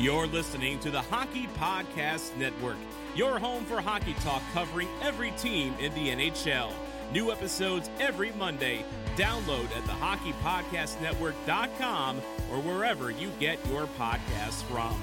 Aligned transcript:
You're 0.00 0.26
listening 0.26 0.78
to 0.78 0.90
the 0.90 1.02
Hockey 1.02 1.46
Podcast 1.58 2.34
Network, 2.38 2.78
your 3.14 3.38
home 3.38 3.66
for 3.66 3.82
hockey 3.82 4.14
talk 4.24 4.40
covering 4.54 4.88
every 5.02 5.30
team 5.32 5.74
in 5.78 5.92
the 5.92 6.08
NHL. 6.08 6.72
New 7.12 7.30
episodes 7.30 7.90
every 8.00 8.32
Monday. 8.32 8.82
Download 9.16 9.66
at 9.76 9.84
the 9.84 9.92
hockeypodcastnetwork.com 9.92 12.16
or 12.50 12.62
wherever 12.62 13.10
you 13.10 13.30
get 13.38 13.58
your 13.66 13.86
podcasts 13.98 14.62
from. 14.62 14.98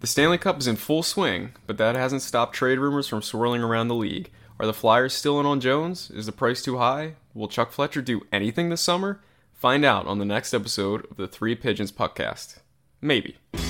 The 0.00 0.06
Stanley 0.06 0.38
Cup 0.38 0.58
is 0.58 0.66
in 0.66 0.76
full 0.76 1.02
swing, 1.02 1.52
but 1.66 1.76
that 1.76 1.94
hasn't 1.94 2.22
stopped 2.22 2.54
trade 2.54 2.78
rumors 2.78 3.06
from 3.06 3.20
swirling 3.20 3.62
around 3.62 3.88
the 3.88 3.94
league. 3.94 4.30
Are 4.58 4.64
the 4.64 4.72
Flyers 4.72 5.12
still 5.12 5.38
in 5.40 5.44
on 5.44 5.60
Jones? 5.60 6.10
Is 6.10 6.24
the 6.24 6.32
price 6.32 6.62
too 6.62 6.78
high? 6.78 7.16
Will 7.34 7.48
Chuck 7.48 7.70
Fletcher 7.70 8.00
do 8.00 8.22
anything 8.32 8.70
this 8.70 8.80
summer? 8.80 9.20
Find 9.56 9.84
out 9.86 10.06
on 10.06 10.18
the 10.18 10.26
next 10.26 10.52
episode 10.52 11.06
of 11.10 11.16
the 11.16 11.26
Three 11.26 11.54
Pigeons 11.54 11.90
podcast. 11.90 12.58
Maybe. 13.00 13.38
Carry 13.54 13.64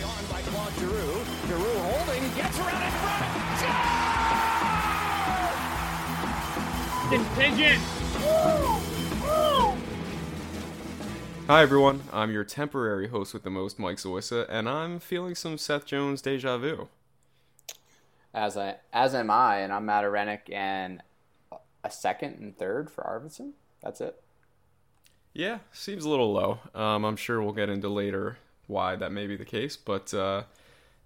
on 0.00 0.24
by 0.30 0.40
Claude 0.42 0.72
Giroux. 0.74 1.24
Giroux 1.48 1.78
holding, 1.80 2.22
gets 2.36 2.56
around 2.60 2.82
in 2.84 2.90
front. 2.92 3.34
Pigeon. 7.34 7.80
Hi 11.48 11.62
everyone, 11.62 12.04
I'm 12.12 12.30
your 12.30 12.44
temporary 12.44 13.08
host 13.08 13.34
with 13.34 13.42
the 13.42 13.50
most, 13.50 13.80
Mike 13.80 13.96
Zawissa, 13.96 14.46
and 14.48 14.68
I'm 14.68 15.00
feeling 15.00 15.34
some 15.34 15.58
Seth 15.58 15.84
Jones 15.84 16.22
deja 16.22 16.58
vu. 16.58 16.86
As 18.32 18.56
I 18.56 18.76
as 18.92 19.16
am 19.16 19.32
I, 19.32 19.58
and 19.58 19.72
I'm 19.72 19.86
Matt 19.86 20.04
Arenik 20.04 20.52
and 20.52 21.02
a 21.84 21.90
second 21.90 22.38
and 22.40 22.56
third 22.56 22.90
for 22.90 23.04
Arvidsson. 23.04 23.52
That's 23.82 24.00
it. 24.00 24.20
Yeah, 25.34 25.58
seems 25.72 26.04
a 26.04 26.08
little 26.08 26.32
low. 26.32 26.58
Um, 26.74 27.04
I'm 27.04 27.16
sure 27.16 27.42
we'll 27.42 27.52
get 27.52 27.68
into 27.68 27.88
later 27.88 28.38
why 28.66 28.96
that 28.96 29.12
may 29.12 29.26
be 29.26 29.36
the 29.36 29.44
case, 29.44 29.76
but 29.76 30.14
uh, 30.14 30.44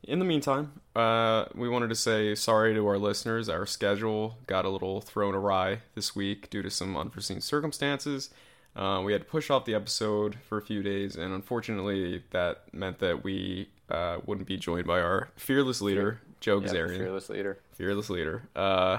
in 0.02 0.18
the 0.18 0.24
meantime, 0.24 0.72
uh, 0.94 1.46
we 1.54 1.68
wanted 1.68 1.88
to 1.88 1.94
say 1.94 2.34
sorry 2.34 2.74
to 2.74 2.86
our 2.86 2.98
listeners. 2.98 3.48
Our 3.48 3.66
schedule 3.66 4.38
got 4.46 4.64
a 4.64 4.68
little 4.68 5.00
thrown 5.00 5.34
awry 5.34 5.80
this 5.94 6.14
week 6.14 6.50
due 6.50 6.62
to 6.62 6.70
some 6.70 6.96
unforeseen 6.96 7.40
circumstances. 7.40 8.30
Uh, 8.76 9.02
we 9.04 9.12
had 9.12 9.22
to 9.22 9.26
push 9.26 9.50
off 9.50 9.64
the 9.64 9.74
episode 9.74 10.36
for 10.48 10.58
a 10.58 10.62
few 10.62 10.82
days, 10.82 11.16
and 11.16 11.34
unfortunately, 11.34 12.22
that 12.30 12.62
meant 12.72 13.00
that 13.00 13.24
we 13.24 13.68
uh, 13.90 14.18
wouldn't 14.24 14.46
be 14.46 14.56
joined 14.56 14.86
by 14.86 15.00
our 15.00 15.30
fearless 15.36 15.80
leader, 15.80 16.20
Joe 16.38 16.60
Gazarian 16.60 16.98
fearless 16.98 17.28
leader. 17.28 17.58
fearless 17.72 18.10
leader. 18.10 18.42
Uh, 18.54 18.98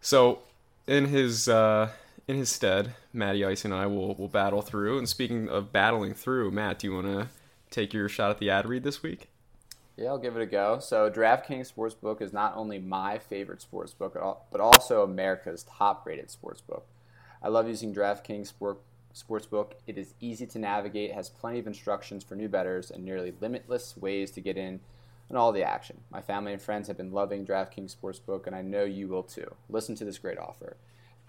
so 0.00 0.38
in 0.86 1.06
his 1.06 1.48
uh, 1.48 1.90
in 2.28 2.36
his 2.36 2.50
stead, 2.50 2.94
Matty 3.12 3.44
Ice 3.44 3.64
and 3.64 3.74
I 3.74 3.86
will 3.86 4.14
will 4.14 4.28
battle 4.28 4.62
through. 4.62 4.98
And 4.98 5.08
speaking 5.08 5.48
of 5.48 5.72
battling 5.72 6.14
through, 6.14 6.50
Matt, 6.50 6.78
do 6.80 6.86
you 6.88 6.94
want 6.94 7.06
to 7.06 7.28
take 7.70 7.92
your 7.92 8.08
shot 8.08 8.30
at 8.30 8.38
the 8.38 8.50
ad 8.50 8.66
read 8.66 8.84
this 8.84 9.02
week? 9.02 9.28
Yeah, 9.96 10.08
I'll 10.08 10.18
give 10.18 10.36
it 10.36 10.42
a 10.42 10.46
go. 10.46 10.78
So, 10.78 11.10
DraftKings 11.10 11.72
Sportsbook 11.72 12.22
is 12.22 12.32
not 12.32 12.56
only 12.56 12.78
my 12.78 13.18
favorite 13.18 13.64
sportsbook, 13.70 14.16
all- 14.20 14.46
but 14.50 14.60
also 14.60 15.02
America's 15.02 15.64
top-rated 15.64 16.28
sportsbook. 16.28 16.82
I 17.42 17.48
love 17.48 17.68
using 17.68 17.94
DraftKings 17.94 18.46
Sport, 18.46 18.78
Sportsbook. 19.14 19.72
It 19.86 19.98
is 19.98 20.14
easy 20.18 20.46
to 20.46 20.58
navigate, 20.58 21.12
has 21.12 21.28
plenty 21.28 21.58
of 21.58 21.66
instructions 21.66 22.24
for 22.24 22.36
new 22.36 22.48
bettors, 22.48 22.90
and 22.90 23.04
nearly 23.04 23.34
limitless 23.40 23.96
ways 23.96 24.30
to 24.30 24.40
get 24.40 24.56
in 24.56 24.80
on 25.32 25.38
all 25.38 25.52
the 25.52 25.64
action. 25.64 26.00
My 26.10 26.20
family 26.20 26.52
and 26.52 26.60
friends 26.60 26.88
have 26.88 26.96
been 26.96 27.12
loving 27.12 27.46
DraftKings 27.46 27.96
Sportsbook, 27.96 28.46
and 28.46 28.54
I 28.54 28.62
know 28.62 28.84
you 28.84 29.08
will 29.08 29.22
too. 29.22 29.54
Listen 29.68 29.94
to 29.96 30.04
this 30.04 30.18
great 30.18 30.38
offer. 30.38 30.76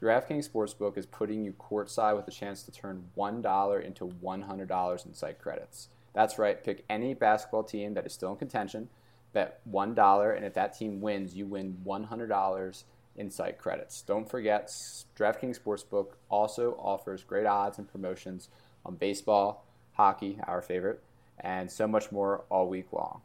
DraftKings 0.02 0.50
Sportsbook 0.50 0.98
is 0.98 1.06
putting 1.06 1.46
you 1.46 1.54
courtside 1.54 2.18
with 2.18 2.28
a 2.28 2.32
chance 2.32 2.64
to 2.64 2.72
turn 2.72 3.06
$1 3.18 3.86
into 3.86 4.06
$100 4.06 5.06
in 5.06 5.14
site 5.14 5.40
credits. 5.40 5.88
That's 6.14 6.38
right, 6.38 6.62
pick 6.62 6.84
any 6.90 7.14
basketball 7.14 7.64
team 7.64 7.94
that 7.94 8.06
is 8.06 8.14
still 8.14 8.32
in 8.32 8.38
contention, 8.38 8.90
bet 9.32 9.62
$1, 9.72 10.36
and 10.36 10.46
if 10.46 10.54
that 10.54 10.78
team 10.78 11.00
wins, 11.00 11.36
you 11.36 11.46
win 11.46 11.78
$100 11.86 12.84
in 13.16 13.32
site 13.32 13.58
credits. 13.58 14.02
Don't 14.02 14.30
forget, 14.30 14.68
DraftKings 15.18 15.60
Sportsbook 15.60 16.08
also 16.30 16.74
offers 16.74 17.24
great 17.24 17.46
odds 17.46 17.78
and 17.78 17.90
promotions 17.90 18.50
on 18.86 18.96
baseball, 18.96 19.66
hockey, 19.94 20.40
our 20.46 20.62
favorite, 20.62 21.02
and 21.40 21.72
so 21.72 21.88
much 21.88 22.12
more 22.12 22.44
all 22.50 22.68
week 22.68 22.92
long. 22.92 23.22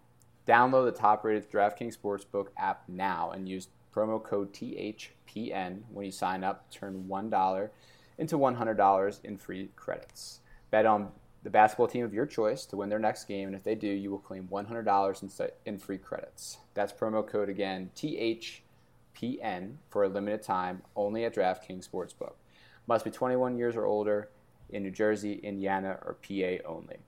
Download 0.49 0.87
the 0.87 0.99
top 0.99 1.25
rated 1.25 1.51
DraftKings 1.51 1.99
Sportsbook 1.99 2.47
app 2.57 2.83
now 2.89 3.33
and 3.33 3.47
use 3.47 3.69
promo 3.95 4.23
code 4.23 4.51
THPN 4.55 5.83
when 5.93 6.07
you 6.07 6.11
sign 6.11 6.43
up. 6.43 6.71
Turn 6.71 7.05
$1 7.07 7.69
into 8.17 8.39
$100 8.39 9.25
in 9.25 9.37
free 9.37 9.69
credits. 9.77 10.41
Bet 10.71 10.87
on 10.87 11.11
the 11.43 11.51
basketball 11.51 11.87
team 11.87 12.03
of 12.03 12.15
your 12.15 12.25
choice 12.25 12.65
to 12.65 12.79
win 12.79 12.89
their 12.89 12.99
next 12.99 13.25
game, 13.25 13.47
and 13.49 13.57
if 13.57 13.63
they 13.63 13.75
do, 13.75 13.89
you 13.89 14.11
will 14.11 14.19
claim 14.19 14.49
$100 14.51 15.53
in, 15.67 15.79
free 15.79 15.99
credits. 15.99 16.57
That's 16.73 16.95
promo 16.95 17.27
code 17.27 17.51
again 17.51 17.91
THPN 17.95 19.75
for 19.91 20.05
a 20.05 20.09
limited 20.09 20.43
time 20.43 20.81
only 20.97 21.27
at 21.27 21.35
DraftKings 21.35 21.87
Sportsbook. 21.87 22.33
Must 22.87 23.05
be 23.05 23.11
21 23.11 23.59
years 23.59 23.77
or 23.77 23.85
older 23.85 24.31
in 24.71 24.83
New 24.83 24.91
Jersey, 24.91 25.35
Indiana, 25.43 25.99
or 26.07 26.17
PA 26.27 26.67
only. 26.67 27.01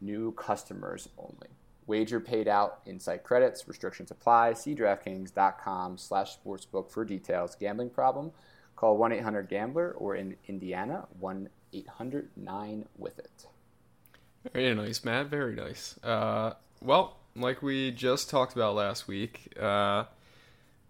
New 0.00 0.32
customers 0.32 1.10
only. 1.18 1.48
Wager 1.88 2.20
paid 2.20 2.46
out 2.46 2.80
in 2.84 3.00
site 3.00 3.24
credits. 3.24 3.66
Restrictions 3.66 4.10
apply. 4.10 4.52
See 4.52 4.74
DraftKings.com 4.74 5.96
slash 5.96 6.38
sportsbook 6.38 6.90
for 6.90 7.02
details. 7.04 7.56
Gambling 7.56 7.90
problem? 7.90 8.30
Call 8.76 8.98
1-800-GAMBLER 8.98 9.92
or 9.92 10.14
in 10.14 10.36
Indiana, 10.46 11.08
1-800-9-WITH-IT. 11.20 13.46
Very 14.52 14.74
nice, 14.74 15.04
Matt. 15.04 15.26
Very 15.26 15.56
nice. 15.56 15.98
Uh, 16.04 16.52
well, 16.80 17.16
like 17.34 17.62
we 17.62 17.90
just 17.90 18.30
talked 18.30 18.54
about 18.54 18.74
last 18.74 19.08
week, 19.08 19.52
uh, 19.58 20.04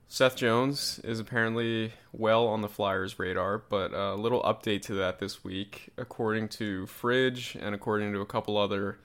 Seth 0.09 0.37
Jones 0.37 1.01
is 1.05 1.21
apparently 1.21 1.93
well 2.13 2.47
on 2.47 2.61
the 2.61 2.69
Flyers' 2.69 3.19
radar, 3.19 3.59
but 3.59 3.95
a 3.95 4.15
little 4.15 4.43
update 4.43 4.83
to 4.83 4.95
that 4.95 5.19
this 5.19 5.45
week. 5.45 5.91
According 5.97 6.49
to 6.49 6.87
Fridge 6.87 7.57
and 7.61 7.75
according 7.75 8.13
to 8.13 8.21
a 8.21 8.27
couple 8.27 8.57
other 8.57 8.99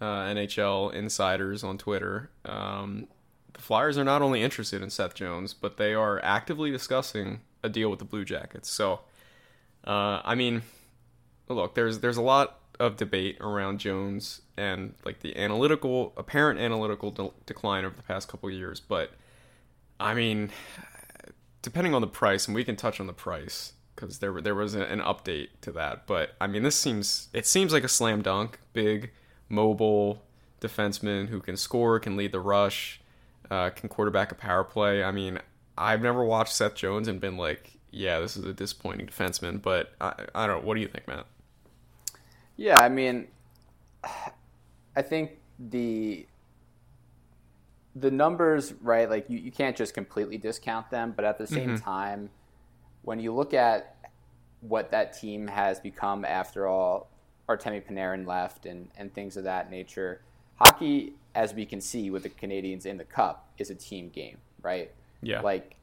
uh, 0.00 0.04
NHL 0.04 0.92
insiders 0.92 1.62
on 1.62 1.78
Twitter, 1.78 2.30
um, 2.44 3.06
the 3.52 3.60
Flyers 3.60 3.98
are 3.98 4.04
not 4.04 4.22
only 4.22 4.42
interested 4.42 4.82
in 4.82 4.90
Seth 4.90 5.14
Jones, 5.14 5.54
but 5.54 5.76
they 5.76 5.94
are 5.94 6.20
actively 6.24 6.70
discussing 6.70 7.40
a 7.62 7.68
deal 7.68 7.90
with 7.90 7.98
the 7.98 8.04
Blue 8.04 8.24
Jackets. 8.24 8.70
So, 8.70 9.00
uh, 9.86 10.20
I 10.24 10.34
mean, 10.34 10.62
look, 11.48 11.74
there's 11.74 12.00
there's 12.00 12.16
a 12.16 12.22
lot 12.22 12.58
of 12.78 12.96
debate 12.96 13.36
around 13.40 13.78
Jones 13.78 14.40
and 14.56 14.94
like 15.04 15.20
the 15.20 15.36
analytical 15.36 16.14
apparent 16.16 16.58
analytical 16.58 17.10
de- 17.10 17.30
decline 17.44 17.84
over 17.84 17.94
the 17.94 18.02
past 18.02 18.28
couple 18.28 18.50
years, 18.50 18.80
but 18.80 19.12
I 19.98 20.14
mean, 20.14 20.50
depending 21.60 21.94
on 21.94 22.00
the 22.00 22.06
price, 22.06 22.46
and 22.46 22.54
we 22.54 22.64
can 22.64 22.76
touch 22.76 23.00
on 23.00 23.06
the 23.06 23.12
price 23.12 23.74
because 23.94 24.18
there 24.18 24.40
there 24.40 24.54
was 24.54 24.74
an 24.74 25.00
update 25.00 25.48
to 25.60 25.72
that. 25.72 26.06
But 26.06 26.30
I 26.40 26.46
mean, 26.46 26.62
this 26.62 26.76
seems 26.76 27.28
it 27.32 27.46
seems 27.46 27.72
like 27.72 27.84
a 27.84 27.88
slam 27.88 28.22
dunk, 28.22 28.58
big, 28.72 29.10
mobile 29.50 30.22
defenseman 30.60 31.28
who 31.28 31.40
can 31.40 31.56
score, 31.56 32.00
can 32.00 32.16
lead 32.16 32.32
the 32.32 32.40
rush, 32.40 33.00
uh, 33.50 33.70
can 33.70 33.88
quarterback 33.88 34.32
a 34.32 34.34
power 34.34 34.64
play. 34.64 35.04
I 35.04 35.10
mean, 35.10 35.38
I've 35.76 36.00
never 36.00 36.24
watched 36.24 36.54
Seth 36.54 36.74
Jones 36.74 37.08
and 37.08 37.20
been 37.20 37.36
like, 37.36 37.72
yeah, 37.90 38.20
this 38.20 38.36
is 38.36 38.44
a 38.44 38.52
disappointing 38.52 39.06
defenseman. 39.06 39.60
But 39.60 39.92
I, 40.00 40.14
I 40.34 40.46
don't 40.46 40.60
know. 40.60 40.66
What 40.66 40.76
do 40.76 40.80
you 40.80 40.88
think, 40.88 41.06
Matt? 41.08 41.26
Yeah, 42.56 42.80
I 42.80 42.88
mean, 42.88 43.26
I 44.96 45.02
think 45.02 45.32
the 45.58 46.26
the 47.96 48.10
numbers, 48.10 48.72
right? 48.80 49.10
Like 49.10 49.28
you, 49.28 49.38
you 49.38 49.50
can't 49.50 49.76
just 49.76 49.94
completely 49.94 50.38
discount 50.38 50.90
them, 50.90 51.12
but 51.14 51.24
at 51.24 51.38
the 51.38 51.46
same 51.46 51.76
time, 51.76 52.30
when 53.02 53.18
you 53.18 53.34
look 53.34 53.52
at 53.52 53.96
what 54.60 54.90
that 54.92 55.18
team 55.18 55.48
has 55.48 55.80
become 55.80 56.24
after 56.24 56.66
all 56.68 57.09
Artemi 57.56 57.82
Panarin 57.82 58.26
left 58.26 58.66
and, 58.66 58.88
and 58.96 59.12
things 59.12 59.36
of 59.36 59.44
that 59.44 59.70
nature, 59.70 60.22
hockey, 60.56 61.14
as 61.34 61.54
we 61.54 61.66
can 61.66 61.80
see 61.80 62.10
with 62.10 62.22
the 62.22 62.28
Canadiens 62.28 62.86
in 62.86 62.96
the 62.96 63.04
cup, 63.04 63.48
is 63.58 63.70
a 63.70 63.74
team 63.74 64.08
game, 64.10 64.38
right? 64.62 64.90
Yeah. 65.22 65.40
Like 65.40 65.76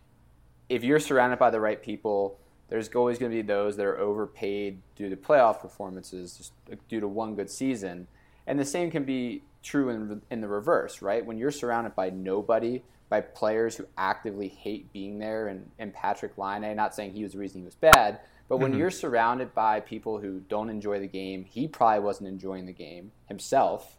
if 0.69 0.83
you're 0.83 0.99
surrounded 0.99 1.39
by 1.39 1.49
the 1.49 1.59
right 1.59 1.81
people, 1.81 2.39
there's 2.69 2.89
always 2.89 3.17
going 3.17 3.31
to 3.31 3.37
be 3.37 3.41
those 3.41 3.77
that 3.77 3.85
are 3.85 3.97
overpaid 3.97 4.81
due 4.95 5.09
to 5.09 5.15
playoff 5.15 5.61
performances, 5.61 6.37
just 6.37 6.51
due 6.89 6.99
to 6.99 7.07
one 7.07 7.35
good 7.35 7.49
season. 7.49 8.07
And 8.45 8.59
the 8.59 8.65
same 8.65 8.91
can 8.91 9.03
be 9.03 9.43
true 9.63 9.89
in, 9.89 10.21
in 10.29 10.41
the 10.41 10.47
reverse, 10.47 11.01
right? 11.01 11.25
When 11.25 11.37
you're 11.37 11.51
surrounded 11.51 11.95
by 11.95 12.09
nobody, 12.09 12.83
by 13.09 13.21
players 13.21 13.77
who 13.77 13.85
actively 13.97 14.49
hate 14.49 14.91
being 14.91 15.17
there, 15.19 15.47
and, 15.47 15.69
and 15.79 15.93
Patrik 15.93 16.37
Laine, 16.37 16.75
not 16.75 16.93
saying 16.93 17.13
he 17.13 17.23
was 17.23 17.33
the 17.33 17.39
reason 17.39 17.61
he 17.61 17.65
was 17.65 17.75
bad, 17.75 18.19
but 18.49 18.57
when 18.57 18.71
mm-hmm. 18.71 18.79
you're 18.79 18.91
surrounded 18.91 19.53
by 19.53 19.79
people 19.79 20.19
who 20.19 20.39
don't 20.39 20.69
enjoy 20.69 20.99
the 20.99 21.07
game, 21.07 21.43
he 21.43 21.67
probably 21.67 21.99
wasn't 21.99 22.29
enjoying 22.29 22.65
the 22.65 22.73
game 22.73 23.11
himself. 23.27 23.97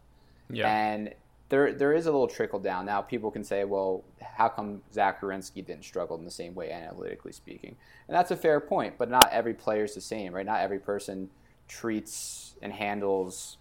Yeah. 0.49 0.67
And 0.67 1.13
there 1.49 1.73
there 1.73 1.93
is 1.93 2.05
a 2.05 2.11
little 2.11 2.27
trickle 2.27 2.59
down. 2.59 2.85
Now 2.85 3.01
people 3.01 3.31
can 3.31 3.43
say, 3.43 3.63
well, 3.63 4.03
how 4.21 4.49
come 4.49 4.81
Zach 4.93 5.21
Werenski 5.21 5.65
didn't 5.65 5.83
struggle 5.83 6.17
in 6.17 6.25
the 6.25 6.31
same 6.31 6.55
way 6.55 6.71
analytically 6.71 7.31
speaking? 7.31 7.75
And 8.07 8.15
that's 8.15 8.31
a 8.31 8.37
fair 8.37 8.59
point, 8.59 8.95
but 8.97 9.09
not 9.09 9.29
every 9.31 9.53
player 9.53 9.83
is 9.83 9.95
the 9.95 10.01
same, 10.01 10.33
right? 10.33 10.45
Not 10.45 10.61
every 10.61 10.79
person 10.79 11.29
treats 11.67 12.55
and 12.61 12.73
handles 12.73 13.57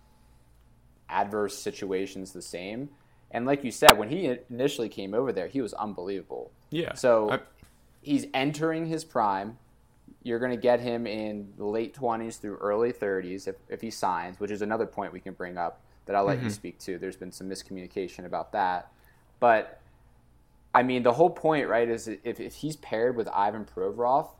adverse 1.09 1.57
situations 1.59 2.33
the 2.33 2.43
same. 2.43 2.91
And 3.31 3.45
like 3.45 3.65
you 3.65 3.71
said, 3.71 3.99
when 3.99 4.09
he 4.09 4.35
initially 4.51 4.89
came 4.89 5.15
over 5.15 5.33
there, 5.33 5.49
he 5.49 5.61
was 5.61 5.75
unbelievable. 5.75 6.51
Yeah. 6.71 6.95
So 6.95 7.31
I- 7.31 7.41
he's 8.03 8.27
entering 8.33 8.87
his 8.87 9.05
prime. 9.05 9.59
You're 10.29 10.39
going 10.39 10.53
to 10.53 10.57
get 10.57 10.81
him 10.81 11.07
in 11.07 11.53
the 11.57 11.65
late 11.65 11.95
20s 11.95 12.39
through 12.39 12.57
early 12.57 12.93
30s 12.93 13.49
if, 13.49 13.57
if 13.69 13.81
he 13.81 13.91
signs, 13.91 14.39
which 14.39 14.51
is 14.51 14.63
another 14.63 14.87
point 14.87 15.13
we 15.13 15.21
can 15.21 15.35
bring 15.35 15.57
up 15.57 15.81
that 16.07 16.15
I'll 16.15 16.25
let 16.25 16.43
you 16.43 16.51
speak 16.51 16.79
to. 16.81 16.99
There's 16.99 17.17
been 17.17 17.33
some 17.33 17.49
miscommunication 17.49 18.25
about 18.25 18.53
that. 18.53 18.93
But, 19.41 19.81
I 20.75 20.83
mean, 20.83 21.03
the 21.03 21.13
whole 21.13 21.31
point, 21.31 21.69
right, 21.69 21.89
is 21.89 22.09
if, 22.09 22.41
if 22.41 22.55
he's 22.55 22.77
paired 22.77 23.17
with 23.17 23.29
Ivan 23.29 23.65
Provorov, 23.65 24.31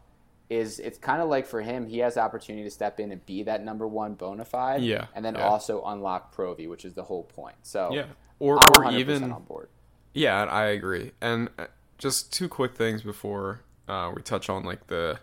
is 0.51 0.79
it's 0.79 0.99
kind 0.99 1.21
of 1.21 1.29
like 1.29 1.47
for 1.47 1.61
him, 1.61 1.87
he 1.87 1.99
has 1.99 2.15
the 2.15 2.21
opportunity 2.21 2.65
to 2.65 2.71
step 2.71 3.01
in 3.01 3.13
and 3.13 3.25
be 3.27 3.43
that 3.43 3.63
number 3.65 3.87
one 3.87 4.15
bona 4.15 4.45
fide, 4.45 4.83
Yeah, 4.83 5.07
and 5.15 5.25
then 5.25 5.35
yeah. 5.35 5.47
also 5.47 5.85
unlock 5.85 6.33
Provi, 6.33 6.67
which 6.67 6.85
is 6.85 6.95
the 6.95 7.03
whole 7.03 7.25
point. 7.25 7.57
So 7.63 7.91
yeah. 7.93 8.07
Or 8.39 8.57
or 8.57 8.85
100% 8.85 8.99
even 8.99 9.33
on 9.33 9.43
board. 9.43 9.69
Yeah, 10.15 10.45
I 10.45 10.67
agree. 10.67 11.13
And 11.21 11.51
uh, 11.59 11.67
just 11.99 12.33
two 12.33 12.49
quick 12.49 12.75
things 12.75 13.03
before 13.03 13.61
uh, 13.89 14.13
we 14.15 14.23
touch 14.23 14.49
on 14.49 14.65
like 14.65 14.87
the 14.87 15.19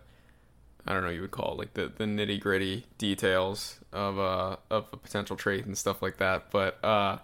I 0.87 0.93
don't 0.93 1.03
know 1.03 1.09
you 1.09 1.21
would 1.21 1.31
call 1.31 1.53
it 1.53 1.57
like 1.57 1.73
the, 1.73 1.91
the 1.95 2.05
nitty 2.05 2.39
gritty 2.39 2.85
details 2.97 3.79
of 3.91 4.19
uh 4.19 4.57
of 4.69 4.85
a 4.93 4.97
potential 4.97 5.35
trade 5.35 5.65
and 5.65 5.77
stuff 5.77 6.01
like 6.01 6.17
that. 6.17 6.51
But 6.51 6.83
uh, 6.83 7.17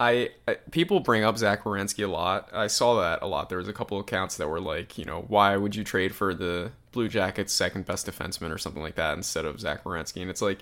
I, 0.00 0.30
I 0.46 0.54
people 0.70 1.00
bring 1.00 1.24
up 1.24 1.36
Zach 1.38 1.64
Werenski 1.64 2.04
a 2.04 2.08
lot. 2.08 2.48
I 2.52 2.68
saw 2.68 3.00
that 3.00 3.20
a 3.22 3.26
lot. 3.26 3.48
There 3.48 3.58
was 3.58 3.68
a 3.68 3.72
couple 3.72 3.98
accounts 3.98 4.36
that 4.36 4.48
were 4.48 4.60
like, 4.60 4.96
you 4.96 5.04
know, 5.04 5.24
why 5.26 5.56
would 5.56 5.74
you 5.74 5.82
trade 5.82 6.14
for 6.14 6.34
the 6.34 6.70
Blue 6.92 7.08
Jackets' 7.08 7.52
second 7.52 7.84
best 7.84 8.06
defenseman 8.06 8.54
or 8.54 8.58
something 8.58 8.82
like 8.82 8.94
that 8.94 9.16
instead 9.16 9.44
of 9.44 9.60
Zach 9.60 9.84
Werenski? 9.84 10.20
And 10.20 10.30
it's 10.30 10.42
like. 10.42 10.60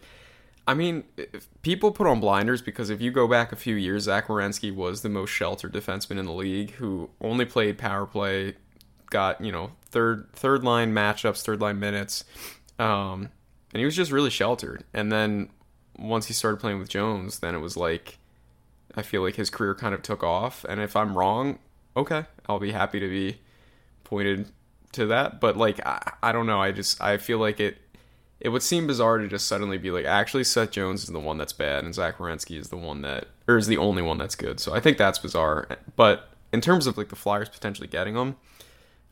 I 0.68 0.74
mean, 0.74 1.04
people 1.62 1.92
put 1.92 2.08
on 2.08 2.18
blinders 2.18 2.60
because 2.60 2.90
if 2.90 3.00
you 3.00 3.12
go 3.12 3.28
back 3.28 3.52
a 3.52 3.56
few 3.56 3.76
years, 3.76 4.02
Zach 4.02 4.26
Werenski 4.26 4.74
was 4.74 5.02
the 5.02 5.08
most 5.08 5.30
sheltered 5.30 5.72
defenseman 5.72 6.18
in 6.18 6.26
the 6.26 6.32
league 6.32 6.72
who 6.72 7.08
only 7.20 7.44
played 7.44 7.78
power 7.78 8.04
play, 8.04 8.56
got 9.10 9.40
you 9.40 9.52
know 9.52 9.72
third 9.90 10.28
third 10.32 10.64
line 10.64 10.92
matchups, 10.92 11.42
third 11.42 11.60
line 11.60 11.78
minutes, 11.78 12.24
um, 12.78 13.30
and 13.72 13.80
he 13.80 13.84
was 13.84 13.96
just 13.96 14.12
really 14.12 14.30
sheltered. 14.30 14.84
And 14.92 15.10
then 15.10 15.50
once 15.98 16.26
he 16.26 16.34
started 16.34 16.58
playing 16.58 16.78
with 16.78 16.88
Jones, 16.88 17.38
then 17.40 17.54
it 17.54 17.60
was 17.60 17.76
like 17.76 18.18
I 18.94 19.02
feel 19.02 19.22
like 19.22 19.36
his 19.36 19.50
career 19.50 19.74
kind 19.74 19.94
of 19.94 20.02
took 20.02 20.22
off. 20.22 20.64
And 20.68 20.80
if 20.80 20.96
I'm 20.96 21.16
wrong, 21.16 21.58
okay, 21.96 22.24
I'll 22.48 22.58
be 22.58 22.72
happy 22.72 23.00
to 23.00 23.08
be 23.08 23.38
pointed 24.04 24.50
to 24.92 25.06
that. 25.06 25.40
But 25.40 25.56
like 25.56 25.84
I, 25.86 26.12
I 26.22 26.32
don't 26.32 26.46
know, 26.46 26.60
I 26.60 26.72
just 26.72 27.00
I 27.00 27.18
feel 27.18 27.38
like 27.38 27.60
it 27.60 27.78
it 28.40 28.50
would 28.50 28.62
seem 28.62 28.86
bizarre 28.86 29.18
to 29.18 29.28
just 29.28 29.46
suddenly 29.46 29.78
be 29.78 29.90
like, 29.90 30.04
actually, 30.04 30.44
Seth 30.44 30.70
Jones 30.70 31.04
is 31.04 31.08
the 31.08 31.20
one 31.20 31.38
that's 31.38 31.54
bad, 31.54 31.84
and 31.84 31.94
Zach 31.94 32.18
Werenski 32.18 32.58
is 32.58 32.68
the 32.68 32.76
one 32.76 33.00
that, 33.02 33.28
or 33.48 33.56
is 33.56 33.66
the 33.66 33.78
only 33.78 34.02
one 34.02 34.18
that's 34.18 34.34
good. 34.34 34.60
So 34.60 34.74
I 34.74 34.80
think 34.80 34.98
that's 34.98 35.18
bizarre. 35.18 35.68
But 35.96 36.28
in 36.52 36.60
terms 36.60 36.86
of 36.86 36.98
like 36.98 37.08
the 37.08 37.16
Flyers 37.16 37.48
potentially 37.48 37.88
getting 37.88 38.14
them, 38.14 38.36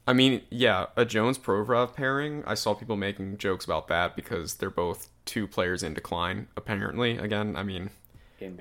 I 0.06 0.12
mean, 0.12 0.42
yeah, 0.50 0.86
a 0.96 1.04
Jones 1.04 1.38
Provorov 1.38 1.94
pairing. 1.94 2.44
I 2.46 2.54
saw 2.54 2.74
people 2.74 2.96
making 2.96 3.38
jokes 3.38 3.64
about 3.64 3.88
that 3.88 4.14
because 4.16 4.56
they're 4.56 4.68
both 4.70 5.08
two 5.24 5.46
players 5.46 5.82
in 5.82 5.94
decline. 5.94 6.48
Apparently, 6.56 7.16
again, 7.16 7.56
I 7.56 7.62
mean, 7.62 7.90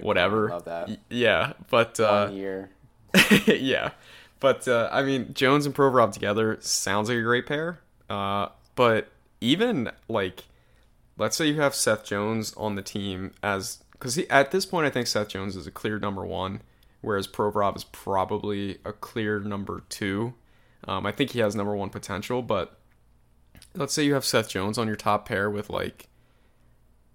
whatever. 0.02 0.50
Love 0.50 0.66
that. 0.66 0.88
Y- 0.88 0.98
Yeah, 1.10 1.54
but 1.70 2.00
uh, 2.00 2.28
One 2.28 2.36
year. 2.38 2.70
yeah, 3.46 3.92
but 4.40 4.68
uh, 4.68 4.90
I 4.92 5.04
mean, 5.04 5.34
Jones 5.34 5.66
and 5.66 5.76
Provorov 5.76 6.14
together 6.14 6.58
sounds 6.62 7.10
like 7.10 7.18
a 7.18 7.22
great 7.24 7.46
pair. 7.46 7.80
Uh, 8.10 8.48
but 8.76 9.10
even 9.42 9.92
like, 10.08 10.46
let's 11.18 11.36
say 11.36 11.48
you 11.48 11.60
have 11.60 11.76
Seth 11.76 12.06
Jones 12.06 12.54
on 12.56 12.76
the 12.76 12.82
team 12.82 13.32
as 13.44 13.84
because 13.92 14.18
at 14.18 14.52
this 14.52 14.66
point, 14.66 14.86
I 14.86 14.90
think 14.90 15.08
Seth 15.08 15.30
Jones 15.30 15.56
is 15.56 15.68
a 15.68 15.72
clear 15.72 16.00
number 16.00 16.26
one, 16.26 16.62
whereas 17.02 17.28
Provorov 17.28 17.76
is 17.76 17.84
probably 17.84 18.80
a 18.86 18.94
clear 18.94 19.40
number 19.40 19.84
two. 19.90 20.34
Um, 20.88 21.06
I 21.06 21.12
think 21.12 21.32
he 21.32 21.40
has 21.40 21.56
number 21.56 21.76
one 21.76 21.90
potential, 21.90 22.42
but 22.42 22.78
let's 23.76 23.94
say 23.94 24.04
you 24.04 24.14
have 24.14 24.26
Seth 24.26 24.50
Jones 24.50 24.78
on 24.78 24.88
your 24.88 24.96
top 24.96 25.28
pair 25.28 25.50
with 25.50 25.70
like 25.70 26.08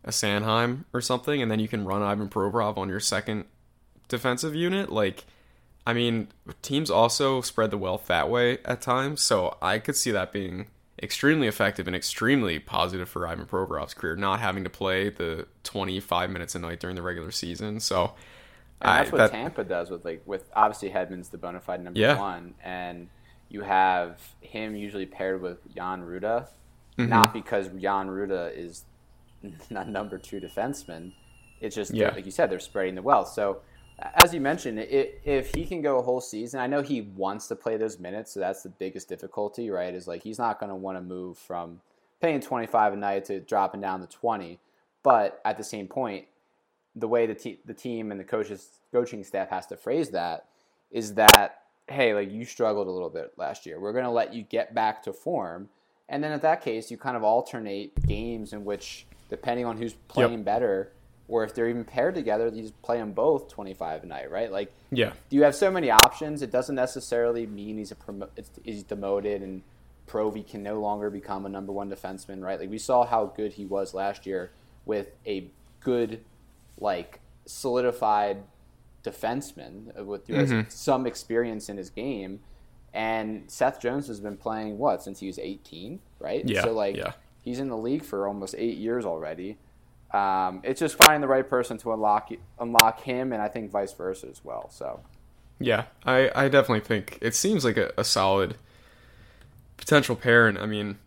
a 0.04 0.10
Sanheim 0.10 0.84
or 0.92 1.00
something, 1.00 1.42
and 1.42 1.50
then 1.50 1.60
you 1.60 1.68
can 1.68 1.84
run 1.84 2.02
Ivan 2.02 2.28
Provorov 2.28 2.78
on 2.78 2.88
your 2.88 3.00
second 3.00 3.44
defensive 4.08 4.54
unit. 4.54 4.90
Like, 4.90 5.26
I 5.86 5.92
mean, 5.92 6.28
teams 6.62 6.90
also 6.90 7.40
spread 7.40 7.70
the 7.70 7.78
wealth 7.78 8.06
that 8.06 8.30
way 8.30 8.58
at 8.64 8.80
times, 8.80 9.20
so 9.20 9.56
I 9.60 9.78
could 9.78 9.96
see 9.96 10.10
that 10.12 10.32
being 10.32 10.68
extremely 11.02 11.46
effective 11.46 11.86
and 11.86 11.94
extremely 11.94 12.58
positive 12.58 13.08
for 13.08 13.26
Ivan 13.26 13.46
Provorov's 13.46 13.94
career, 13.94 14.16
not 14.16 14.40
having 14.40 14.64
to 14.64 14.70
play 14.70 15.10
the 15.10 15.46
25 15.64 16.30
minutes 16.30 16.54
a 16.54 16.58
night 16.58 16.80
during 16.80 16.96
the 16.96 17.02
regular 17.02 17.30
season. 17.30 17.78
So, 17.80 18.14
And 18.80 18.90
that's 18.98 19.08
I- 19.08 19.12
what 19.12 19.18
that- 19.18 19.30
Tampa 19.32 19.64
does 19.64 19.90
with 19.90 20.04
like 20.04 20.22
with 20.26 20.48
obviously 20.56 20.90
Hedman's 20.90 21.28
the 21.28 21.38
bona 21.38 21.60
fide 21.60 21.84
number 21.84 22.00
Yeah. 22.00 22.18
one, 22.18 22.54
and 22.64 23.08
you 23.48 23.62
have 23.62 24.20
him 24.40 24.76
usually 24.76 25.06
paired 25.06 25.40
with 25.42 25.58
Jan 25.74 26.02
Rutta, 26.02 26.46
Mm-hmm. 26.98 27.10
not 27.10 27.32
because 27.32 27.68
Jan 27.68 28.08
Rutta 28.08 28.52
is 28.56 28.84
not 29.70 29.88
number 29.88 30.18
two 30.18 30.40
defenseman. 30.40 31.12
It's 31.60 31.76
just 31.76 31.94
Yeah. 31.94 32.12
like 32.12 32.24
you 32.24 32.32
said, 32.32 32.50
they're 32.50 32.58
spreading 32.58 32.96
the 32.96 33.02
wealth. 33.02 33.28
So 33.28 33.60
as 34.00 34.34
you 34.34 34.40
mentioned, 34.40 34.78
i 34.80 34.82
if 35.24 35.54
he 35.54 35.64
can 35.64 35.80
go 35.80 35.98
a 35.98 36.02
whole 36.02 36.20
season, 36.20 36.58
I 36.60 36.66
know 36.66 36.82
he 36.82 37.02
wants 37.02 37.46
to 37.48 37.56
play 37.56 37.76
those 37.76 37.98
minutes, 38.00 38.32
so 38.32 38.40
that's 38.40 38.62
the 38.64 38.68
biggest 38.68 39.08
difficulty, 39.08 39.70
right? 39.70 39.94
Is 39.94 40.08
like 40.08 40.22
he's 40.24 40.38
not 40.38 40.58
going 40.60 40.70
to 40.70 40.76
want 40.76 40.98
to 40.98 41.02
move 41.02 41.38
from 41.38 41.80
paying 42.20 42.40
twenty 42.40 42.66
five 42.66 42.92
a 42.92 42.96
night 42.96 43.24
to 43.26 43.40
dropping 43.40 43.80
down 43.80 44.00
to 44.00 44.06
twenty, 44.08 44.58
but 45.04 45.40
at 45.44 45.56
the 45.56 45.64
same 45.64 45.86
point, 45.88 46.26
the 46.96 47.06
way 47.08 47.26
the, 47.26 47.34
te- 47.34 47.60
the 47.64 47.74
team 47.74 48.10
and 48.10 48.18
the 48.20 48.24
coaches 48.24 48.68
coaching 48.92 49.22
staff 49.22 49.50
has 49.50 49.66
to 49.66 49.76
phrase 49.76 50.10
that 50.10 50.46
is 50.90 51.14
that 51.14 51.62
hey 51.88 52.14
like 52.14 52.30
you 52.30 52.44
struggled 52.44 52.88
a 52.88 52.90
little 52.90 53.10
bit 53.10 53.32
last 53.36 53.66
year. 53.66 53.80
We're 53.80 53.92
going 53.92 54.04
to 54.04 54.10
let 54.10 54.34
you 54.34 54.42
get 54.42 54.74
back 54.74 55.02
to 55.04 55.12
form. 55.12 55.68
And 56.08 56.22
then 56.22 56.32
at 56.32 56.42
that 56.42 56.62
case 56.62 56.90
you 56.90 56.96
kind 56.96 57.16
of 57.16 57.24
alternate 57.24 58.06
games 58.06 58.52
in 58.52 58.64
which 58.64 59.06
depending 59.28 59.66
on 59.66 59.76
who's 59.76 59.94
playing 60.08 60.42
better 60.42 60.92
or 61.28 61.44
if 61.44 61.54
they're 61.54 61.68
even 61.68 61.84
paired 61.84 62.14
together 62.14 62.48
you 62.48 62.62
just 62.62 62.80
play 62.80 62.96
them 62.96 63.12
both 63.12 63.50
25 63.50 64.04
a 64.04 64.06
night 64.06 64.30
right? 64.30 64.50
Like 64.50 64.72
yeah, 64.90 65.12
you 65.30 65.42
have 65.42 65.54
so 65.54 65.70
many 65.70 65.90
options? 65.90 66.42
It 66.42 66.50
doesn't 66.50 66.74
necessarily 66.74 67.46
mean 67.46 67.78
he's 67.78 67.92
a 67.92 67.96
promo- 67.96 68.30
it's, 68.36 68.50
he's 68.64 68.82
demoted 68.82 69.42
and 69.42 69.62
Provi 70.06 70.42
can 70.42 70.62
no 70.62 70.80
longer 70.80 71.10
become 71.10 71.44
a 71.44 71.50
number 71.50 71.72
one 71.72 71.90
defenseman 71.90 72.42
right? 72.42 72.58
Like 72.58 72.70
we 72.70 72.78
saw 72.78 73.04
how 73.04 73.26
good 73.26 73.52
he 73.52 73.66
was 73.66 73.92
last 73.92 74.26
year 74.26 74.50
with 74.86 75.08
a 75.26 75.50
good 75.80 76.24
like 76.80 77.20
solidified 77.46 78.42
defenseman 79.04 79.94
with 80.04 80.26
Mm-hmm. 80.28 80.68
some 80.68 81.06
experience 81.06 81.68
in 81.68 81.76
his 81.76 81.90
game 81.90 82.40
and 82.94 83.44
Seth 83.50 83.80
Jones 83.80 84.06
has 84.08 84.18
been 84.20 84.36
playing 84.36 84.78
what 84.78 85.02
since 85.02 85.20
he 85.20 85.26
was 85.26 85.38
18 85.38 86.00
right 86.20 86.46
Yeah, 86.48 86.62
so 86.62 86.72
like 86.72 86.96
yeah. 86.96 87.12
he's 87.42 87.58
in 87.60 87.68
the 87.68 87.76
league 87.76 88.04
for 88.04 88.26
almost 88.26 88.54
8 88.58 88.76
years 88.76 89.04
already 89.04 89.58
um, 90.12 90.60
it's 90.64 90.80
just 90.80 90.96
finding 90.96 91.20
the 91.20 91.28
right 91.28 91.48
person 91.48 91.76
to 91.78 91.92
unlock 91.92 92.30
unlock 92.58 93.00
him 93.00 93.32
and 93.32 93.42
I 93.42 93.48
think 93.48 93.70
vice 93.70 93.92
versa 93.92 94.26
as 94.30 94.42
well 94.44 94.70
so 94.70 95.00
yeah. 95.60 95.84
I, 96.06 96.30
I 96.34 96.48
definitely 96.48 96.80
think 96.86 97.18
it 97.20 97.34
seems 97.34 97.64
like 97.64 97.76
a, 97.76 97.92
a 97.98 98.04
solid 98.04 98.56
potential 99.76 100.14
pair. 100.14 100.46
And 100.46 100.56
I 100.56 100.66
mean, 100.66 100.98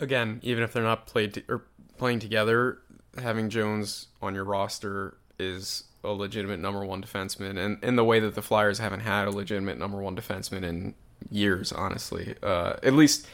again, 0.00 0.40
even 0.42 0.62
if 0.64 0.72
they're 0.72 0.82
not 0.82 1.06
played 1.06 1.34
to, 1.34 1.42
or 1.48 1.64
playing 1.98 2.20
together, 2.20 2.78
having 3.22 3.50
Jones 3.50 4.08
on 4.22 4.34
your 4.34 4.44
roster 4.44 5.18
is 5.38 5.84
a 6.02 6.08
legitimate 6.08 6.60
number 6.60 6.84
one 6.84 7.02
defenseman, 7.02 7.58
and 7.58 7.82
in 7.82 7.96
the 7.96 8.04
way 8.04 8.20
that 8.20 8.34
the 8.34 8.42
Flyers 8.42 8.78
haven't 8.78 9.00
had 9.00 9.26
a 9.26 9.30
legitimate 9.30 9.78
number 9.78 10.00
one 10.00 10.14
defenseman 10.16 10.62
in 10.62 10.94
years, 11.30 11.72
honestly. 11.72 12.34
Uh, 12.42 12.74
at 12.82 12.92
least 12.92 13.26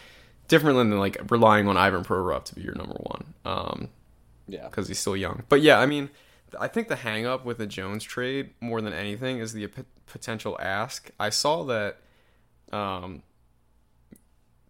different 0.49 0.77
than 0.77 0.99
like 0.99 1.21
relying 1.31 1.69
on 1.69 1.77
Ivan 1.77 2.05
Provorov 2.05 2.45
to 2.45 2.55
be 2.55 2.63
your 2.63 2.75
number 2.75 2.95
one. 2.95 3.35
Um, 3.45 3.89
yeah 4.51 4.65
because 4.65 4.89
he's 4.89 4.99
still 4.99 5.17
young. 5.17 5.45
But 5.49 5.63
yeah, 5.63 5.79
I 5.79 5.87
mean, 5.87 6.11
I 6.59 6.69
think 6.69 6.89
the 6.89 6.97
hang 6.97 7.27
up 7.27 7.45
with 7.45 7.59
the 7.59 7.67
Jones 7.67 8.05
trade 8.05 8.51
more 8.61 8.81
than 8.81 8.93
anything 8.93 9.39
is 9.39 9.53
the 9.53 9.67
p- 9.69 9.83
potential 10.07 10.59
ask. 10.61 11.11
I 11.19 11.31
saw 11.31 11.65
that 11.65 11.99
um 12.73 13.23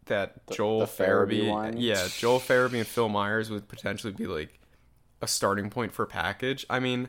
that 0.06 0.46
Joel 0.50 0.80
the 0.80 0.87
Farabee 0.87 1.44
Farabee, 1.44 1.49
one? 1.49 1.76
yeah, 1.76 2.08
Joel 2.16 2.40
Farabee 2.40 2.78
and 2.78 2.87
Phil 2.87 3.08
Myers 3.08 3.50
would 3.50 3.68
potentially 3.68 4.12
be 4.12 4.26
like 4.26 4.60
a 5.22 5.26
starting 5.26 5.70
point 5.70 5.92
for 5.92 6.02
a 6.02 6.06
package. 6.06 6.66
I 6.68 6.80
mean, 6.80 7.08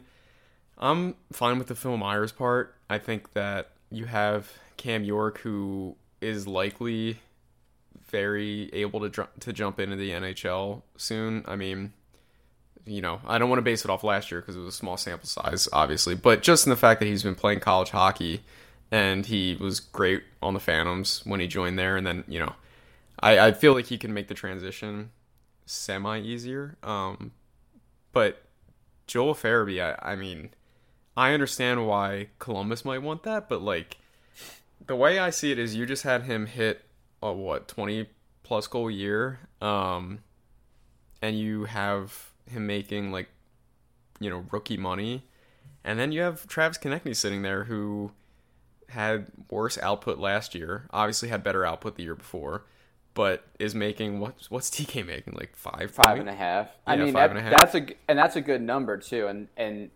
I'm 0.81 1.15
fine 1.31 1.57
with 1.57 1.67
the 1.67 1.75
Phil 1.75 1.97
Myers 1.97 2.31
part. 2.31 2.75
I 2.89 2.97
think 2.97 3.33
that 3.33 3.71
you 3.91 4.05
have 4.05 4.51
Cam 4.77 5.03
York 5.03 5.39
who 5.39 5.95
is 6.21 6.47
likely 6.47 7.19
very 8.09 8.69
able 8.73 8.99
to 9.01 9.09
dr- 9.09 9.39
to 9.39 9.53
jump 9.53 9.79
into 9.79 9.95
the 9.95 10.11
NHL 10.11 10.81
soon. 10.97 11.43
I 11.47 11.55
mean, 11.55 11.93
you 12.85 13.01
know, 13.01 13.21
I 13.27 13.37
don't 13.37 13.49
want 13.49 13.59
to 13.59 13.63
base 13.63 13.85
it 13.85 13.91
off 13.91 14.03
last 14.03 14.31
year 14.31 14.41
because 14.41 14.55
it 14.55 14.59
was 14.59 14.73
a 14.73 14.77
small 14.77 14.97
sample 14.97 15.27
size, 15.27 15.69
obviously, 15.71 16.15
but 16.15 16.41
just 16.41 16.65
in 16.65 16.71
the 16.71 16.75
fact 16.75 16.99
that 16.99 17.05
he's 17.05 17.23
been 17.23 17.35
playing 17.35 17.59
college 17.59 17.89
hockey 17.89 18.41
and 18.91 19.25
he 19.25 19.55
was 19.55 19.79
great 19.79 20.23
on 20.41 20.53
the 20.53 20.59
Phantoms 20.59 21.21
when 21.25 21.39
he 21.39 21.47
joined 21.47 21.79
there, 21.79 21.95
and 21.95 22.05
then 22.05 22.23
you 22.27 22.39
know, 22.39 22.53
I, 23.19 23.39
I 23.39 23.51
feel 23.53 23.73
like 23.73 23.85
he 23.85 23.97
can 23.97 24.13
make 24.13 24.27
the 24.27 24.33
transition 24.33 25.11
semi 25.65 26.19
easier. 26.19 26.77
Um, 26.83 27.31
but 28.11 28.43
Joel 29.07 29.35
Farabee, 29.35 29.81
I, 29.81 30.13
I 30.13 30.15
mean, 30.15 30.49
I 31.21 31.33
understand 31.33 31.85
why 31.85 32.29
Columbus 32.39 32.83
might 32.83 33.03
want 33.03 33.21
that, 33.23 33.47
but 33.47 33.61
like 33.61 33.97
the 34.87 34.95
way 34.95 35.19
I 35.19 35.29
see 35.29 35.51
it 35.51 35.59
is, 35.59 35.75
you 35.75 35.85
just 35.85 36.01
had 36.01 36.23
him 36.23 36.47
hit 36.47 36.83
a 37.21 37.31
what 37.31 37.67
twenty 37.67 38.07
plus 38.41 38.65
goal 38.65 38.89
year, 38.89 39.39
um, 39.61 40.21
and 41.21 41.37
you 41.37 41.65
have 41.65 42.31
him 42.49 42.65
making 42.65 43.11
like 43.11 43.29
you 44.19 44.31
know 44.31 44.45
rookie 44.51 44.77
money, 44.77 45.27
and 45.83 45.99
then 45.99 46.11
you 46.11 46.21
have 46.21 46.47
Travis 46.47 46.79
Konecny 46.79 47.15
sitting 47.15 47.43
there 47.43 47.65
who 47.65 48.13
had 48.89 49.27
worse 49.51 49.77
output 49.77 50.17
last 50.17 50.55
year. 50.55 50.87
Obviously, 50.91 51.29
had 51.29 51.43
better 51.43 51.63
output 51.63 51.97
the 51.97 52.03
year 52.03 52.15
before, 52.15 52.65
but 53.13 53.45
is 53.59 53.75
making 53.75 54.19
what's 54.19 54.49
what's 54.49 54.71
TK 54.71 55.05
making 55.05 55.35
like 55.35 55.55
five 55.55 55.91
five 55.91 56.19
and 56.19 56.29
a 56.29 56.33
half. 56.35 56.69
I 56.87 56.95
Yeah, 56.95 57.05
mean, 57.05 57.13
five 57.13 57.29
that, 57.29 57.29
and 57.29 57.37
a 57.39 57.43
half. 57.43 57.61
that's 57.61 57.75
a 57.75 57.85
and 58.09 58.17
that's 58.17 58.35
a 58.35 58.41
good 58.41 58.61
number 58.63 58.97
too. 58.97 59.27
And 59.27 59.49
and 59.55 59.91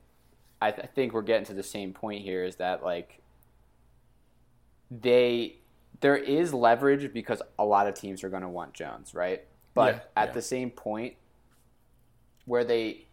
I, 0.66 0.72
th- 0.72 0.84
I 0.84 0.88
think 0.88 1.14
we're 1.14 1.22
getting 1.22 1.46
to 1.46 1.54
the 1.54 1.64
same 1.64 1.94
point 1.94 2.24
here 2.24 2.44
is 2.44 2.56
that 2.58 2.84
like 2.84 3.22
they 4.92 5.58
there 6.02 6.16
is 6.18 6.54
leverage 6.54 7.14
because 7.14 7.42
a 7.58 7.66
lot 7.66 7.88
of 7.88 7.96
teams 7.96 8.24
are 8.24 8.30
going 8.30 8.42
to 8.42 8.50
want 8.50 8.74
Jones, 8.74 9.14
right? 9.14 9.44
But 9.74 9.96
Yeah, 9.96 10.24
at 10.24 10.28
yeah. 10.30 10.34
the 10.34 10.42
same 10.42 10.70
point 10.72 11.16
where 12.46 12.64
they 12.64 13.06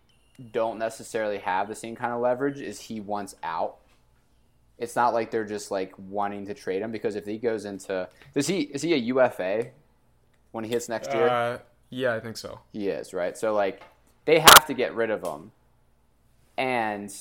don't 0.53 0.79
necessarily 0.79 1.39
have 1.39 1.69
the 1.69 1.75
same 1.75 1.95
kind 1.95 2.13
of 2.13 2.21
leverage 2.21 2.61
is 2.61 2.81
he 2.81 3.01
wants 3.01 3.35
out. 3.43 3.77
It's 4.79 4.97
not 4.97 5.15
like 5.15 5.31
they're 5.31 5.45
just 5.45 5.71
like 5.71 5.93
wanting 5.97 6.47
to 6.47 6.55
trade 6.55 6.83
him 6.83 6.91
because 6.91 7.15
if 7.15 7.25
he 7.25 7.39
goes 7.39 7.65
into 7.65 8.09
does 8.35 8.47
he 8.49 8.63
is 8.63 8.83
he 8.83 8.95
a 8.95 8.97
UFA 8.97 9.67
when 10.51 10.65
he 10.65 10.71
hits 10.71 10.89
next 10.89 11.13
year? 11.15 11.29
Uh, 11.29 11.59
yeah, 11.91 12.15
I 12.15 12.21
think 12.21 12.37
so. 12.37 12.61
He 12.73 12.89
is, 12.89 13.15
right? 13.15 13.37
So 13.39 13.55
like 13.55 13.83
they 14.25 14.39
have 14.41 14.67
to 14.67 14.75
get 14.75 14.95
rid 14.95 15.11
of 15.11 15.23
him. 15.23 15.53
And 16.57 17.15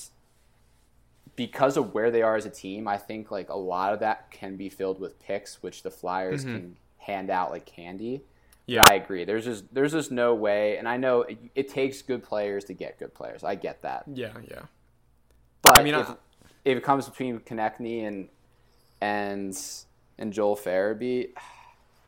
because 1.35 1.77
of 1.77 1.93
where 1.93 2.11
they 2.11 2.21
are 2.21 2.35
as 2.35 2.45
a 2.45 2.49
team, 2.49 2.87
I 2.87 2.97
think 2.97 3.31
like 3.31 3.49
a 3.49 3.55
lot 3.55 3.93
of 3.93 3.99
that 3.99 4.31
can 4.31 4.55
be 4.57 4.69
filled 4.69 4.99
with 4.99 5.19
picks, 5.19 5.61
which 5.63 5.83
the 5.83 5.91
Flyers 5.91 6.43
mm-hmm. 6.43 6.55
can 6.55 6.77
hand 6.97 7.29
out 7.29 7.51
like 7.51 7.65
candy. 7.65 8.21
Yeah. 8.65 8.83
I 8.89 8.95
agree. 8.95 9.25
There's 9.25 9.45
just 9.45 9.73
there's 9.73 9.91
just 9.91 10.11
no 10.11 10.33
way, 10.33 10.77
and 10.77 10.87
I 10.87 10.97
know 10.97 11.23
it, 11.23 11.37
it 11.55 11.69
takes 11.69 12.01
good 12.01 12.23
players 12.23 12.65
to 12.65 12.73
get 12.73 12.99
good 12.99 13.13
players. 13.13 13.43
I 13.43 13.55
get 13.55 13.81
that, 13.81 14.03
Yeah, 14.07 14.31
yeah. 14.49 14.61
but 15.61 15.79
I 15.79 15.83
mean, 15.83 15.95
if, 15.95 16.09
I- 16.09 16.15
if 16.63 16.77
it 16.77 16.83
comes 16.83 17.07
between 17.07 17.39
Konecny 17.39 18.07
and 18.07 18.29
and 19.01 19.57
and 20.17 20.31
Joel 20.31 20.55
Farabee, 20.55 21.29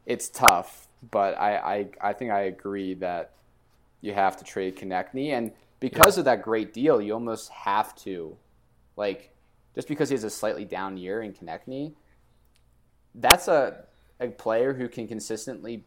it's 0.06 0.30
tough. 0.30 0.88
But 1.12 1.38
I, 1.38 1.58
I 1.58 2.10
I 2.10 2.14
think 2.14 2.32
I 2.32 2.42
agree 2.42 2.94
that 2.96 3.32
you 4.02 4.14
have 4.14 4.38
to 4.38 4.44
trade 4.44 4.78
Konecny, 4.78 5.32
and 5.32 5.52
because 5.80 6.18
of 6.18 6.26
that 6.26 6.44
great 6.44 6.74
deal, 6.74 7.02
you 7.02 7.14
almost 7.14 7.50
have 7.50 7.94
to, 7.96 8.38
like, 8.96 9.34
just 9.76 9.88
because 9.88 10.10
he 10.10 10.16
has 10.16 10.24
a 10.24 10.30
slightly 10.30 10.66
down 10.66 10.98
year 10.98 11.22
in 11.22 11.34
Konecny, 11.34 11.94
that's 13.16 13.48
a 13.48 13.86
a 14.20 14.28
player 14.28 14.74
who 14.74 14.88
can 14.88 15.08
consistently 15.08 15.84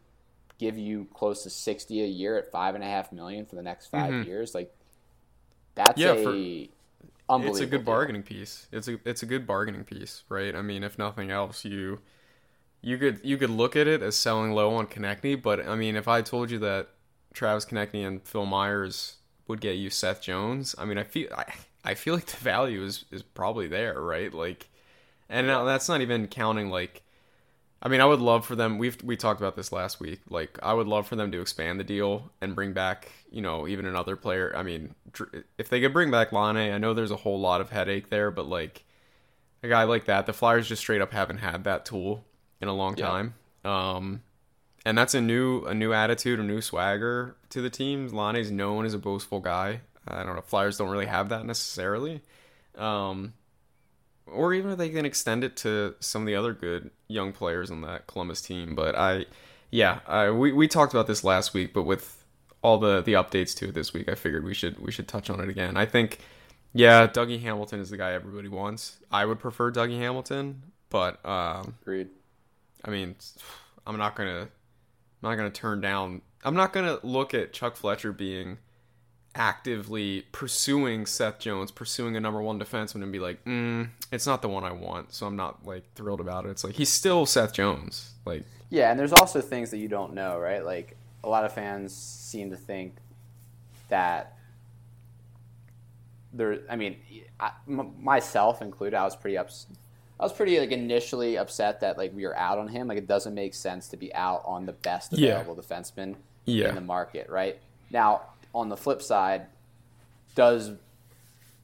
give 0.59 0.77
you 0.79 1.07
close 1.15 1.43
to 1.45 1.51
sixty 1.51 2.03
a 2.03 2.07
year 2.07 2.37
at 2.39 2.51
five 2.51 2.75
and 2.75 2.85
a 2.85 2.87
half 2.87 3.13
million 3.13 3.47
for 3.47 3.57
the 3.57 3.63
next 3.63 3.87
5 3.89 4.15
mm-hmm. 4.15 4.29
years. 4.29 4.55
Like, 4.55 4.75
that's 5.75 5.99
Yeah, 5.99 6.13
a 6.13 6.23
for- 6.23 6.73
unbelievable. 7.29 7.57
It's 7.57 7.61
a 7.61 7.67
good 7.67 7.79
deal. 7.79 7.85
bargaining 7.85 8.23
piece. 8.23 8.67
It's 8.73 8.89
a 8.89 8.99
it's 9.05 9.23
a 9.23 9.27
good 9.27 9.47
bargaining 9.47 9.85
piece, 9.85 10.25
right? 10.29 10.55
I 10.55 10.63
mean, 10.63 10.83
if 10.85 10.99
nothing 10.99 11.31
else, 11.31 11.65
you 11.65 12.01
you 12.81 12.99
could 12.99 13.21
you 13.25 13.37
could 13.37 13.51
look 13.51 13.77
at 13.77 13.87
it 13.87 14.03
as 14.03 14.17
selling 14.17 14.53
low 14.53 14.75
on 14.75 14.87
Konecny, 14.87 15.41
but 15.41 15.67
I 15.67 15.77
mean, 15.77 15.97
if 15.97 16.09
I 16.09 16.23
told 16.23 16.51
you 16.51 16.59
that 16.61 16.89
Travis 17.35 17.65
Konecny 17.67 18.07
and 18.07 18.23
Phil 18.27 18.47
Myers 18.47 19.17
would 19.49 19.61
get 19.61 19.77
you 19.77 19.91
Seth 19.91 20.23
Jones, 20.23 20.75
I 20.79 20.85
mean, 20.85 20.99
I 20.99 21.05
feel 21.05 21.29
I, 21.37 21.45
I 21.87 21.95
feel 21.95 22.15
like 22.15 22.27
the 22.27 22.37
value 22.39 22.85
is 22.85 23.07
is 23.13 23.23
probably 23.23 23.69
there, 23.69 24.01
right? 24.01 24.33
Like, 24.35 24.69
and 25.29 25.47
now 25.47 25.65
that's 25.65 25.89
not 25.89 26.01
even 26.03 26.29
counting 26.29 26.71
like. 26.71 27.03
I 27.83 27.89
mean, 27.89 28.01
I 28.01 28.07
would 28.07 28.21
love 28.21 28.47
for 28.47 28.57
them. 28.57 28.79
We've 28.79 29.01
we 29.05 29.17
talked 29.17 29.41
about 29.41 29.55
this 29.57 29.71
last 29.73 30.01
week. 30.01 30.21
Like, 30.31 30.59
I 30.63 30.73
would 30.75 30.87
love 30.89 31.07
for 31.07 31.17
them 31.17 31.31
to 31.33 31.41
expand 31.41 31.79
the 31.79 31.85
deal 31.85 32.33
and 32.41 32.55
bring 32.55 32.73
back, 32.73 33.13
you 33.31 33.43
know, 33.43 33.69
even 33.69 33.87
another 33.87 34.17
player. 34.17 34.53
I 34.57 34.63
mean, 34.63 34.95
if 35.59 35.69
they 35.69 35.81
could 35.81 35.93
bring 35.93 36.11
back 36.11 36.33
Laine, 36.33 36.57
I 36.73 36.79
know 36.79 36.95
there's 36.95 37.11
a 37.11 37.17
whole 37.17 37.39
lot 37.41 37.61
of 37.61 37.71
headache 37.71 38.09
there, 38.11 38.31
but 38.31 38.47
like 38.49 38.85
a 39.63 39.69
guy 39.69 39.85
like 39.85 40.07
that, 40.07 40.27
the 40.27 40.33
Flyers 40.33 40.69
just 40.69 40.83
straight 40.83 41.01
up 41.03 41.13
haven't 41.13 41.39
had 41.39 41.65
that 41.65 41.85
tool 41.85 42.25
in 42.61 42.69
a 42.69 42.75
long 42.75 42.97
Yeah. 42.97 42.97
time. 42.97 43.35
Um, 43.65 44.23
and 44.85 44.97
that's 44.97 45.15
a 45.15 45.21
new 45.21 45.65
a 45.65 45.75
new 45.75 45.93
attitude, 45.93 46.41
a 46.41 46.43
new 46.45 46.61
swagger 46.61 47.37
to 47.51 47.61
the 47.61 47.71
team. 47.71 48.09
Laine's 48.09 48.51
known 48.51 48.87
as 48.87 48.95
a 48.95 48.99
boastful 48.99 49.41
guy. 49.41 49.81
I 50.09 50.23
don't 50.23 50.37
know. 50.37 50.43
Flyers 50.43 50.79
don't 50.79 50.91
really 50.91 51.07
have 51.07 51.29
that 51.31 51.45
necessarily. 51.45 52.23
Um, 52.77 53.35
or 54.27 54.53
even 54.53 54.73
if 54.73 54.79
they 54.79 54.89
can 54.89 55.05
extend 55.05 55.45
it 55.45 55.57
to 55.59 55.95
some 56.01 56.23
of 56.23 56.27
the 56.27 56.35
other 56.35 56.53
good 56.53 56.91
young 57.09 57.33
players 57.33 57.71
on 57.71 57.83
that 57.83 58.07
Columbus 58.07 58.41
team. 58.43 58.75
But 58.75 58.97
I, 58.97 59.27
yeah, 59.71 60.01
I, 60.07 60.31
we 60.31 60.53
we 60.53 60.69
talked 60.69 60.93
about 60.93 61.07
this 61.07 61.25
last 61.25 61.55
week, 61.55 61.73
but 61.73 61.85
with 61.85 62.25
all 62.63 62.79
the 62.79 63.03
the 63.03 63.13
updates 63.15 63.55
to 63.59 63.69
it 63.69 63.75
this 63.75 63.93
week, 63.93 64.09
I 64.09 64.15
figured 64.15 64.45
we 64.45 64.55
should 64.55 64.79
we 64.79 64.91
should 64.91 65.09
touch 65.09 65.31
on 65.31 65.41
it 65.41 65.49
again. 65.49 65.77
I 65.77 65.87
think, 65.87 66.19
yeah, 66.73 67.07
Dougie 67.07 67.41
Hamilton 67.41 67.81
is 67.81 67.91
the 67.91 67.97
guy 67.97 68.13
everybody 68.13 68.49
wants. 68.49 68.99
I 69.11 69.25
would 69.25 69.39
prefer 69.39 69.71
Dougie 69.71 69.99
Hamilton, 69.99 70.63
but 70.91 71.25
um, 71.25 71.75
Agreed. 71.83 72.09
I 72.85 72.91
mean, 72.91 73.15
I'm 73.87 73.97
not 73.97 74.17
gonna, 74.17 74.43
I'm 74.43 75.31
not 75.31 75.37
gonna 75.37 75.51
turn 75.51 75.81
down. 75.81 76.23
I'm 76.45 76.55
not 76.55 76.73
gonna 76.73 76.99
look 77.03 77.35
at 77.35 77.53
Chuck 77.53 77.77
Fletcher 77.77 78.13
being 78.13 78.59
actively 79.37 80.23
pursuing 80.33 81.07
Seth 81.07 81.39
Jones, 81.39 81.71
pursuing 81.71 82.17
a 82.17 82.21
number 82.21 82.41
one 82.43 82.59
defenseman, 82.59 83.03
and 83.03 83.13
be 83.13 83.19
like, 83.19 83.45
mm, 83.45 83.89
it's 84.11 84.27
not 84.27 84.43
the 84.43 84.49
one 84.49 84.65
I 84.65 84.73
want. 84.73 85.13
So 85.13 85.27
I'm 85.27 85.37
not 85.37 85.65
like 85.65 85.85
thrilled 85.95 86.21
about 86.21 86.47
it. 86.47 86.51
It's 86.51 86.65
like 86.65 86.75
he's 86.75 86.89
still 86.89 87.27
Seth 87.27 87.53
Jones. 87.53 88.13
Like, 88.25 88.45
Yeah, 88.71 88.91
and 88.91 88.99
there's 88.99 89.13
also 89.13 89.41
things 89.41 89.71
that 89.71 89.79
you 89.79 89.89
don't 89.89 90.15
know, 90.15 90.39
right? 90.39 90.65
Like 90.65 90.97
a 91.23 91.29
lot 91.29 91.45
of 91.45 91.53
fans 91.53 91.95
seem 91.95 92.51
to 92.51 92.57
think 92.57 92.97
that 93.89 94.37
there. 96.33 96.59
I 96.69 96.77
mean, 96.77 96.97
I, 97.41 97.53
m- 97.69 97.95
myself 98.01 98.63
included, 98.63 98.97
I 98.97 99.05
was 99.05 99.17
pretty 99.17 99.39
ups. 99.39 99.67
I 100.19 100.23
was 100.23 100.33
pretty 100.33 100.59
like 100.59 100.71
initially 100.71 101.37
upset 101.37 101.81
that 101.81 101.99
like 101.99 102.15
we 102.15 102.25
were 102.25 102.37
out 102.37 102.59
on 102.59 102.69
him. 102.69 102.89
Like 102.89 102.99
it 102.99 103.07
doesn't 103.07 103.35
make 103.35 103.55
sense 103.55 103.89
to 103.89 103.97
be 103.97 104.15
out 104.15 104.43
on 104.47 104.65
the 104.67 104.73
best 104.73 105.13
Yeah. 105.13 105.41
available 105.41 105.63
defenseman 105.63 106.15
Yeah. 106.47 106.71
in 106.71 106.75
the 106.75 106.81
market, 106.81 107.29
right? 107.29 107.59
Now, 107.91 108.23
on 108.57 108.69
the 108.69 108.77
flip 108.77 109.03
side, 109.03 109.47
does 110.35 110.73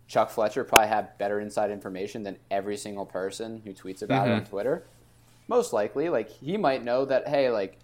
Chuck 0.06 0.30
Fletcher 0.30 0.62
probably 0.62 0.88
have 0.88 1.16
better 1.18 1.40
inside 1.40 1.70
information 1.70 2.22
than 2.22 2.36
every 2.50 2.76
single 2.76 3.06
person 3.06 3.62
who 3.64 3.72
tweets 3.72 4.02
about 4.02 4.28
it 4.28 4.32
on 4.32 4.44
Twitter? 4.44 4.84
Most 5.48 5.72
likely, 5.72 6.08
like 6.08 6.28
he 6.30 6.56
might 6.56 6.84
know 6.84 7.04
that 7.06 7.26
hey, 7.28 7.50
like 7.50 7.78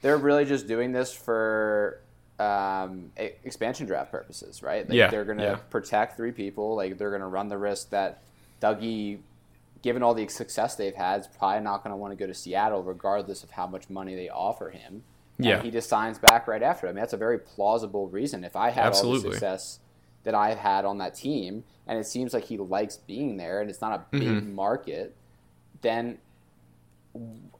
they're 0.00 0.16
really 0.16 0.44
just 0.44 0.66
doing 0.66 0.92
this 0.92 1.12
for 1.12 2.00
um, 2.38 3.12
expansion 3.16 3.86
draft 3.86 4.10
purposes, 4.10 4.62
right? 4.62 4.88
Like, 4.88 4.96
Yeah, 4.96 5.08
they're 5.10 5.24
going 5.24 5.38
to 5.38 5.44
yeah. 5.44 5.54
protect 5.70 6.16
three 6.16 6.32
people. 6.32 6.74
Like 6.74 6.98
they're 6.98 7.10
going 7.10 7.22
to 7.22 7.28
run 7.28 7.48
the 7.48 7.58
risk 7.58 7.90
that 7.90 8.22
Dougie, 8.60 9.18
given 9.82 10.02
all 10.02 10.14
the 10.14 10.26
success 10.28 10.74
they've 10.74 10.94
had, 10.94 11.20
is 11.20 11.26
probably 11.26 11.60
not 11.62 11.84
going 11.84 11.92
to 11.92 11.96
want 11.96 12.12
to 12.12 12.16
go 12.16 12.26
to 12.26 12.34
Seattle, 12.34 12.82
regardless 12.82 13.44
of 13.44 13.50
how 13.50 13.66
much 13.66 13.88
money 13.88 14.14
they 14.14 14.28
offer 14.28 14.70
him. 14.70 15.04
Yeah. 15.38 15.62
he 15.62 15.70
just 15.70 15.88
signs 15.88 16.18
back 16.18 16.46
right 16.46 16.62
after. 16.62 16.86
I 16.86 16.90
mean, 16.90 17.00
that's 17.00 17.12
a 17.12 17.16
very 17.18 17.38
plausible 17.38 18.08
reason. 18.08 18.44
If 18.44 18.54
I 18.56 18.70
had 18.70 18.92
all 18.94 19.12
the 19.12 19.20
success 19.20 19.80
that 20.22 20.34
I've 20.34 20.58
had 20.58 20.84
on 20.84 20.98
that 20.98 21.14
team, 21.14 21.64
and 21.86 21.98
it 21.98 22.06
seems 22.06 22.32
like 22.32 22.44
he 22.44 22.56
likes 22.56 22.96
being 22.96 23.36
there, 23.36 23.60
and 23.60 23.68
it's 23.68 23.80
not 23.80 23.92
a 23.92 24.04
big 24.16 24.22
Mm-hmm. 24.28 24.54
market, 24.54 25.14
then 25.82 26.18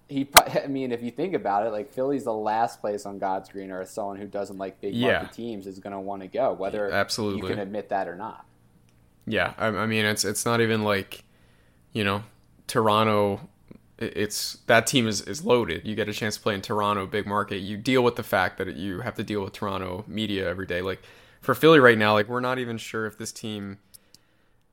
he. 0.08 0.28
I 0.64 0.66
mean, 0.68 0.92
if 0.92 1.02
you 1.02 1.10
think 1.10 1.34
about 1.34 1.66
it, 1.66 1.70
like 1.70 1.90
Philly's 1.92 2.24
the 2.24 2.32
last 2.32 2.80
place 2.80 3.06
on 3.06 3.18
God's 3.18 3.48
green 3.48 3.70
earth 3.70 3.88
someone 3.90 4.16
who 4.16 4.26
doesn't 4.26 4.58
like 4.58 4.80
big 4.80 4.94
Yeah. 4.94 5.12
market 5.18 5.32
teams 5.32 5.66
is 5.66 5.78
going 5.78 5.92
to 5.92 6.00
want 6.00 6.22
to 6.22 6.28
go, 6.28 6.52
whether 6.52 6.90
Absolutely. 6.90 7.42
you 7.42 7.46
can 7.48 7.58
admit 7.58 7.88
that 7.90 8.08
or 8.08 8.16
not. 8.16 8.46
Yeah, 9.26 9.54
I, 9.58 9.66
I 9.68 9.86
mean 9.86 10.04
it's 10.04 10.24
it's 10.24 10.44
not 10.44 10.60
even 10.60 10.84
like, 10.84 11.24
you 11.92 12.04
know, 12.04 12.22
Toronto. 12.66 13.40
It- 13.98 14.16
It's 14.16 14.58
that 14.66 14.86
team 14.86 15.06
is 15.06 15.20
is 15.22 15.44
loaded. 15.44 15.86
You 15.86 15.94
get 15.94 16.08
a 16.08 16.12
chance 16.12 16.36
to 16.36 16.42
play 16.42 16.54
in 16.54 16.62
Toronto, 16.62 17.06
big 17.06 17.26
market. 17.26 17.58
You 17.58 17.76
deal 17.76 18.02
with 18.02 18.16
the 18.16 18.22
fact 18.22 18.58
that 18.58 18.74
you 18.76 19.00
have 19.00 19.14
to 19.16 19.22
deal 19.24 19.42
with 19.42 19.52
Toronto 19.52 20.04
media 20.06 20.48
every 20.48 20.66
day. 20.66 20.82
Like 20.82 21.02
for 21.40 21.54
Philly 21.54 21.78
right 21.78 21.98
now, 21.98 22.12
like 22.14 22.28
we're 22.28 22.40
not 22.40 22.58
even 22.58 22.78
sure 22.78 23.06
if 23.06 23.18
this 23.18 23.32
team 23.32 23.78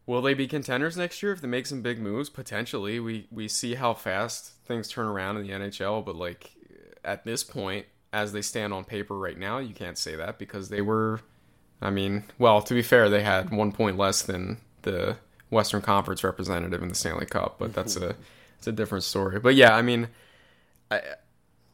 will 0.06 0.22
they 0.22 0.34
be 0.34 0.48
contenders 0.48 0.98
next 0.98 1.22
year 1.22 1.32
if 1.32 1.42
they 1.42 1.48
make 1.48 1.66
some 1.68 1.82
big 1.82 2.00
moves. 2.00 2.30
Potentially, 2.30 3.00
we 3.00 3.28
we 3.32 3.48
see 3.48 3.76
how 3.76 3.94
fast 3.94 4.54
things 4.66 4.88
turn 4.88 5.06
around 5.06 5.38
in 5.38 5.44
the 5.44 5.54
NHL. 5.54 6.04
But 6.04 6.16
like 6.16 6.52
at 7.04 7.24
this 7.26 7.44
point, 7.44 7.86
as 8.14 8.34
they 8.34 8.42
stand 8.42 8.74
on 8.74 8.84
paper 8.84 9.18
right 9.18 9.38
now, 9.38 9.58
you 9.60 9.74
can't 9.74 9.98
say 9.98 10.16
that 10.16 10.38
because 10.40 10.70
they 10.70 10.82
were 10.82 11.22
I 11.84 11.90
mean, 11.90 12.26
well, 12.38 12.62
to 12.62 12.74
be 12.76 12.84
fair, 12.84 13.10
they 13.10 13.24
had 13.24 13.50
one 13.52 13.72
point 13.72 13.98
less 13.98 14.22
than 14.22 14.58
the 14.84 15.18
Western 15.50 15.82
Conference 15.82 16.24
representative 16.24 16.82
in 16.82 16.90
the 16.90 16.96
Stanley 16.96 17.26
Cup, 17.26 17.56
but 17.60 17.74
that's 17.74 17.96
a 17.96 18.16
it's 18.62 18.68
a 18.68 18.72
different 18.72 19.04
story. 19.04 19.40
But 19.40 19.56
yeah, 19.56 19.76
I 19.76 19.82
mean, 19.82 20.08
I, 20.92 21.02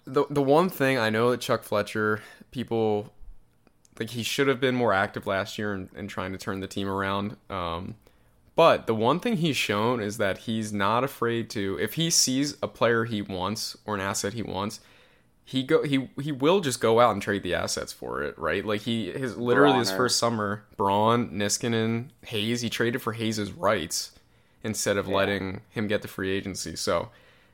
the 0.06 0.24
the 0.30 0.42
one 0.42 0.70
thing 0.70 0.98
I 0.98 1.10
know 1.10 1.32
that 1.32 1.42
Chuck 1.42 1.64
Fletcher 1.64 2.22
people 2.50 3.14
like 4.00 4.12
he 4.12 4.24
should 4.24 4.48
have 4.48 4.62
been 4.62 4.74
more 4.74 4.94
active 4.94 5.28
last 5.28 5.58
year 5.58 5.74
in, 5.74 5.90
in 5.98 6.08
trying 6.08 6.32
to 6.32 6.38
turn 6.38 6.62
the 6.62 6.68
team 6.68 6.88
around. 6.88 7.36
Um, 7.50 7.96
but 8.56 8.88
the 8.88 8.96
one 8.96 9.20
thing 9.20 9.36
he's 9.36 9.58
shown 9.58 10.00
is 10.00 10.18
that 10.18 10.40
he's 10.40 10.72
not 10.72 11.04
afraid 11.04 11.50
to 11.52 11.78
if 11.82 11.96
he 11.96 12.10
sees 12.10 12.56
a 12.64 12.70
player 12.70 13.04
he 13.04 13.22
wants 13.22 13.76
or 13.86 13.96
an 13.96 14.00
asset 14.02 14.32
he 14.32 14.42
wants, 14.42 14.80
he 15.44 15.64
go 15.64 15.84
he 15.84 16.10
he 16.22 16.32
will 16.32 16.62
just 16.62 16.80
go 16.80 17.02
out 17.02 17.12
and 17.12 17.22
trade 17.22 17.44
the 17.44 17.54
assets 17.54 17.92
for 17.92 18.24
it, 18.24 18.40
right? 18.40 18.66
Like 18.66 18.82
he 18.84 19.12
his 19.12 19.36
literally 19.36 19.80
his 19.80 19.92
first 19.92 20.20
summer, 20.20 20.64
Braun, 20.78 21.32
Niskanen, 21.32 22.12
Hayes, 22.28 22.62
he 22.62 22.70
traded 22.70 23.02
for 23.02 23.12
Hayes's 23.12 23.52
rights 23.52 24.17
instead 24.68 24.98
of 24.98 25.08
letting 25.08 25.62
him 25.70 25.88
get 25.88 26.02
the 26.02 26.08
free 26.08 26.30
agency. 26.30 26.76
So, 26.76 27.10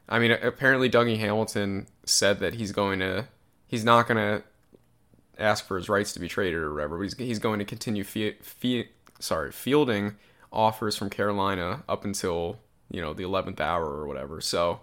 I 0.10 0.20
mean, 0.20 0.32
apparently 0.32 0.90
Dougie 0.90 1.20
Hamilton 1.20 1.88
said 2.06 2.40
that 2.40 2.56
he's 2.56 2.74
going 2.74 3.00
to 3.00 3.28
he's 3.68 3.86
not 3.86 4.08
going 4.08 4.18
to 4.18 4.44
ask 5.38 5.66
for 5.66 5.78
his 5.78 5.88
rights 5.88 6.12
to 6.14 6.20
be 6.20 6.28
traded 6.28 6.60
or 6.60 6.74
whatever. 6.74 6.98
But 6.98 7.04
he's 7.04 7.18
he's 7.18 7.40
going 7.40 7.60
to 7.60 7.66
continue 7.66 8.04
fie, 8.04 8.36
fie, 8.42 8.90
sorry 9.20 9.52
fielding 9.52 10.16
offers 10.52 10.96
from 10.98 11.10
Carolina 11.10 11.84
up 11.88 12.04
until 12.04 12.58
you 12.90 13.00
know 13.00 13.14
the 13.14 13.24
eleventh 13.24 13.62
hour 13.62 13.86
or 13.86 14.08
whatever. 14.08 14.42
So, 14.42 14.82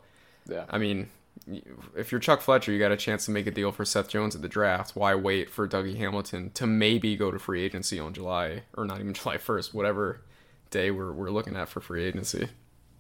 Yeah. 0.49 0.65
I 0.71 0.79
mean, 0.79 1.11
if 1.97 2.13
you're 2.13 2.21
Chuck 2.21 2.41
Fletcher, 2.41 2.71
you 2.71 2.79
got 2.79 2.93
a 2.93 2.97
chance 2.97 3.25
to 3.25 3.33
make 3.33 3.49
a 3.49 3.51
deal 3.51 3.73
for 3.73 3.85
Seth 3.85 4.09
Jones 4.09 4.37
at 4.37 4.43
the 4.43 4.49
draft. 4.49 4.95
Why 4.95 5.17
wait 5.17 5.51
for 5.51 5.67
Dougie 5.67 5.97
Hamilton 5.97 6.51
to 6.55 6.67
maybe 6.67 7.17
go 7.17 7.33
to 7.33 7.41
free 7.41 7.63
agency 7.63 7.99
on 7.99 8.15
July 8.15 8.63
or 8.77 8.85
not 8.85 9.01
even 9.01 9.15
July 9.21 9.37
1st, 9.37 9.75
whatever 9.75 10.21
day 10.71 10.91
we're 10.91 11.13
we're 11.13 11.31
looking 11.31 11.57
at 11.57 11.69
for 11.69 11.81
free 11.81 12.05
agency? 12.05 12.49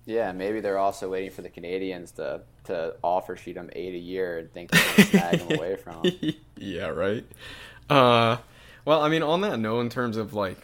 Yeah, 0.06 0.32
maybe 0.32 0.60
they're 0.60 0.78
also 0.78 1.10
waiting 1.10 1.30
for 1.30 1.42
the 1.42 1.50
Canadiens 1.50 2.14
to, 2.16 2.40
to 2.64 2.94
offer 3.02 3.36
sheet 3.36 3.56
him 3.56 3.70
eight 3.74 3.94
a 3.94 3.98
year 3.98 4.38
and 4.38 4.52
think 4.52 4.70
they're 4.70 4.82
going 4.82 4.96
to 4.96 5.04
snag 5.04 5.40
him 5.40 5.58
away 5.58 5.76
from 5.76 6.04
him. 6.04 6.34
yeah, 6.56 6.86
right. 6.86 7.24
Uh, 7.88 8.38
well, 8.84 9.02
I 9.02 9.08
mean, 9.08 9.22
on 9.22 9.42
that 9.42 9.58
note, 9.58 9.80
in 9.80 9.88
terms 9.88 10.16
of 10.16 10.32
like 10.34 10.62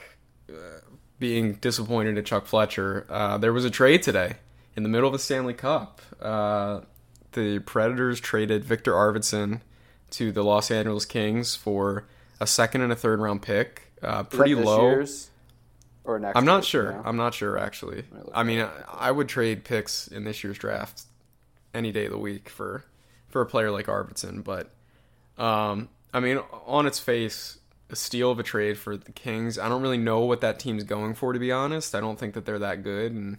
uh, 0.51 0.81
being 1.19 1.55
disappointed 1.55 2.19
at 2.19 2.25
Chuck 2.27 2.47
Fletcher, 2.47 3.07
uh, 3.11 3.39
there 3.39 3.53
was 3.53 3.65
a 3.65 3.71
trade 3.71 4.03
today 4.03 4.37
in 4.75 4.83
the 4.83 4.89
middle 4.89 5.09
of 5.09 5.13
the 5.13 5.19
Stanley 5.19 5.55
Cup. 5.55 6.01
Uh, 6.21 6.81
the 7.33 7.59
Predators 7.61 8.19
traded 8.21 8.65
Victor 8.65 8.93
Arvidsson 8.93 9.61
to 10.11 10.33
the 10.33 10.43
Los 10.43 10.71
Angeles 10.71 11.05
Kings 11.05 11.55
for 11.55 12.05
a 12.41 12.47
second 12.47 12.81
and 12.81 12.91
a 12.91 12.97
third 12.97 13.21
round 13.21 13.43
pick. 13.43 13.93
Uh, 14.03 14.23
pretty 14.23 14.55
low. 14.55 14.83
year's 14.83 15.31
or 16.07 16.19
next 16.19 16.37
I'm 16.37 16.45
not 16.45 16.65
sure. 16.65 16.91
you 16.93 16.97
know? 16.97 17.03
I'm 17.05 17.17
not 17.17 17.35
sure 17.35 17.59
actually. 17.59 18.05
I 18.35 18.43
mean, 18.43 18.61
I, 18.61 18.71
I 18.89 19.11
would 19.11 19.29
trade 19.29 19.65
picks 19.65 20.09
in 20.09 20.25
this 20.25 20.43
year's 20.43 20.59
draft 20.59 21.03
any 21.75 21.93
day 21.93 22.07
of 22.07 22.13
the 22.13 22.19
week 22.19 22.49
for 22.49 22.85
for 23.29 23.41
a 23.43 23.47
player 23.47 23.71
like 23.71 23.87
Arvidsson, 23.87 24.43
but 24.43 24.71
um, 25.37 25.89
I 26.15 26.21
mean, 26.21 26.39
on 26.67 26.87
its 26.87 26.99
face, 26.99 27.59
a 27.91 27.97
steal 27.97 28.31
of 28.31 28.39
a 28.39 28.43
trade 28.43 28.79
for 28.79 28.97
the 28.97 29.13
Kings. 29.13 29.59
I 29.59 29.69
don't 29.69 29.83
really 29.83 29.99
know 29.99 30.21
what 30.21 30.41
that 30.41 30.59
team's 30.59 30.85
going 30.85 31.15
for, 31.15 31.33
to 31.33 31.39
be 31.39 31.53
honest. 31.53 31.95
I 31.95 32.01
don't 32.01 32.19
think 32.19 32.35
that 32.35 32.47
they're 32.47 32.59
that 32.61 32.83
good, 32.83 33.13
and 33.13 33.37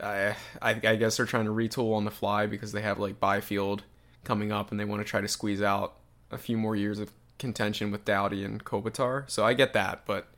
I 0.00 0.36
I, 0.62 0.70
I 0.84 0.96
guess 0.96 1.16
they're 1.16 1.26
trying 1.26 1.46
to 1.46 1.50
retool 1.50 1.94
on 1.96 2.04
the 2.04 2.10
fly 2.10 2.46
because 2.46 2.72
they 2.72 2.82
have 2.82 2.98
like 2.98 3.18
Byfield 3.18 3.82
coming 4.24 4.52
up, 4.52 4.70
and 4.70 4.78
they 4.78 4.84
want 4.84 5.00
to 5.00 5.08
try 5.08 5.20
to 5.20 5.28
squeeze 5.28 5.62
out 5.62 5.94
a 6.30 6.38
few 6.38 6.56
more 6.56 6.76
years 6.76 6.98
of 7.00 7.10
contention 7.38 7.90
with 7.90 8.04
Doughty 8.04 8.44
and 8.44 8.64
Kopitar. 8.64 9.28
So 9.30 9.44
I 9.44 9.54
get 9.54 9.72
that, 9.72 10.04
but. 10.06 10.28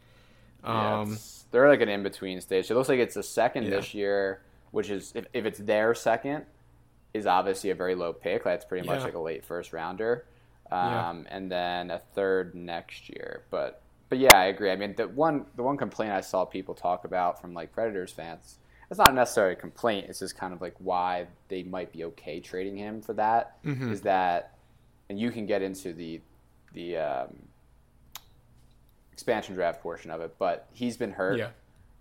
Yeah, 0.65 1.01
Um, 1.01 1.13
it's- 1.13 1.38
they're 1.51 1.69
like 1.69 1.81
an 1.81 1.89
in 1.89 2.03
between 2.03 2.41
stage. 2.41 2.71
It 2.71 2.75
looks 2.75 2.89
like 2.89 2.99
it's 2.99 3.15
the 3.15 3.23
second 3.23 3.65
Yeah. 3.65 3.71
this 3.71 3.95
year, 3.95 4.43
which 4.71 4.91
is 4.91 5.13
if, 5.15 5.27
if 5.33 5.45
it's 5.47 5.59
their 5.59 5.95
second, 5.95 6.45
is 7.15 7.27
obviously 7.27 7.71
a 7.71 7.75
very 7.75 7.95
low 7.95 8.13
pick. 8.13 8.45
That's 8.45 8.65
pretty 8.65 8.87
much 8.87 8.99
Yeah. 8.99 9.05
like 9.05 9.15
a 9.15 9.19
late 9.21 9.45
first 9.45 9.73
rounder, 9.73 10.27
Yeah. 10.71 11.09
um, 11.11 11.27
and 11.31 11.51
then 11.51 11.91
a 11.91 11.99
third 11.99 12.55
next 12.55 13.09
year. 13.09 13.43
But 13.51 13.81
but 14.11 14.19
yeah, 14.19 14.35
I 14.37 14.47
agree. 14.47 14.71
I 14.71 14.77
mean, 14.77 14.95
the 14.97 15.09
one 15.09 15.47
the 15.57 15.63
one 15.63 15.77
complaint 15.77 16.13
I 16.13 16.21
saw 16.23 16.45
people 16.45 16.75
talk 16.75 17.05
about 17.05 17.41
from 17.41 17.55
like 17.55 17.73
Predators 17.73 18.13
fans. 18.13 18.59
It's 18.91 18.97
not 18.99 19.15
necessarily 19.15 19.53
a 19.53 19.57
complaint. 19.57 20.07
It's 20.09 20.19
just 20.21 20.35
kind 20.37 20.55
of 20.55 20.63
like 20.63 20.75
why 20.79 21.27
they 21.49 21.63
might 21.63 21.93
be 21.93 22.05
okay 22.05 22.41
trading 22.41 22.77
him 22.79 23.03
for 23.03 23.13
that. 23.15 23.59
Is 23.63 23.75
Mm-hmm. 23.75 23.93
that, 24.05 24.55
and 25.11 25.19
you 25.21 25.31
can 25.31 25.45
get 25.47 25.61
into 25.63 25.93
the 25.93 26.21
the 26.73 26.97
um, 26.99 27.48
expansion 29.19 29.55
draft 29.57 29.83
portion 29.83 30.13
of 30.13 30.21
it, 30.21 30.37
but 30.39 30.69
he's 30.73 30.97
been 30.97 31.11
hurt. 31.13 31.39
Yeah. 31.39 31.49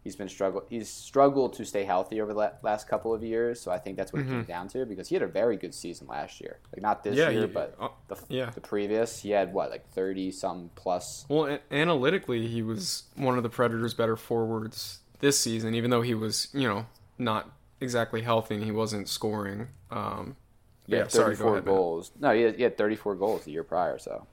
He's 0.03 0.15
been 0.15 0.29
struggle. 0.29 0.63
He's 0.69 0.87
struggled 0.87 1.53
to 1.55 1.65
stay 1.65 1.83
healthy 1.83 2.21
over 2.21 2.31
the 2.33 2.53
last 2.61 2.87
couple 2.87 3.13
of 3.13 3.23
years. 3.23 3.59
So 3.59 3.71
I 3.71 3.79
think 3.79 3.97
that's 3.97 4.13
what 4.13 4.21
it 4.21 4.27
came 4.27 4.43
down 4.43 4.69
to 4.69 4.85
because 4.85 5.09
he 5.09 5.15
had 5.15 5.21
a 5.23 5.27
very 5.27 5.57
good 5.57 5.73
season 5.73 6.07
last 6.07 6.39
year. 6.39 6.59
Like 6.71 6.81
not 6.81 7.03
this 7.03 7.13
Mm-hmm. 7.17 7.19
Yeah, 7.21 7.29
year, 7.31 7.47
he- 7.47 7.53
but 7.53 7.75
uh, 7.79 7.89
the, 8.07 8.15
yeah. 8.29 8.49
the 8.51 8.61
previous. 8.61 9.19
He 9.19 9.31
had 9.31 9.51
what 9.51 9.69
like 9.71 9.89
thirty 9.89 10.31
some 10.31 10.69
plus. 10.75 11.25
Well, 11.27 11.47
a- 11.47 11.59
analytically, 11.73 12.47
he 12.47 12.61
was 12.61 13.03
one 13.15 13.35
of 13.35 13.43
the 13.43 13.49
Predators' 13.49 13.93
better 13.95 14.15
forwards 14.15 14.99
this 15.19 15.37
season, 15.39 15.73
even 15.73 15.89
though 15.89 16.03
he 16.03 16.13
was, 16.13 16.47
you 16.53 16.67
know, 16.69 16.85
not 17.17 17.49
exactly 17.81 18.21
healthy 18.21 18.55
and 18.55 18.63
he 18.63 18.71
wasn't 18.71 19.09
scoring. 19.09 19.67
Um, 19.91 20.37
Yeah, 20.85 20.99
yeah, 20.99 21.07
sorry, 21.07 21.33
ahead. 21.33 21.65
Goals. 21.65 22.11
No, 22.17 22.31
he 22.33 22.43
had, 22.43 22.55
he 22.55 22.63
had 22.63 22.77
thirty 22.77 22.95
four 22.95 23.15
goals 23.15 23.43
the 23.43 23.51
year 23.51 23.63
prior. 23.65 23.97
So 23.99 24.25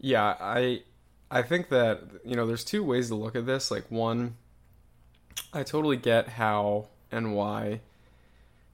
Yeah, 0.00 0.36
I, 0.38 0.82
I 1.30 1.42
think 1.42 1.68
that 1.70 2.00
you 2.24 2.36
know, 2.36 2.46
there's 2.46 2.64
two 2.64 2.84
ways 2.84 3.08
to 3.08 3.14
look 3.14 3.36
at 3.36 3.46
this. 3.46 3.70
Like 3.70 3.90
one, 3.90 4.36
I 5.52 5.62
totally 5.62 5.96
get 5.96 6.28
how 6.28 6.86
and 7.10 7.34
why 7.34 7.80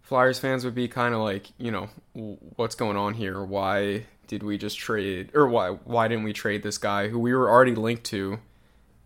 Flyers 0.03 0.39
fans 0.39 0.65
would 0.65 0.75
be 0.75 0.89
kind 0.89 1.15
of 1.15 1.21
like, 1.21 1.49
you 1.59 1.71
know, 1.71 1.89
what's 2.57 2.75
going 2.75 2.97
on 2.97 3.15
here? 3.15 3.43
Why 3.43 4.05
did 4.27 4.43
we 4.43 4.59
just 4.59 4.79
trade, 4.79 5.31
or 5.35 5.47
why 5.47 5.71
why 5.71 6.09
didn't 6.09 6.25
we 6.25 6.33
trade 6.33 6.63
this 6.63 6.79
guy 6.79 7.09
who 7.09 7.19
we 7.19 7.33
were 7.35 7.49
already 7.51 7.75
linked 7.75 8.05
to 8.05 8.39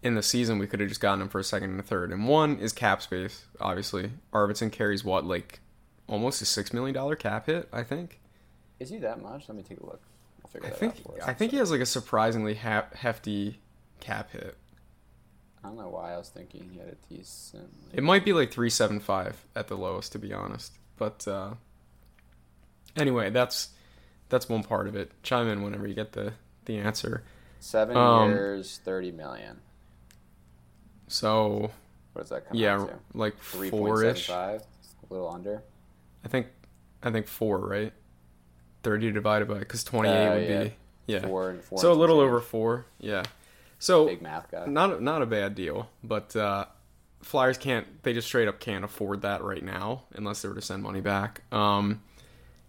in 0.03 0.15
the 0.15 0.23
season? 0.23 0.59
We 0.59 0.67
could 0.67 0.81
have 0.81 0.89
just 0.89 1.01
gotten 1.01 1.23
him 1.23 1.29
for 1.29 1.39
a 1.39 1.45
second 1.45 1.71
and 1.71 1.81
a 1.81 1.83
third. 1.83 2.13
And 2.13 2.27
one 2.27 2.59
is 2.59 2.73
cap 2.73 3.03
space. 3.03 3.45
Obviously, 3.61 4.11
Arvidsson 4.33 4.73
carries 4.73 5.05
what 5.05 5.25
like 5.25 5.61
almost 6.09 6.43
a 6.43 6.45
six 6.45 6.73
million 6.73 6.95
dollar 6.95 7.15
cap 7.17 7.47
hit. 7.47 7.69
I 7.73 7.83
think. 7.83 8.19
is 8.81 8.91
he 8.91 8.99
that 8.99 9.21
much? 9.23 9.49
Let 9.49 9.57
me 9.57 9.63
take 9.63 9.81
a 9.81 9.87
look. 9.87 10.03
Figure 10.49 10.67
I 10.67 10.71
that 10.71 10.79
think 10.79 10.93
out 10.95 10.99
for 11.03 11.23
us. 11.23 11.29
I 11.29 11.33
think 11.35 11.51
he 11.53 11.59
has 11.59 11.71
like 11.71 11.81
a 11.81 11.87
surprisingly 11.87 12.55
ha- 12.55 12.87
hefty 12.95 13.61
cap 14.01 14.31
hit. 14.33 14.57
I 15.65 15.69
don't 15.69 15.79
know 15.79 15.89
why 15.89 16.15
I 16.15 16.19
was 16.19 16.29
thinking 16.29 16.69
he 16.73 16.79
had 16.79 16.89
a 16.89 17.15
decent. 17.15 17.69
It 17.93 18.03
might 18.05 18.25
be 18.25 18.33
like 18.33 18.53
three 18.53 18.71
seven 18.71 19.01
five 19.01 19.45
at 19.57 19.69
the 19.69 19.77
lowest, 19.77 20.13
to 20.13 20.19
be 20.19 20.33
honest. 20.33 20.73
But 20.97 21.27
uh, 21.27 21.55
anyway, 22.97 23.31
that's 23.31 23.71
that's 24.29 24.49
one 24.49 24.63
part 24.63 24.87
of 24.87 24.95
it. 24.97 25.11
Chime 25.23 25.49
in 25.49 25.63
whenever 25.63 25.87
you 25.87 25.95
get 25.95 26.13
the 26.13 26.35
the 26.67 26.79
answer. 26.79 27.25
Seven 27.61 27.97
Um, 27.97 28.31
years, 28.31 28.81
thirty 28.85 29.11
million. 29.11 29.59
So 31.09 31.71
What 32.13 32.23
does 32.23 32.31
that 32.31 32.49
come 32.49 32.57
yeah, 32.57 32.81
out 32.81 32.89
to? 32.89 32.99
like 33.19 33.37
four 33.39 34.05
ish. 34.05 34.29
a 34.29 34.61
little 35.11 35.29
under. 35.31 35.63
I 36.25 36.29
think 36.29 36.49
I 37.03 37.11
think 37.11 37.27
four, 37.27 37.59
right? 37.59 37.93
Thirty 38.87 39.11
divided 39.11 39.49
by 39.49 39.59
because 39.59 39.83
twenty 39.83 40.11
eight 40.11 40.27
Uh, 40.29 40.35
would 40.35 40.49
yeah. 40.49 40.63
be 40.63 40.73
yeah. 41.09 41.21
Four 41.27 41.51
and 41.51 41.61
four. 41.61 41.79
so 41.81 41.89
a 41.89 41.91
and 41.91 41.95
some 41.97 42.01
little 42.01 42.21
over 42.21 42.41
four, 42.41 42.87
yeah. 43.01 43.25
So 43.81 44.07
Big 44.07 44.23
math 44.23 44.49
guy. 44.49 44.65
not 44.67 45.03
not 45.03 45.23
a 45.23 45.27
bad 45.27 45.57
deal, 45.57 45.89
but 46.05 46.37
uh, 46.37 46.67
Flyers 47.21 47.59
can't. 47.59 48.01
They 48.05 48.13
just 48.13 48.29
straight 48.29 48.47
up 48.47 48.61
can't 48.61 48.85
afford 48.85 49.23
that 49.23 49.43
right 49.43 49.65
now 49.65 50.05
unless 50.15 50.43
they 50.43 50.49
were 50.49 50.55
to 50.55 50.63
send 50.63 50.85
money 50.85 51.01
back. 51.01 51.43
Um, 51.53 52.01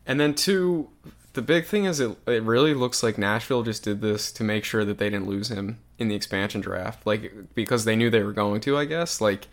and 0.08 0.20
then 0.20 0.34
two, 0.34 0.90
the 1.34 1.44
big 1.44 1.66
thing 1.66 1.86
is 1.86 2.00
it 2.00 2.18
it 2.26 2.42
really 2.42 2.74
looks 2.74 3.04
like 3.04 3.20
Nashville 3.20 3.62
just 3.62 3.84
did 3.84 4.02
this 4.02 4.32
to 4.32 4.44
make 4.44 4.66
sure 4.66 4.84
that 4.86 4.98
they 4.98 5.12
didn't 5.12 5.28
lose 5.28 5.50
him 5.50 5.78
in 6.00 6.08
the 6.08 6.16
expansion 6.16 6.62
draft, 6.62 7.06
like 7.06 7.32
because 7.54 7.86
they 7.86 7.96
knew 7.96 8.10
they 8.10 8.24
were 8.24 8.34
going 8.34 8.60
to. 8.62 8.76
I 8.76 8.86
guess 8.86 9.22
like 9.22 9.48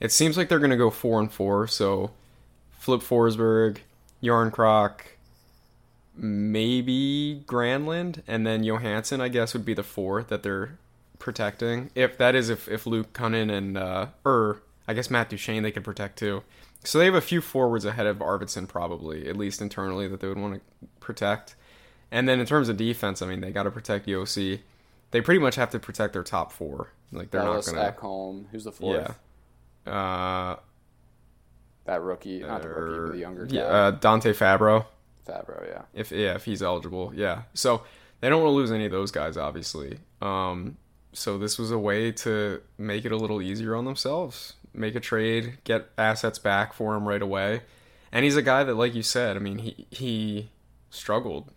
it 0.00 0.10
seems 0.10 0.36
like 0.36 0.48
they're 0.48 0.58
going 0.58 0.70
to 0.72 0.76
go 0.76 0.90
four 0.90 1.20
and 1.20 1.32
four. 1.32 1.68
So 1.68 2.10
Flip 2.72 3.00
Forsberg, 3.00 3.78
Yarn 4.20 4.50
Croc, 4.50 5.04
maybe 6.16 7.42
Granlund, 7.46 8.22
and 8.26 8.46
then 8.46 8.62
Johansen. 8.64 9.20
I 9.20 9.28
guess 9.28 9.52
would 9.54 9.64
be 9.64 9.74
the 9.74 9.82
four 9.82 10.22
that 10.24 10.42
they're 10.42 10.78
protecting. 11.18 11.90
If 11.94 12.16
that 12.18 12.34
is 12.34 12.48
if 12.50 12.68
if 12.68 12.86
Luke 12.86 13.12
Kunin 13.12 13.50
and 13.52 13.76
uh 13.76 14.06
or 14.24 14.62
I 14.88 14.94
guess 14.94 15.10
Matt 15.10 15.28
Duchene 15.30 15.62
they 15.62 15.70
could 15.70 15.84
protect 15.84 16.18
too. 16.18 16.42
So 16.82 16.98
they 16.98 17.04
have 17.04 17.14
a 17.14 17.20
few 17.20 17.40
forwards 17.42 17.84
ahead 17.84 18.06
of 18.06 18.18
Arvidsson 18.18 18.66
probably, 18.66 19.28
at 19.28 19.36
least 19.36 19.60
internally 19.60 20.08
that 20.08 20.20
they 20.20 20.28
would 20.28 20.38
want 20.38 20.54
to 20.54 20.60
protect. 21.00 21.54
And 22.10 22.26
then 22.28 22.40
in 22.40 22.46
terms 22.46 22.68
of 22.70 22.76
defense, 22.76 23.20
I 23.22 23.26
mean 23.26 23.40
they 23.40 23.50
got 23.50 23.64
to 23.64 23.70
protect 23.70 24.06
Josi. 24.06 24.60
They 25.10 25.20
pretty 25.20 25.40
much 25.40 25.56
have 25.56 25.70
to 25.70 25.78
protect 25.78 26.12
their 26.14 26.22
top 26.22 26.52
four. 26.52 26.88
Like 27.12 27.30
they're 27.30 27.42
Dallas 27.42 27.70
not 27.72 27.74
gonna. 27.76 27.92
Ekholm. 27.92 28.44
Who's 28.50 28.64
the 28.64 28.72
fourth? 28.72 29.14
Yeah. 29.86 29.92
Uh, 29.92 30.56
That 31.84 32.02
rookie, 32.02 32.40
not 32.40 32.62
the 32.62 32.68
rookie, 32.68 33.12
the 33.12 33.18
younger 33.18 33.46
guy. 33.46 33.56
yeah, 33.56 33.62
uh, 33.62 33.90
Dante 33.92 34.32
Fabro. 34.32 34.86
Fabro, 35.26 35.66
yeah. 35.68 35.82
if 35.94 36.10
yeah 36.10 36.34
if 36.34 36.44
he's 36.44 36.62
eligible 36.62 37.12
yeah 37.14 37.42
so 37.54 37.82
they 38.20 38.28
don't 38.28 38.42
want 38.42 38.52
to 38.52 38.56
lose 38.56 38.70
any 38.70 38.84
of 38.84 38.92
those 38.92 39.10
guys, 39.10 39.36
obviously. 39.36 39.98
Um, 40.20 40.76
so 41.12 41.38
this 41.38 41.58
was 41.58 41.70
a 41.70 41.78
way 41.78 42.12
to 42.12 42.60
make 42.78 43.04
it 43.04 43.12
a 43.12 43.16
little 43.16 43.42
easier 43.42 43.74
on 43.74 43.84
themselves. 43.84 44.54
Make 44.72 44.94
a 44.94 45.00
trade, 45.00 45.58
get 45.64 45.88
assets 45.98 46.38
back 46.38 46.72
for 46.72 46.94
him 46.94 47.08
right 47.08 47.22
away. 47.22 47.62
And 48.12 48.24
he's 48.24 48.36
a 48.36 48.42
guy 48.42 48.62
that, 48.64 48.74
like 48.74 48.94
you 48.94 49.02
said, 49.02 49.36
I 49.36 49.40
mean, 49.40 49.58
he 49.58 49.86
he 49.90 50.50
struggled 50.90 51.52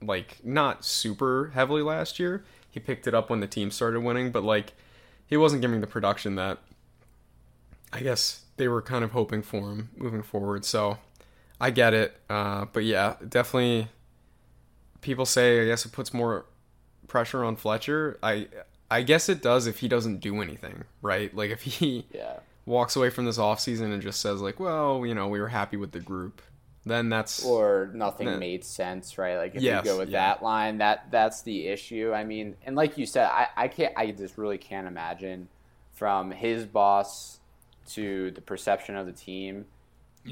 like 0.00 0.38
not 0.44 0.84
super 0.84 1.50
heavily 1.54 1.82
last 1.82 2.18
year. 2.18 2.44
He 2.70 2.80
picked 2.80 3.06
it 3.06 3.14
up 3.14 3.30
when 3.30 3.40
the 3.40 3.46
team 3.46 3.70
started 3.70 4.00
winning, 4.00 4.30
but 4.30 4.44
like 4.44 4.72
he 5.26 5.36
wasn't 5.36 5.62
giving 5.62 5.80
the 5.80 5.86
production 5.86 6.36
that 6.36 6.58
I 7.92 8.00
guess 8.00 8.44
they 8.56 8.68
were 8.68 8.82
kind 8.82 9.04
of 9.04 9.10
hoping 9.12 9.42
for 9.42 9.72
him 9.72 9.90
moving 9.96 10.22
forward. 10.22 10.64
So 10.64 10.98
I 11.60 11.70
get 11.70 11.94
it, 11.94 12.18
uh, 12.28 12.66
but 12.72 12.84
yeah, 12.84 13.16
definitely. 13.28 13.88
People 15.00 15.26
say 15.26 15.62
I 15.62 15.66
guess 15.66 15.84
it 15.84 15.92
puts 15.92 16.12
more 16.12 16.46
pressure 17.08 17.44
on 17.44 17.56
Fletcher. 17.56 18.18
I 18.22 18.48
I 18.90 19.02
guess 19.02 19.28
it 19.28 19.42
does 19.42 19.66
if 19.66 19.80
he 19.80 19.88
doesn't 19.88 20.20
do 20.20 20.40
anything, 20.42 20.84
right? 21.02 21.34
Like 21.34 21.50
if 21.50 21.62
he 21.62 22.06
Yeah. 22.12 22.40
walks 22.66 22.96
away 22.96 23.10
from 23.10 23.24
this 23.26 23.38
offseason 23.38 23.92
and 23.92 24.02
just 24.02 24.20
says 24.20 24.40
like, 24.40 24.58
well, 24.60 25.04
you 25.06 25.14
know, 25.14 25.28
we 25.28 25.40
were 25.40 25.48
happy 25.48 25.76
with 25.76 25.92
the 25.92 26.00
group, 26.00 26.42
then 26.84 27.08
that's 27.08 27.44
or 27.44 27.90
nothing 27.94 28.26
Nah. 28.26 28.38
made 28.38 28.64
sense, 28.64 29.18
right? 29.18 29.36
Like 29.36 29.54
if 29.54 29.62
Yes, 29.62 29.84
you 29.84 29.92
go 29.92 29.98
with 29.98 30.10
yeah. 30.10 30.34
that 30.34 30.42
line, 30.42 30.78
that 30.78 31.10
that's 31.10 31.42
the 31.42 31.68
issue. 31.68 32.12
I 32.14 32.24
mean, 32.24 32.56
and 32.64 32.76
like 32.76 32.98
you 32.98 33.06
said, 33.06 33.26
I, 33.28 33.48
I 33.56 33.68
can't 33.68 33.92
I 33.96 34.10
just 34.10 34.38
really 34.38 34.58
can't 34.58 34.86
imagine 34.88 35.48
from 35.92 36.30
his 36.32 36.64
boss 36.66 37.38
to 37.90 38.30
the 38.32 38.40
perception 38.40 38.96
of 38.96 39.06
the 39.06 39.12
team 39.12 39.66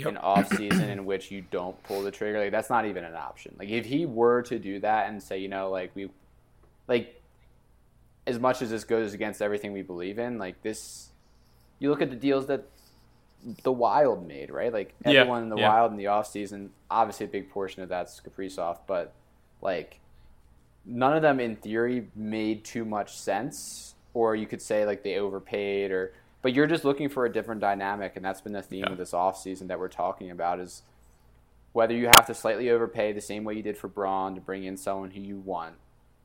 an 0.02 0.16
off 0.16 0.48
season 0.48 0.88
in 0.90 1.04
which 1.04 1.30
you 1.30 1.44
don't 1.50 1.80
pull 1.84 2.02
the 2.02 2.10
trigger. 2.10 2.40
Like 2.40 2.50
that's 2.50 2.70
not 2.70 2.86
even 2.86 3.04
an 3.04 3.14
option. 3.14 3.54
Like 3.58 3.68
if 3.68 3.86
he 3.86 4.06
were 4.06 4.42
to 4.42 4.58
do 4.58 4.80
that 4.80 5.08
and 5.08 5.22
say, 5.22 5.38
you 5.38 5.48
know, 5.48 5.70
like 5.70 5.90
we 5.94 6.10
like 6.88 7.20
as 8.26 8.38
much 8.38 8.62
as 8.62 8.70
this 8.70 8.84
goes 8.84 9.14
against 9.14 9.42
everything 9.42 9.72
we 9.72 9.82
believe 9.82 10.18
in, 10.18 10.38
like 10.38 10.62
this 10.62 11.10
you 11.78 11.90
look 11.90 12.02
at 12.02 12.10
the 12.10 12.16
deals 12.16 12.46
that 12.46 12.64
the 13.62 13.72
Wild 13.72 14.26
made, 14.26 14.50
right? 14.50 14.72
Like 14.72 14.94
Yeah, 15.04 15.20
everyone 15.20 15.44
in 15.44 15.48
the 15.48 15.56
yeah. 15.56 15.68
Wild 15.68 15.92
in 15.92 15.98
the 15.98 16.04
offseason, 16.04 16.70
obviously 16.90 17.26
a 17.26 17.28
big 17.28 17.50
portion 17.50 17.82
of 17.82 17.88
that's 17.88 18.20
Kaprizov, 18.20 18.78
but 18.86 19.12
like 19.60 20.00
none 20.84 21.16
of 21.16 21.22
them 21.22 21.40
in 21.40 21.56
theory 21.56 22.08
made 22.14 22.64
too 22.64 22.84
much 22.84 23.16
sense 23.16 23.94
or 24.12 24.36
you 24.36 24.46
could 24.46 24.62
say 24.62 24.86
like 24.86 25.02
they 25.02 25.16
overpaid 25.16 25.90
or 25.90 26.14
but 26.44 26.52
you're 26.52 26.66
just 26.66 26.84
looking 26.84 27.08
for 27.08 27.24
a 27.24 27.32
different 27.32 27.58
dynamic 27.62 28.16
and 28.16 28.24
that's 28.24 28.42
been 28.42 28.52
the 28.52 28.60
theme 28.60 28.84
Yeah. 28.84 28.92
of 28.92 28.98
this 28.98 29.12
offseason 29.12 29.66
that 29.68 29.78
we're 29.78 29.88
talking 29.88 30.30
about 30.30 30.60
is 30.60 30.82
whether 31.72 31.94
you 31.94 32.04
have 32.06 32.26
to 32.26 32.34
slightly 32.34 32.68
overpay 32.68 33.12
the 33.12 33.22
same 33.22 33.44
way 33.44 33.54
you 33.54 33.62
did 33.62 33.78
for 33.78 33.88
Braun 33.88 34.34
to 34.34 34.42
bring 34.42 34.64
in 34.64 34.76
someone 34.76 35.10
who 35.12 35.22
you 35.22 35.38
want, 35.38 35.74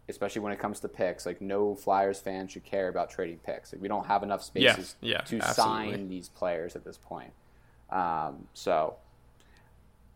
especially 0.10 0.42
when 0.42 0.52
it 0.52 0.60
comes 0.60 0.82
to 0.82 0.90
picks. 0.90 1.26
Like 1.26 1.40
no 1.40 1.74
Flyers 1.74 2.20
fan 2.20 2.50
should 2.50 2.66
care 2.66 2.90
about 2.90 3.10
trading 3.10 3.38
picks. 3.46 3.72
Like 3.72 3.82
we 3.82 3.88
don't 3.88 4.08
have 4.08 4.22
enough 4.22 4.42
Yeah, 4.54 4.74
spaces 4.74 4.96
yeah, 5.00 5.22
to 5.22 5.38
absolutely. 5.38 5.94
sign 5.94 6.10
these 6.10 6.28
players 6.28 6.76
at 6.76 6.84
this 6.84 6.98
point. 6.98 7.32
Um, 7.90 8.50
so 8.54 8.96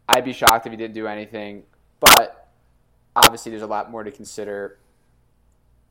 I'd 0.10 0.26
be 0.26 0.34
shocked 0.34 0.66
if 0.66 0.72
he 0.72 0.78
didn't 0.78 0.96
do 0.96 1.08
anything, 1.08 1.64
but 2.02 2.50
obviously 3.16 3.52
there's 3.52 3.62
a 3.64 3.68
lot 3.68 3.90
more 3.90 4.04
to 4.04 4.12
consider 4.12 4.78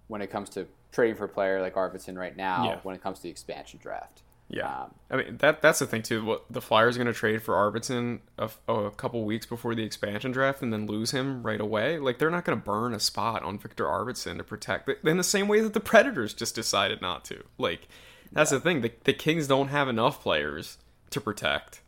when 0.09 0.21
it 0.21 0.27
comes 0.31 0.51
to 0.51 0.67
trading 0.93 1.17
for 1.17 1.25
a 1.25 1.29
player 1.29 1.61
like 1.61 1.75
Arvidsson 1.75 2.17
right 2.17 2.37
now. 2.37 2.65
Yeah. 2.65 2.79
When 2.83 2.95
it 2.95 3.03
comes 3.03 3.19
to 3.19 3.23
the 3.25 3.31
expansion 3.31 3.81
draft, 3.83 4.23
Yeah, 4.49 4.83
Um, 4.83 4.95
I 5.11 5.17
mean 5.17 5.37
that 5.39 5.63
that's 5.63 5.79
the 5.79 5.87
thing 5.87 6.03
too. 6.03 6.25
What 6.25 6.45
the 6.51 6.61
Flyers 6.61 6.97
are 6.97 7.03
going 7.03 7.13
to 7.13 7.19
trade 7.19 7.43
for 7.43 7.55
Arvidsson 7.55 8.21
a, 8.39 8.51
a 8.69 8.91
couple 8.91 9.25
weeks 9.25 9.47
before 9.47 9.75
the 9.75 9.83
expansion 9.83 10.31
draft 10.33 10.63
and 10.63 10.73
then 10.73 10.87
lose 10.87 11.11
him 11.13 11.43
right 11.43 11.61
away. 11.61 11.99
Like 11.99 12.19
they're 12.19 12.31
not 12.31 12.45
going 12.45 12.59
to 12.59 12.65
burn 12.65 12.93
a 12.95 13.01
spot 13.01 13.43
on 13.43 13.59
Victor 13.59 13.85
Arvidsson 13.87 14.37
to 14.37 14.45
protect. 14.45 14.89
In 15.07 15.17
the 15.17 15.25
same 15.25 15.49
way 15.49 15.61
that 15.61 15.73
the 15.73 15.81
Predators 15.81 16.35
just 16.35 16.55
decided 16.55 17.01
not 17.01 17.25
to. 17.27 17.43
Like 17.57 17.89
that's 18.31 18.51
the 18.51 18.61
thing. 18.61 18.83
The, 18.83 18.93
the 19.05 19.13
Kings 19.15 19.47
don't 19.47 19.69
have 19.69 19.89
enough 19.89 20.23
players 20.23 20.79
to 21.11 21.21
protect. 21.21 21.81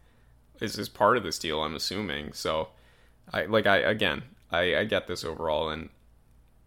Is 0.60 0.78
is 0.78 0.88
part 0.88 1.16
of 1.18 1.22
this 1.22 1.38
deal? 1.38 1.62
I'm 1.62 1.74
assuming. 1.74 2.32
So, 2.32 2.68
I 3.32 3.44
like 3.44 3.66
I 3.66 3.78
again 3.78 4.22
I 4.50 4.76
I 4.76 4.84
get 4.84 5.06
this 5.06 5.24
overall 5.24 5.68
and 5.68 5.90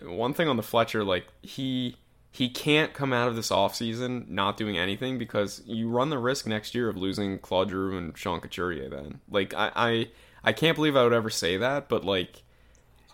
one 0.01 0.33
thing 0.33 0.47
on 0.47 0.57
the 0.57 0.63
Fletcher, 0.63 1.03
like 1.03 1.25
he 1.41 1.95
he 2.31 2.49
can't 2.49 2.93
come 2.93 3.13
out 3.13 3.27
of 3.27 3.35
this 3.35 3.49
offseason 3.49 4.27
not 4.29 4.57
doing 4.57 4.77
anything 4.77 5.17
because 5.17 5.63
you 5.65 5.89
run 5.89 6.09
the 6.09 6.19
risk 6.19 6.45
next 6.45 6.75
year 6.75 6.89
of 6.89 6.97
losing 6.97 7.39
Claude 7.39 7.69
Giroux 7.71 7.97
and 7.97 8.17
Sean 8.17 8.39
Couturier 8.39 8.89
then. 8.89 9.21
Like 9.29 9.53
I, 9.53 9.71
I 9.75 10.09
I 10.43 10.53
can't 10.53 10.75
believe 10.75 10.95
I 10.95 11.03
would 11.03 11.13
ever 11.13 11.29
say 11.29 11.57
that, 11.57 11.89
but 11.89 12.05
like 12.05 12.43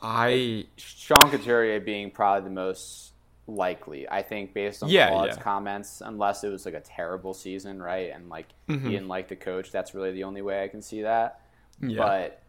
I 0.01 0.65
Sean 0.77 1.29
Couturier 1.29 1.79
being 1.79 2.11
probably 2.11 2.49
the 2.49 2.53
most 2.55 3.13
likely. 3.47 4.07
I 4.09 4.21
think 4.21 4.53
based 4.53 4.83
on 4.83 4.89
Yeah, 4.89 5.07
Claude's 5.07 5.37
yeah. 5.37 5.37
comments, 5.37 6.01
unless 6.03 6.43
it 6.43 6.49
was 6.49 6.65
like 6.65 6.75
a 6.75 6.81
terrible 6.81 7.33
season, 7.33 7.81
right? 7.81 8.11
And 8.13 8.29
like 8.29 8.47
Mm-hmm. 8.69 8.87
he 8.87 8.91
didn't 8.91 9.07
like 9.09 9.27
the 9.27 9.35
coach. 9.35 9.71
That's 9.71 9.93
really 9.93 10.11
the 10.11 10.23
only 10.23 10.41
way 10.41 10.63
I 10.63 10.67
can 10.67 10.81
see 10.81 11.01
that. 11.03 11.41
yeah. 11.81 11.97
But 11.97 12.41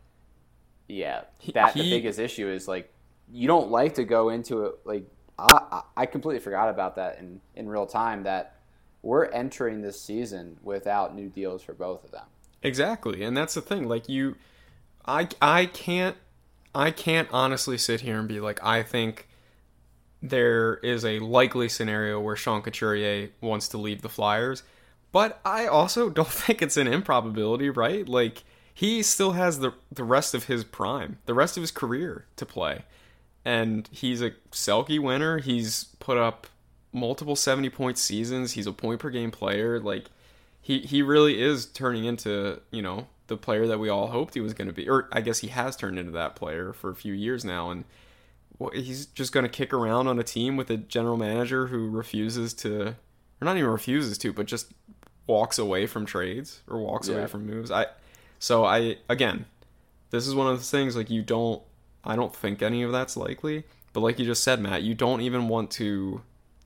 yeah, 0.89 1.23
that 1.55 1.77
the 1.77 1.83
biggest 1.83 2.19
issue 2.19 2.49
is 2.49 2.69
like 2.69 2.93
you 3.33 3.47
don't 3.47 3.71
like 3.71 3.95
to 3.95 4.05
go 4.05 4.29
into 4.29 4.67
it. 4.67 4.75
Like 4.85 5.07
I, 5.39 5.83
I- 5.97 6.07
completely 6.07 6.41
forgot 6.41 6.69
about 6.69 6.97
that 6.97 7.19
in 7.19 7.41
in 7.55 7.69
real 7.69 7.87
time. 7.87 8.23
That 8.23 8.57
we're 9.03 9.27
entering 9.27 9.83
this 9.83 10.01
season 10.01 10.59
without 10.63 11.15
new 11.15 11.29
deals 11.29 11.63
for 11.63 11.75
both 11.75 12.05
of 12.05 12.11
them. 12.11 12.27
Exactly, 12.63 13.23
and 13.23 13.37
that's 13.37 13.55
the 13.55 13.61
thing. 13.61 13.89
Like 13.89 14.09
you, 14.09 14.37
I 15.07 15.29
I 15.43 15.67
can't 15.67 16.17
I 16.75 16.91
can't 16.91 17.29
honestly 17.33 17.79
sit 17.79 18.01
here 18.03 18.19
and 18.19 18.29
be 18.29 18.41
like 18.41 18.63
I 18.65 18.83
think 18.83 19.29
there 20.23 20.77
is 20.77 21.05
a 21.05 21.19
likely 21.19 21.69
scenario 21.69 22.19
where 22.21 22.37
Sean 22.37 22.63
Couturier 22.63 23.31
wants 23.41 23.69
to 23.69 23.79
leave 23.79 24.03
the 24.03 24.09
Flyers, 24.09 24.63
but 25.13 25.41
I 25.45 25.67
also 25.67 26.09
don't 26.19 26.29
think 26.29 26.63
it's 26.63 26.77
an 26.77 26.87
improbability, 26.89 27.71
right? 27.71 28.09
Like 28.09 28.45
he 28.73 29.03
still 29.03 29.33
has 29.33 29.59
the 29.59 29.73
the 29.93 30.05
rest 30.05 30.35
of 30.35 30.45
his 30.45 30.65
prime, 30.65 31.19
the 31.27 31.35
rest 31.35 31.57
of 31.57 31.63
his 31.63 31.71
career 31.71 32.27
to 32.37 32.47
play, 32.47 32.85
and 33.45 33.89
he's 33.93 34.23
a 34.23 34.31
Selke 34.53 34.99
winner. 35.01 35.39
He's 35.39 35.85
put 36.01 36.17
up 36.17 36.47
multiple 36.93 37.37
seventy 37.37 37.71
point 37.71 37.99
seasons. 37.99 38.53
He's 38.53 38.67
a 38.67 38.73
point 38.73 39.01
per 39.01 39.11
game 39.11 39.31
player. 39.31 39.81
Like 39.81 40.07
he 40.61 40.81
he 40.81 41.03
really 41.03 41.41
is 41.43 41.67
turning 41.67 42.05
into 42.05 42.61
you 42.71 42.83
know 42.83 43.07
the 43.27 43.37
player 43.37 43.67
that 43.67 43.79
we 43.79 43.89
all 43.89 44.09
hoped 44.09 44.35
he 44.35 44.41
was 44.41 44.53
going 44.55 44.69
to 44.69 44.73
be, 44.75 44.89
or 44.89 45.09
I 45.13 45.21
guess 45.23 45.39
he 45.39 45.49
has 45.49 45.77
turned 45.77 45.99
into 45.99 46.13
that 46.13 46.37
player 46.37 46.73
for 46.73 46.91
a 46.91 46.95
few 46.95 47.15
years 47.15 47.45
now, 47.45 47.71
and 47.71 47.85
he's 48.75 49.07
just 49.07 49.33
going 49.33 49.45
to 49.45 49.51
kick 49.51 49.73
around 49.73 50.09
on 50.09 50.19
a 50.19 50.23
team 50.23 50.57
with 50.57 50.71
a 50.71 50.77
general 50.77 51.17
manager 51.17 51.69
who 51.69 51.89
refuses 51.89 52.53
to, 52.55 52.89
or 52.89 52.97
not 53.41 53.57
even 53.57 53.69
refuses 53.71 54.19
to, 54.19 54.33
but 54.33 54.47
just 54.47 54.73
walks 55.27 55.59
away 55.59 55.87
from 55.87 56.05
trades 56.05 56.61
or 56.69 56.79
walks 56.79 57.09
Yeah. 57.09 57.17
away 57.17 57.27
from 57.27 57.47
moves. 57.47 57.71
I 57.71 57.87
so 58.39 58.65
I 58.67 58.99
again, 59.09 59.47
this 60.11 60.27
is 60.27 60.35
one 60.35 60.47
of 60.47 60.59
those 60.59 60.71
things 60.71 60.95
like 60.95 61.09
you 61.09 61.23
don't 61.23 61.63
I 62.05 62.17
don't 62.17 62.35
think 62.35 62.63
any 62.63 62.83
of 62.83 62.93
that's 62.93 63.17
likely, 63.17 63.65
but 63.93 64.01
like 64.01 64.19
you 64.19 64.25
just 64.27 64.43
said, 64.45 64.61
Matt, 64.61 64.83
you 64.83 64.95
don't 64.95 65.21
even 65.21 65.49
want 65.49 65.71
to 65.73 66.23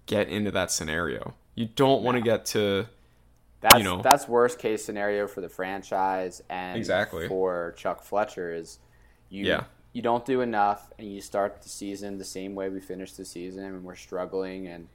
get 0.06 0.28
into 0.28 0.50
that 0.52 0.70
scenario. 0.70 1.34
You 1.54 1.66
don't 1.66 2.02
want 2.02 2.16
to 2.16 2.22
get 2.22 2.46
to 2.46 2.86
That's 3.60 3.78
You 3.78 3.84
know. 3.84 4.00
that's 4.02 4.28
worst 4.28 4.58
case 4.58 4.84
scenario 4.84 5.26
for 5.26 5.40
the 5.40 5.48
franchise 5.48 6.42
and 6.48 6.76
Exactly. 6.78 7.26
for 7.28 7.74
Chuck 7.76 8.02
Fletcher 8.02 8.52
is 8.54 8.78
you 9.30 9.44
Yeah. 9.46 9.64
you 9.92 10.00
don't 10.02 10.24
do 10.24 10.40
enough 10.40 10.92
and 10.98 11.12
you 11.12 11.20
start 11.20 11.62
the 11.62 11.68
season 11.68 12.18
the 12.18 12.24
same 12.24 12.54
way 12.54 12.68
we 12.68 12.80
finished 12.80 13.16
the 13.16 13.24
season 13.24 13.64
and 13.64 13.84
we're 13.84 13.96
struggling 13.96 14.68
and 14.68 14.86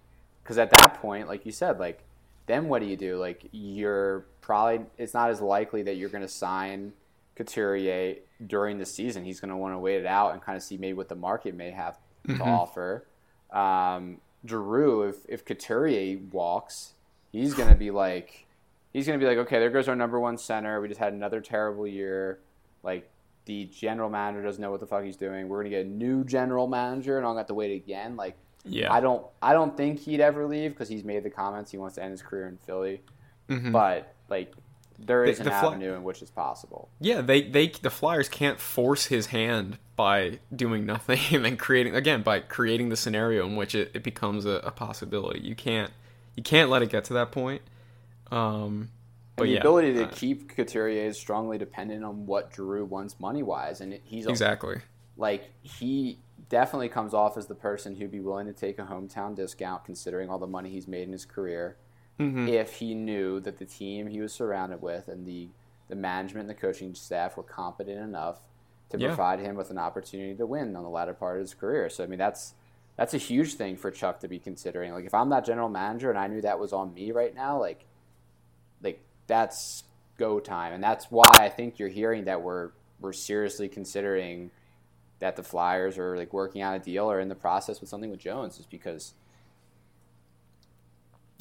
because 0.41 0.57
at 0.57 0.69
that 0.71 0.95
point 0.95 1.27
like 1.27 1.45
you 1.45 1.51
said 1.51 1.77
like 1.79 2.03
then 2.45 2.67
what 2.69 2.79
do 2.81 2.85
you 2.87 2.95
do 2.97 3.17
like 3.17 3.45
you're 3.51 4.25
probably 4.41 4.85
it's 4.97 5.13
not 5.13 5.29
as 5.29 5.41
likely 5.41 5.83
that 5.83 5.95
you're 5.97 6.09
going 6.09 6.21
to 6.23 6.27
sign 6.27 6.93
Couturier 7.35 8.15
during 8.45 8.77
the 8.77 8.85
season 8.85 9.23
he's 9.23 9.39
going 9.39 9.49
to 9.49 9.57
want 9.57 9.73
to 9.73 9.79
wait 9.79 9.97
it 9.99 10.05
out 10.05 10.33
and 10.33 10.41
kind 10.41 10.55
of 10.55 10.63
see 10.63 10.77
maybe 10.77 10.93
what 10.93 11.09
the 11.09 11.15
market 11.15 11.55
may 11.55 11.71
have 11.71 11.97
Mm-hmm. 12.27 12.37
to 12.37 12.43
offer 12.45 13.05
um, 13.51 14.17
Giroux 14.47 15.03
if 15.09 15.17
if 15.27 15.43
Couturier 15.45 16.17
walks 16.31 16.93
he's 17.33 17.53
going 17.53 17.67
to 17.69 17.75
be 17.75 17.91
like 17.91 18.45
he's 18.93 19.05
going 19.07 19.19
to 19.19 19.23
be 19.23 19.27
like, 19.27 19.39
okay, 19.45 19.59
there 19.59 19.69
goes 19.69 19.87
our 19.89 19.95
number 19.95 20.19
one 20.19 20.37
center. 20.37 20.79
We 20.79 20.87
just 20.87 20.99
had 20.99 21.13
another 21.13 21.41
terrible 21.41 21.85
year. 21.87 22.39
Like 22.83 23.09
the 23.45 23.65
general 23.65 24.09
manager 24.09 24.41
doesn't 24.43 24.61
know 24.61 24.71
what 24.71 24.79
the 24.79 24.85
fuck 24.87 25.03
he's 25.03 25.17
doing. 25.17 25.49
We're 25.49 25.57
going 25.63 25.71
to 25.71 25.77
get 25.77 25.85
a 25.85 25.89
new 25.89 26.23
general 26.23 26.67
manager, 26.67 27.17
and 27.17 27.25
I'll 27.25 27.35
have 27.35 27.47
to 27.47 27.53
wait 27.55 27.75
again. 27.75 28.15
Like, 28.15 28.37
yeah. 28.63 28.93
I 28.93 28.99
don't, 29.01 29.25
I 29.41 29.51
don't 29.53 29.75
think 29.75 29.99
he'd 29.99 30.21
ever 30.21 30.45
leave 30.45 30.71
because 30.71 30.87
he's 30.87 31.03
made 31.03 31.23
the 31.23 31.29
comments 31.29 31.71
he 31.71 31.77
wants 31.77 31.95
to 31.95 32.03
end 32.03 32.11
his 32.11 32.21
career 32.21 32.47
in 32.47 32.57
Philly. 32.57 33.01
Mhm. 33.49 33.71
But 33.73 34.13
like, 34.29 34.53
there 34.99 35.23
is 35.25 35.37
The- 35.37 35.43
an 35.43 35.45
the 35.45 35.51
Fly- 35.59 35.67
avenue 35.75 35.93
in 35.93 36.03
which 36.03 36.21
it's 36.21 36.31
possible. 36.31 36.89
Yeah, 36.99 37.21
they 37.21 37.41
they 37.41 37.67
the 37.67 37.89
Flyers 37.89 38.29
can't 38.29 38.59
force 38.59 39.05
his 39.07 39.27
hand 39.27 39.77
by 39.95 40.39
doing 40.55 40.85
nothing 40.85 41.19
and 41.31 41.45
then 41.45 41.57
creating 41.57 41.95
again 41.95 42.21
by 42.23 42.39
creating 42.39 42.89
the 42.89 42.95
scenario 42.97 43.45
in 43.45 43.55
which 43.55 43.75
it, 43.75 43.91
it 43.93 44.03
becomes 44.03 44.45
a, 44.45 44.61
a 44.63 44.71
possibility. 44.71 45.41
You 45.41 45.55
can't 45.55 45.91
you 46.35 46.43
can't 46.43 46.69
let 46.69 46.81
it 46.81 46.89
get 46.89 47.03
to 47.05 47.13
that 47.13 47.31
point. 47.31 47.61
Um, 48.31 48.89
but 49.35 49.43
And 49.43 49.49
the 49.49 49.53
yeah, 49.55 49.59
ability 49.61 49.93
to 49.95 50.05
uh, 50.05 50.11
keep 50.11 50.49
Couturier 50.49 51.05
is 51.05 51.17
strongly 51.17 51.57
dependent 51.57 52.03
on 52.03 52.25
what 52.25 52.51
Drew 52.51 52.85
wants 52.85 53.19
money 53.19 53.43
wise, 53.43 53.81
and 53.81 53.99
he's 54.03 54.25
exactly. 54.27 54.77
like 55.17 55.51
he 55.61 56.19
definitely 56.49 56.89
comes 56.89 57.13
off 57.13 57.35
as 57.37 57.47
the 57.47 57.55
person 57.55 57.95
who'd 57.95 58.11
be 58.11 58.19
willing 58.19 58.45
to 58.47 58.53
take 58.53 58.77
a 58.79 58.83
hometown 58.83 59.35
discount, 59.35 59.85
considering 59.85 60.29
all 60.29 60.37
the 60.39 60.47
money 60.47 60.69
he's 60.69 60.87
made 60.87 61.03
in 61.03 61.11
his 61.11 61.25
career, 61.25 61.77
Mm-hmm. 62.19 62.47
if 62.47 62.73
he 62.75 62.93
knew 62.93 63.39
that 63.39 63.57
the 63.57 63.65
team 63.65 64.05
he 64.07 64.21
was 64.21 64.31
surrounded 64.33 64.81
with 64.83 65.07
and 65.07 65.25
the 65.25 65.47
the 65.89 65.95
management 65.95 66.41
and 66.47 66.49
the 66.49 66.59
coaching 66.61 66.93
staff 66.93 67.35
were 67.35 67.43
competent 67.43 67.99
enough 67.99 68.39
to 68.91 68.99
Yeah. 68.99 69.07
provide 69.07 69.39
him 69.39 69.55
with 69.55 69.71
an 69.71 69.77
opportunity 69.79 70.35
to 70.35 70.45
win 70.45 70.75
on 70.75 70.83
the 70.83 70.89
latter 70.89 71.13
part 71.15 71.37
of 71.37 71.41
his 71.41 71.53
career. 71.55 71.89
So 71.89 72.03
I 72.03 72.07
mean 72.07 72.19
that's 72.19 72.53
that's 72.97 73.15
a 73.15 73.17
huge 73.17 73.55
thing 73.55 73.75
for 73.77 73.89
Chuck 73.89 74.19
to 74.19 74.27
be 74.27 74.37
considering. 74.37 74.93
Like 74.93 75.05
if 75.05 75.13
I'm 75.15 75.29
that 75.29 75.43
general 75.45 75.69
manager 75.69 76.11
and 76.11 76.19
I 76.19 76.27
knew 76.27 76.41
that 76.41 76.59
was 76.59 76.71
on 76.71 76.93
me 76.93 77.11
right 77.11 77.33
now, 77.35 77.59
like 77.59 77.85
like 78.83 79.01
that's 79.27 79.83
go 80.17 80.39
time. 80.39 80.73
And 80.73 80.83
that's 80.83 81.05
why 81.09 81.25
I 81.33 81.49
think 81.49 81.79
you're 81.79 81.89
hearing 81.89 82.25
that 82.25 82.41
we're 82.43 82.69
we're 83.01 83.13
seriously 83.13 83.67
considering 83.67 84.51
that 85.19 85.35
the 85.35 85.43
Flyers 85.43 85.97
are 85.97 86.15
like 86.15 86.31
working 86.31 86.61
out 86.61 86.75
a 86.75 86.79
deal 86.79 87.09
or 87.09 87.19
in 87.19 87.29
the 87.29 87.35
process 87.35 87.81
with 87.81 87.89
something 87.89 88.11
with 88.11 88.19
Jones 88.19 88.59
is 88.59 88.65
because 88.67 89.13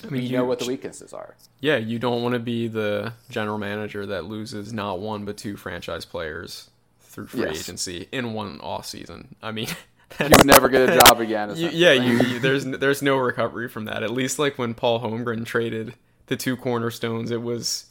I 0.05 0.09
mean, 0.09 0.23
you 0.23 0.37
know 0.37 0.45
what 0.45 0.59
the 0.59 0.67
weaknesses 0.67 1.13
are. 1.13 1.37
Yeah, 1.61 1.77
you 1.77 1.99
don't 1.99 2.23
want 2.23 2.35
to 2.35 2.39
be 2.39 2.69
the 2.69 3.13
general 3.31 3.59
manager 3.59 4.05
that 4.07 4.25
loses 4.25 4.73
not 4.73 4.99
one 5.01 5.25
but 5.25 5.37
two 5.37 5.57
franchise 5.57 6.05
players 6.05 6.71
through 7.01 7.27
free 7.29 7.43
Yes. 7.43 7.61
agency 7.61 8.09
in 8.13 8.33
one 8.33 8.61
off 8.61 8.87
season. 8.87 9.35
I 9.43 9.53
mean, 9.53 9.69
You 10.21 10.29
never 10.45 10.69
get 10.69 10.91
a 10.91 10.99
job 10.99 11.21
again. 11.27 11.57
you, 11.57 11.69
yeah, 11.71 11.93
you, 11.93 12.19
you 12.19 12.39
there's 12.39 12.65
there's 12.67 13.01
no 13.03 13.17
recovery 13.17 13.69
from 13.69 13.87
that. 13.87 14.03
At 14.03 14.11
least 14.11 14.39
like 14.39 14.59
when 14.59 14.75
Paul 14.75 15.01
Holmgren 15.01 15.47
traded 15.47 15.95
the 16.27 16.37
two 16.37 16.57
cornerstones, 16.57 17.31
it 17.31 17.41
was 17.43 17.87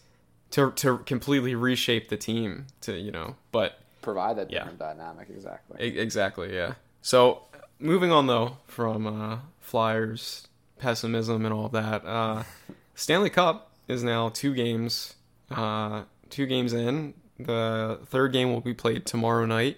to 0.51 0.71
to 0.71 0.99
completely 0.99 1.55
reshape 1.55 2.09
the 2.09 2.17
team 2.17 2.67
to 2.81 2.93
you 2.97 3.11
know. 3.11 3.35
But 3.51 3.79
provide 4.03 4.35
that 4.37 4.51
Yeah. 4.51 4.59
different 4.59 4.79
dynamic 4.79 5.29
exactly. 5.29 5.83
E- 5.83 5.97
Exactly, 5.99 6.53
yeah. 6.53 6.73
So, 7.01 7.43
moving 7.79 8.11
on 8.11 8.27
though 8.27 8.57
from 8.67 9.07
uh, 9.07 9.39
Flyers 9.59 10.47
pessimism 10.81 11.45
and 11.45 11.53
all 11.53 11.67
of 11.67 11.71
that, 11.71 12.05
uh, 12.05 12.43
Stanley 12.95 13.29
Cup 13.29 13.71
is 13.87 14.03
now 14.03 14.29
two 14.29 14.53
games, 14.53 15.15
uh, 15.49 16.03
two 16.29 16.45
games 16.45 16.73
in. 16.73 17.13
The 17.39 17.99
third 18.05 18.33
game 18.33 18.51
will 18.51 18.61
be 18.61 18.73
played 18.73 19.05
tomorrow 19.05 19.45
night, 19.45 19.77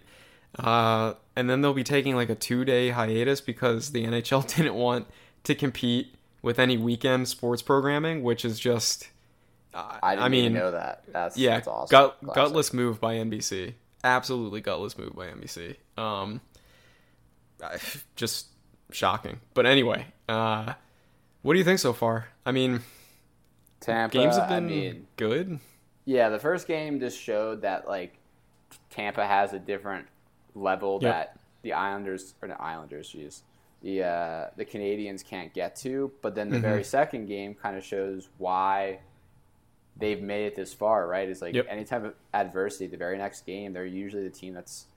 uh, 0.59 1.13
and 1.35 1.49
then 1.49 1.61
they'll 1.61 1.73
be 1.73 1.83
taking 1.83 2.15
like 2.15 2.29
a 2.29 2.35
two-day 2.35 2.89
hiatus 2.89 3.39
because 3.41 3.91
the 3.91 4.05
NHL 4.05 4.47
didn't 4.55 4.75
want 4.75 5.07
to 5.43 5.55
compete 5.55 6.15
with 6.41 6.59
any 6.59 6.77
weekend 6.77 7.27
sports 7.27 7.61
programming, 7.61 8.23
which 8.23 8.43
is 8.43 8.59
just. 8.59 9.09
I 9.75 10.11
didn't 10.11 10.25
I 10.25 10.29
mean, 10.29 10.53
know 10.53 10.69
that. 10.69 11.03
That's 11.11 11.35
yeah, 11.35 11.55
that's 11.55 11.67
awesome. 11.67 11.89
gut, 11.89 12.33
gutless 12.35 12.73
move 12.73 13.01
by 13.01 13.15
NBC. 13.15 13.73
Absolutely 14.03 14.61
gutless 14.61 14.97
move 14.97 15.15
by 15.15 15.27
NBC. 15.27 15.77
Um, 15.97 16.41
just 18.15 18.47
shocking. 18.91 19.39
But 19.53 19.65
anyway, 19.65 20.05
uh, 20.29 20.73
what 21.43 21.53
do 21.53 21.59
you 21.59 21.65
think 21.65 21.79
so 21.79 21.93
far? 21.93 22.27
I 22.45 22.51
mean, 22.51 22.81
Tampa. 23.79 24.17
games 24.17 24.35
have 24.37 24.49
been 24.49 24.65
I 24.65 24.67
mean, 24.67 25.07
good. 25.17 25.59
yeah, 26.05 26.29
the 26.29 26.39
first 26.39 26.67
game 26.67 26.99
just 26.99 27.19
showed 27.19 27.61
that 27.61 27.87
like 27.87 28.17
Tampa 28.89 29.25
has 29.25 29.53
a 29.53 29.59
different 29.59 30.07
level 30.55 30.99
Yep. 31.01 31.11
that 31.13 31.39
the 31.61 31.73
Islanders 31.73 32.33
or 32.41 32.47
the 32.47 32.59
Islanders, 32.61 33.11
jeez, 33.13 33.41
the 33.81 34.03
uh, 34.03 34.47
the 34.57 34.65
Canadiens 34.65 35.23
can't 35.25 35.53
get 35.53 35.75
to. 35.77 36.11
But 36.21 36.35
then 36.35 36.49
the 36.49 36.57
Mm-hmm. 36.57 36.65
very 36.65 36.83
second 36.83 37.25
game 37.27 37.53
kind 37.53 37.77
of 37.77 37.83
shows 37.83 38.29
why 38.37 38.99
they've 39.97 40.21
made 40.21 40.45
it 40.47 40.55
this 40.55 40.73
far. 40.73 41.07
Right? 41.07 41.27
It's 41.29 41.41
like 41.41 41.53
Yep. 41.55 41.67
any 41.69 41.83
type 41.85 42.03
of 42.05 42.13
adversity, 42.33 42.87
the 42.87 42.97
very 42.97 43.17
next 43.17 43.45
game, 43.45 43.73
they're 43.73 43.85
usually 43.85 44.23
the 44.23 44.29
team 44.33 44.53
that's 44.53 44.87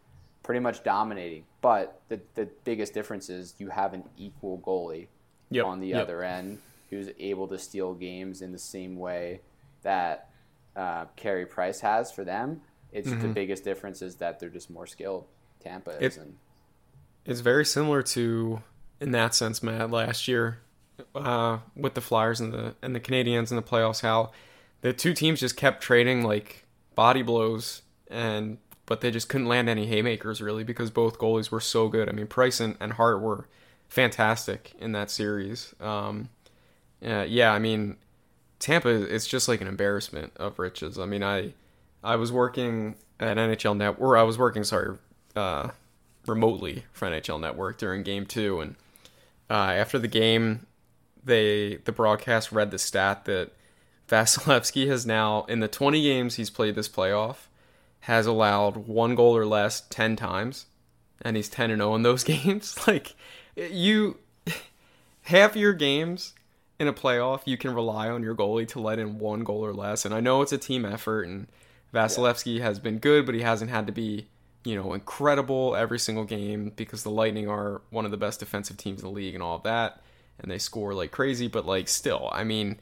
pretty 0.42 0.60
much 0.60 0.82
dominating. 0.84 1.44
But 1.60 2.00
the 2.08 2.20
the 2.36 2.48
biggest 2.64 2.94
difference 2.94 3.28
is 3.30 3.54
you 3.58 3.68
have 3.70 3.94
an 3.94 4.04
equal 4.16 4.58
goalie 4.58 5.08
Yep. 5.50 5.64
on 5.64 5.80
the 5.80 5.88
yep. 5.88 6.02
other 6.02 6.22
end 6.22 6.58
who's 6.90 7.08
able 7.18 7.48
to 7.48 7.58
steal 7.58 7.94
games 7.94 8.42
in 8.42 8.52
the 8.52 8.58
same 8.58 8.96
way 8.96 9.40
that 9.82 10.30
uh, 10.74 11.06
Carey 11.16 11.46
Price 11.46 11.80
has 11.80 12.12
for 12.12 12.24
them. 12.24 12.60
It's 12.92 13.10
the 13.10 13.28
biggest 13.28 13.64
difference 13.64 14.00
is 14.02 14.16
that 14.16 14.40
they're 14.40 14.48
just 14.48 14.70
more 14.70 14.86
skilled. 14.86 15.26
Tampa 15.62 15.90
is, 15.90 15.96
Mm-hmm. 15.96 16.04
It- 16.04 16.16
and 16.24 16.36
It's 17.26 17.40
very 17.40 17.64
similar 17.64 18.02
to, 18.02 18.62
in 19.00 19.10
that 19.10 19.34
sense, 19.34 19.62
Matt, 19.62 19.90
last 19.90 20.28
year 20.28 20.58
uh, 21.14 21.58
with 21.74 21.94
the 21.94 22.00
Flyers 22.00 22.40
and 22.40 22.52
the 22.52 22.74
and 22.82 22.94
the 22.94 23.00
Canadiens 23.00 23.50
in 23.50 23.56
the 23.56 23.62
playoffs. 23.62 24.00
How 24.00 24.30
the 24.80 24.92
two 24.92 25.12
teams 25.12 25.40
just 25.40 25.56
kept 25.56 25.82
trading 25.82 26.22
like 26.22 26.64
body 26.94 27.22
blows, 27.22 27.82
and 28.08 28.58
but 28.86 29.00
they 29.00 29.10
just 29.10 29.28
couldn't 29.28 29.48
land 29.48 29.68
any 29.68 29.86
haymakers 29.86 30.40
really 30.40 30.64
because 30.64 30.90
both 30.90 31.18
goalies 31.18 31.50
were 31.50 31.60
so 31.60 31.88
good. 31.88 32.08
I 32.08 32.12
mean, 32.12 32.28
Price 32.28 32.60
and, 32.60 32.76
and 32.80 32.92
Hart 32.94 33.20
were 33.20 33.48
fantastic 33.88 34.72
in 34.78 34.92
that 34.92 35.10
series. 35.10 35.74
Um, 35.80 36.28
uh, 37.04 37.26
yeah, 37.28 37.52
I 37.52 37.58
mean, 37.58 37.96
Tampa 38.58 38.88
it's 38.88 39.26
just 39.26 39.48
like 39.48 39.60
an 39.60 39.68
embarrassment 39.68 40.32
of 40.36 40.58
riches. 40.58 40.98
I 40.98 41.06
mean, 41.06 41.22
I 41.22 41.52
I 42.02 42.16
was 42.16 42.32
working 42.32 42.96
at 43.20 43.36
NHL 43.36 43.76
Net, 43.76 43.96
or 43.98 44.16
I 44.16 44.22
was 44.22 44.38
working, 44.38 44.64
sorry, 44.64 44.96
uh, 45.34 45.70
remotely 46.26 46.84
for 46.92 47.08
NHL 47.08 47.40
Network 47.40 47.78
during 47.78 48.02
Game 48.02 48.26
Two, 48.26 48.60
and 48.60 48.76
uh, 49.50 49.54
after 49.54 49.98
the 49.98 50.08
game, 50.08 50.66
they 51.24 51.76
the 51.84 51.92
broadcast 51.92 52.52
read 52.52 52.70
the 52.70 52.78
stat 52.78 53.24
that 53.26 53.50
Vasilevskiy 54.08 54.86
has 54.88 55.04
now 55.04 55.44
in 55.44 55.60
the 55.60 55.68
20 55.68 56.00
games 56.00 56.36
he's 56.36 56.50
played 56.50 56.76
this 56.76 56.88
playoff 56.88 57.48
has 58.00 58.24
allowed 58.24 58.76
one 58.76 59.16
goal 59.16 59.36
or 59.36 59.44
less 59.44 59.80
10 59.90 60.14
times, 60.14 60.66
and 61.20 61.36
he's 61.36 61.48
10 61.48 61.72
and 61.72 61.80
0 61.80 61.96
in 61.96 62.02
those 62.02 62.22
games. 62.44 62.76
like 62.86 63.14
you, 63.56 64.18
half 65.22 65.56
your 65.56 65.72
games 65.72 66.34
in 66.78 66.88
a 66.88 66.92
playoff, 66.92 67.42
you 67.46 67.56
can 67.56 67.74
rely 67.74 68.08
on 68.08 68.22
your 68.22 68.34
goalie 68.34 68.68
to 68.68 68.80
let 68.80 68.98
in 68.98 69.18
one 69.18 69.44
goal 69.44 69.64
or 69.64 69.72
less. 69.72 70.04
And 70.04 70.14
I 70.14 70.20
know 70.20 70.42
it's 70.42 70.52
a 70.52 70.58
team 70.58 70.84
effort, 70.84 71.22
and 71.22 71.46
Vasilevskiy 71.94 72.60
has 72.60 72.78
been 72.78 72.98
good, 72.98 73.24
but 73.24 73.34
he 73.34 73.42
hasn't 73.42 73.70
had 73.70 73.86
to 73.86 73.92
be, 73.92 74.26
you 74.64 74.74
know, 74.76 74.92
incredible 74.92 75.74
every 75.74 75.98
single 75.98 76.24
game 76.24 76.72
because 76.76 77.02
the 77.02 77.10
Lightning 77.10 77.48
are 77.48 77.80
one 77.90 78.04
of 78.04 78.10
the 78.10 78.16
best 78.16 78.40
defensive 78.40 78.76
teams 78.76 79.00
in 79.00 79.06
the 79.06 79.14
league 79.14 79.34
and 79.34 79.42
all 79.42 79.56
of 79.56 79.62
that, 79.62 80.02
and 80.38 80.50
they 80.50 80.58
score 80.58 80.92
like 80.92 81.10
crazy. 81.10 81.48
But 81.48 81.66
like, 81.66 81.88
still, 81.88 82.28
I 82.32 82.44
mean, 82.44 82.78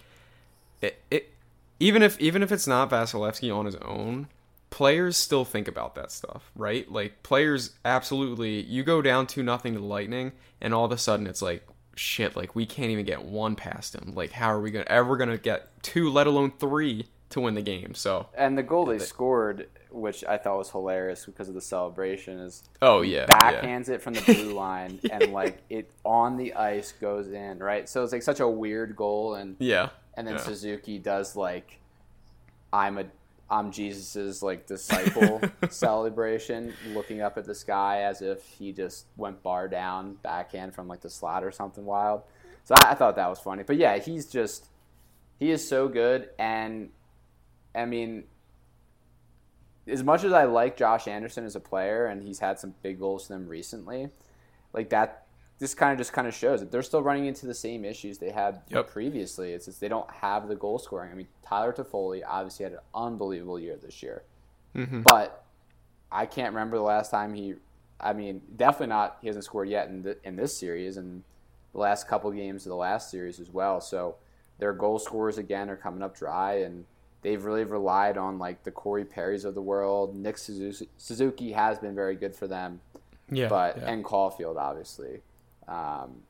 it, 0.80 1.00
it 1.10 1.30
even 1.78 2.02
if 2.02 2.18
even 2.20 2.42
if 2.42 2.50
it's 2.50 2.66
not 2.66 2.90
Vasilevskiy 2.90 3.54
on 3.54 3.66
his 3.66 3.76
own, 3.76 4.28
players 4.74 5.16
still 5.16 5.44
think 5.44 5.68
about 5.68 5.94
that 5.94 6.10
stuff, 6.10 6.50
right? 6.56 6.90
Like 6.90 7.22
players 7.22 7.70
absolutely 7.84 8.60
you 8.62 8.82
go 8.82 9.00
down 9.02 9.28
to 9.28 9.42
nothing 9.44 9.74
to 9.74 9.78
the 9.78 9.86
Lightning 9.86 10.32
and 10.60 10.74
all 10.74 10.84
of 10.84 10.90
a 10.90 10.98
sudden 10.98 11.28
it's 11.28 11.40
like 11.40 11.64
shit, 11.94 12.34
like 12.34 12.56
we 12.56 12.66
can't 12.66 12.90
even 12.90 13.04
get 13.04 13.24
one 13.24 13.54
past 13.54 13.94
him. 13.94 14.14
Like 14.16 14.32
how 14.32 14.48
are 14.48 14.60
we 14.60 14.72
gonna 14.72 14.84
ever 14.88 15.16
gonna 15.16 15.38
get 15.38 15.80
two, 15.84 16.10
let 16.10 16.26
alone 16.26 16.50
three 16.58 17.06
to 17.30 17.40
win 17.40 17.54
the 17.54 17.62
game? 17.62 17.94
So 17.94 18.26
and 18.36 18.58
the 18.58 18.64
goal 18.64 18.84
they 18.86 18.98
scored, 18.98 19.68
which 19.92 20.24
I 20.24 20.38
thought 20.38 20.58
was 20.58 20.70
hilarious 20.70 21.24
because 21.24 21.48
of 21.48 21.54
the 21.54 21.60
celebration, 21.60 22.40
is 22.40 22.64
Oh 22.82 23.02
yeah. 23.02 23.26
yeah. 23.30 23.62
backhands 23.62 23.88
it 23.88 24.02
from 24.02 24.14
the 24.14 24.22
blue 24.22 24.54
line 24.56 24.98
and 25.08 25.32
like 25.32 25.62
it 25.70 25.88
on 26.04 26.36
the 26.36 26.52
ice 26.54 26.90
goes 27.00 27.30
in, 27.30 27.60
right? 27.60 27.88
So 27.88 28.02
it's 28.02 28.12
like 28.12 28.24
such 28.24 28.40
a 28.40 28.48
weird 28.48 28.96
goal, 28.96 29.36
and 29.36 29.54
Yeah. 29.60 29.90
and 30.14 30.26
then 30.26 30.34
yeah. 30.34 30.40
Suzuki 30.40 30.98
does 30.98 31.36
like 31.36 31.78
I'm 32.72 32.98
a 32.98 33.04
I'm 33.50 33.70
Jesus's 33.70 34.42
like 34.42 34.66
disciple 34.74 35.40
celebration, 35.70 36.72
looking 36.92 37.20
up 37.20 37.36
at 37.38 37.44
the 37.44 37.54
sky 37.54 38.02
as 38.02 38.22
if 38.22 38.44
he 38.58 38.72
just 38.72 39.06
went 39.16 39.42
bar 39.42 39.68
down 39.68 40.16
backhand 40.22 40.74
from 40.74 40.88
like 40.88 41.00
the 41.00 41.10
slot 41.10 41.44
or 41.44 41.52
something 41.52 41.84
wild. 41.84 42.22
So 42.64 42.74
I, 42.76 42.92
I 42.92 42.94
thought 42.94 43.16
that 43.16 43.28
was 43.28 43.38
funny. 43.38 43.62
But 43.62 43.76
yeah, 43.76 43.98
he's 43.98 44.26
just 44.26 44.68
he 45.38 45.50
is 45.50 45.66
so 45.66 45.88
good, 45.88 46.30
and 46.38 46.90
I 47.74 47.84
mean, 47.84 48.24
as 49.86 50.02
much 50.02 50.24
as 50.24 50.32
I 50.32 50.44
like 50.44 50.76
Josh 50.76 51.06
Anderson 51.08 51.44
as 51.44 51.56
a 51.56 51.60
player, 51.60 52.06
and 52.06 52.22
he's 52.22 52.38
had 52.38 52.58
some 52.58 52.74
big 52.82 52.98
goals 52.98 53.26
for 53.26 53.34
them 53.34 53.48
recently, 53.48 54.08
like 54.72 54.90
that. 54.90 55.23
This 55.64 55.74
kind 55.74 55.92
of 55.92 55.96
just 55.98 56.12
kind 56.12 56.28
of 56.28 56.34
shows 56.34 56.60
that 56.60 56.70
they're 56.70 56.82
still 56.82 57.02
running 57.02 57.24
into 57.24 57.46
the 57.46 57.54
same 57.54 57.86
issues 57.86 58.18
they 58.18 58.30
had 58.30 58.60
Yep. 58.68 58.88
previously. 58.90 59.54
It's 59.54 59.64
just 59.64 59.80
they 59.80 59.88
don't 59.88 60.10
have 60.10 60.46
the 60.46 60.54
goal 60.54 60.78
scoring. 60.78 61.10
I 61.10 61.14
mean, 61.14 61.28
Tyler 61.42 61.72
Toffoli 61.72 62.20
obviously 62.28 62.64
had 62.64 62.72
an 62.74 62.80
unbelievable 62.94 63.58
year 63.58 63.76
this 63.82 64.02
year, 64.02 64.22
Mm-hmm. 64.76 65.00
but 65.02 65.42
I 66.12 66.26
can't 66.26 66.52
remember 66.54 66.76
the 66.76 66.82
last 66.82 67.10
time 67.10 67.32
he. 67.32 67.54
I 67.98 68.12
mean, 68.12 68.42
definitely 68.56 68.88
not. 68.88 69.16
He 69.22 69.26
hasn't 69.28 69.46
scored 69.46 69.68
yet 69.70 69.88
in 69.88 70.02
the, 70.02 70.18
in 70.22 70.36
this 70.36 70.58
series 70.60 70.98
and 70.98 71.22
the 71.72 71.78
last 71.78 72.08
couple 72.08 72.30
games 72.32 72.66
of 72.66 72.70
the 72.70 72.76
last 72.76 73.10
series 73.10 73.40
as 73.40 73.50
well. 73.50 73.80
So 73.80 74.16
their 74.58 74.74
goal 74.74 74.98
scorers 74.98 75.38
again 75.38 75.70
are 75.70 75.76
coming 75.76 76.02
up 76.02 76.14
dry, 76.14 76.56
and 76.66 76.84
they've 77.22 77.42
really 77.42 77.64
relied 77.64 78.18
on 78.18 78.38
like 78.38 78.64
the 78.64 78.70
Corey 78.70 79.04
Perrys 79.06 79.44
of 79.46 79.54
the 79.54 79.62
world. 79.62 80.14
Nick 80.14 80.36
Suzuki, 80.36 80.88
Suzuki 80.98 81.52
has 81.52 81.78
been 81.78 81.94
very 81.94 82.16
good 82.16 82.34
for 82.36 82.46
them, 82.46 82.80
Yeah. 83.30 83.48
but 83.48 83.78
yeah. 83.78 83.90
and 83.90 84.04
Caufield 84.04 84.56
obviously. 84.58 85.22
Um, 85.68 86.22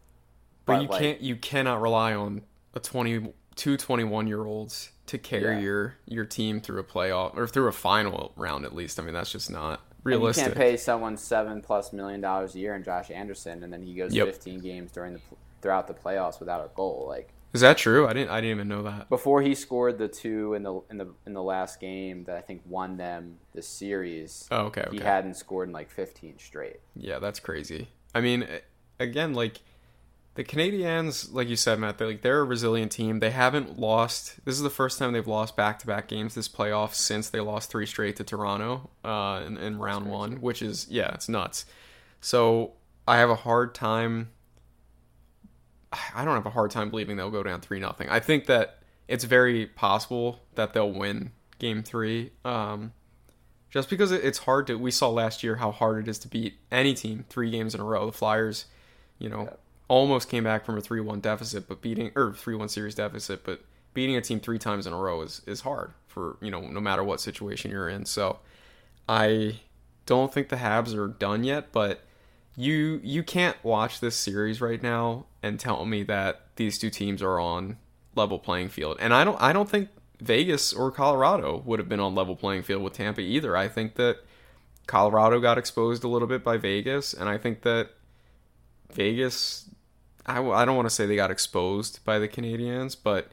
But, 0.67 0.83
you 0.83 0.89
like, 0.89 1.01
can't 1.01 1.21
you 1.21 1.37
cannot 1.37 1.81
rely 1.83 2.15
on 2.15 2.43
a 2.75 2.81
22 2.81 3.77
21 3.77 4.27
year 4.27 4.45
olds 4.45 4.91
to 5.07 5.19
carry 5.19 5.57
Yeah. 5.57 5.61
your 5.61 5.95
your 6.07 6.25
team 6.25 6.61
through 6.61 6.81
a 6.81 6.85
playoff 6.85 7.37
or 7.37 7.47
through 7.47 7.69
a 7.69 7.73
final 7.73 8.33
round 8.37 8.65
at 8.65 8.75
least. 8.75 8.99
I 8.99 9.03
mean 9.03 9.15
that's 9.15 9.31
just 9.33 9.51
not 9.51 9.81
realistic. 10.03 10.43
You 10.47 10.53
can't 10.53 10.57
pay 10.59 10.77
someone 10.77 11.17
seven 11.17 11.61
plus 11.61 11.93
million 11.93 12.21
dollars 12.21 12.55
a 12.55 12.59
year 12.59 12.75
and 12.75 12.85
Josh 12.85 13.11
Anderson, 13.11 13.63
and 13.63 13.73
then 13.73 13.83
he 13.83 13.95
goes 13.95 14.15
Yep. 14.15 14.27
15 14.27 14.61
games 14.61 14.93
during 14.93 15.13
the 15.15 15.21
throughout 15.61 15.87
the 15.87 15.95
playoffs 15.95 16.41
without 16.41 16.65
a 16.65 16.69
goal. 16.75 17.07
Like 17.09 17.31
Is 17.53 17.61
that 17.61 17.77
true? 17.79 18.07
I 18.09 18.13
didn't. 18.15 18.31
I 18.31 18.41
didn't 18.41 18.57
even 18.57 18.69
know 18.69 18.83
that. 18.83 19.09
before 19.09 19.41
he 19.43 19.55
scored 19.55 19.99
the 19.99 20.09
two 20.09 20.55
in 20.55 20.63
the 20.63 20.81
in 20.91 20.97
the 20.99 21.07
in 21.27 21.35
the 21.35 21.43
last 21.43 21.79
game 21.81 22.25
that 22.25 22.37
I 22.37 22.41
think 22.41 22.63
won 22.67 22.97
them 22.97 23.39
the 23.53 23.63
series. 23.63 24.49
Oh, 24.51 24.65
okay. 24.67 24.87
He 24.91 24.99
hadn't 24.99 25.35
scored 25.35 25.69
in 25.69 25.73
like 25.73 25.91
15 25.91 26.39
straight. 26.39 26.81
Yeah, 26.97 27.19
that's 27.19 27.39
crazy. 27.41 27.89
I 28.15 28.21
mean, 28.21 28.43
a- 28.45 28.61
again, 28.99 29.35
like 29.35 29.61
the 30.35 30.45
Canadiens, 30.45 31.33
like 31.33 31.49
you 31.49 31.57
said, 31.57 31.79
Matt, 31.79 31.99
they're 31.99 32.09
like 32.09 32.23
they're 32.23 32.41
a 32.41 32.45
resilient 32.45 32.93
team. 32.93 33.21
They 33.21 33.31
haven't 33.31 33.79
lost. 33.79 34.45
This 34.45 34.57
is 34.57 34.63
the 34.63 34.71
first 34.71 34.99
time 34.99 35.13
they've 35.13 35.27
lost 35.27 35.57
back-to-back 35.57 36.09
games 36.09 36.35
this 36.35 36.49
playoff 36.49 36.95
since 36.95 37.31
they 37.31 37.41
lost 37.41 37.71
three 37.71 37.87
straight 37.87 38.17
to 38.17 38.25
Toronto 38.25 38.91
uh, 39.05 39.43
in, 39.47 39.57
in 39.57 39.79
round 39.79 40.07
one, 40.07 40.41
which 40.41 40.61
is 40.61 40.89
yeah, 40.91 41.13
it's 41.15 41.29
nuts. 41.29 41.67
So 42.21 42.73
I 43.07 43.19
have 43.19 43.31
a 43.31 43.37
hard 43.37 43.75
time. 43.75 44.31
I 46.15 46.25
don't 46.25 46.35
have 46.35 46.47
a 46.47 46.51
hard 46.51 46.73
time 46.73 46.91
believing 46.91 47.17
they'll 47.17 47.31
go 47.31 47.45
down 47.45 47.61
three 47.61 47.79
nothing. 47.79 48.09
I 48.09 48.19
think 48.19 48.47
that 48.47 48.81
it's 49.07 49.23
very 49.23 49.67
possible 49.67 50.41
that 50.57 50.73
they'll 50.73 50.91
win 50.91 51.31
game 51.61 51.85
three. 51.85 52.33
Um, 52.45 52.93
just 53.71 53.91
because 53.91 54.11
it's 54.11 54.39
hard 54.39 54.67
to 54.67 54.77
we 54.77 54.91
saw 54.91 55.09
last 55.11 55.43
year 55.43 55.57
how 55.57 55.71
hard 55.71 55.99
it 55.99 56.09
is 56.09 56.19
to 56.21 56.29
beat 56.29 56.55
any 56.73 56.95
team 56.95 57.25
three 57.29 57.51
games 57.51 57.75
in 57.75 57.81
a 57.81 57.85
row 57.85 58.07
the 58.07 58.13
flyers 58.13 58.67
you 59.19 59.29
know 59.29 59.49
almost 59.89 60.29
came 60.29 60.45
back 60.45 60.65
from 60.65 60.79
a 60.79 60.81
3-1 60.81 61.21
deficit 61.21 61.69
but 61.69 61.81
beating 61.83 62.11
or 62.15 62.31
3-1 62.33 62.71
series 62.71 62.95
deficit 62.95 63.45
but 63.45 63.61
beating 63.93 64.17
a 64.17 64.21
team 64.21 64.41
three 64.41 64.59
times 64.59 64.87
in 64.87 64.93
a 64.93 64.97
row 64.97 65.23
is, 65.23 65.43
is 65.47 65.61
hard 65.61 65.93
for 66.07 66.37
you 66.41 66.51
know 66.51 66.61
no 66.61 66.81
matter 66.81 67.05
what 67.05 67.21
situation 67.21 67.71
you're 67.71 67.89
in. 67.89 68.05
So 68.05 68.39
i 69.09 69.61
don't 70.07 70.33
think 70.33 70.49
the 70.49 70.57
habs 70.57 70.97
are 70.97 71.09
done 71.09 71.45
yet 71.45 71.73
but 71.73 72.01
you 72.57 73.01
you 73.03 73.23
can't 73.23 73.57
watch 73.63 74.01
this 74.01 74.17
series 74.17 74.61
right 74.61 74.83
now 74.83 75.27
and 75.43 75.59
tell 75.59 75.85
me 75.85 76.03
that 76.05 76.43
these 76.57 76.79
two 76.79 76.91
teams 76.91 77.23
are 77.23 77.41
on 77.41 77.79
level 78.15 78.39
playing 78.39 78.69
field. 78.69 78.97
And 79.01 79.13
i 79.13 79.25
don't 79.25 79.41
i 79.41 79.53
don't 79.53 79.69
think 79.69 79.89
Vegas 80.21 80.73
or 80.73 80.91
Colorado 80.91 81.63
would 81.67 81.79
have 81.79 81.89
been 81.89 82.01
on 82.01 82.15
level 82.15 82.37
playing 82.37 82.63
field 82.63 82.83
with 82.83 82.95
Tampa 82.95 83.21
either. 83.21 83.57
I 83.57 83.69
think 83.69 83.97
that 83.97 84.19
Colorado 84.87 85.41
got 85.41 85.59
exposed 85.59 86.05
a 86.05 86.09
little 86.09 86.29
bit 86.29 86.45
by 86.45 86.57
Vegas, 86.57 87.13
and 87.13 87.29
I 87.29 87.37
think 87.37 87.63
that 87.63 87.91
Vegas, 88.93 89.71
I, 90.27 90.41
I 90.41 90.65
don't 90.65 90.77
want 90.77 90.89
to 90.89 90.95
say 90.95 91.07
they 91.07 91.17
got 91.17 91.31
exposed 91.31 92.05
by 92.05 92.19
the 92.19 92.29
Canadiens, 92.29 92.97
but 93.03 93.29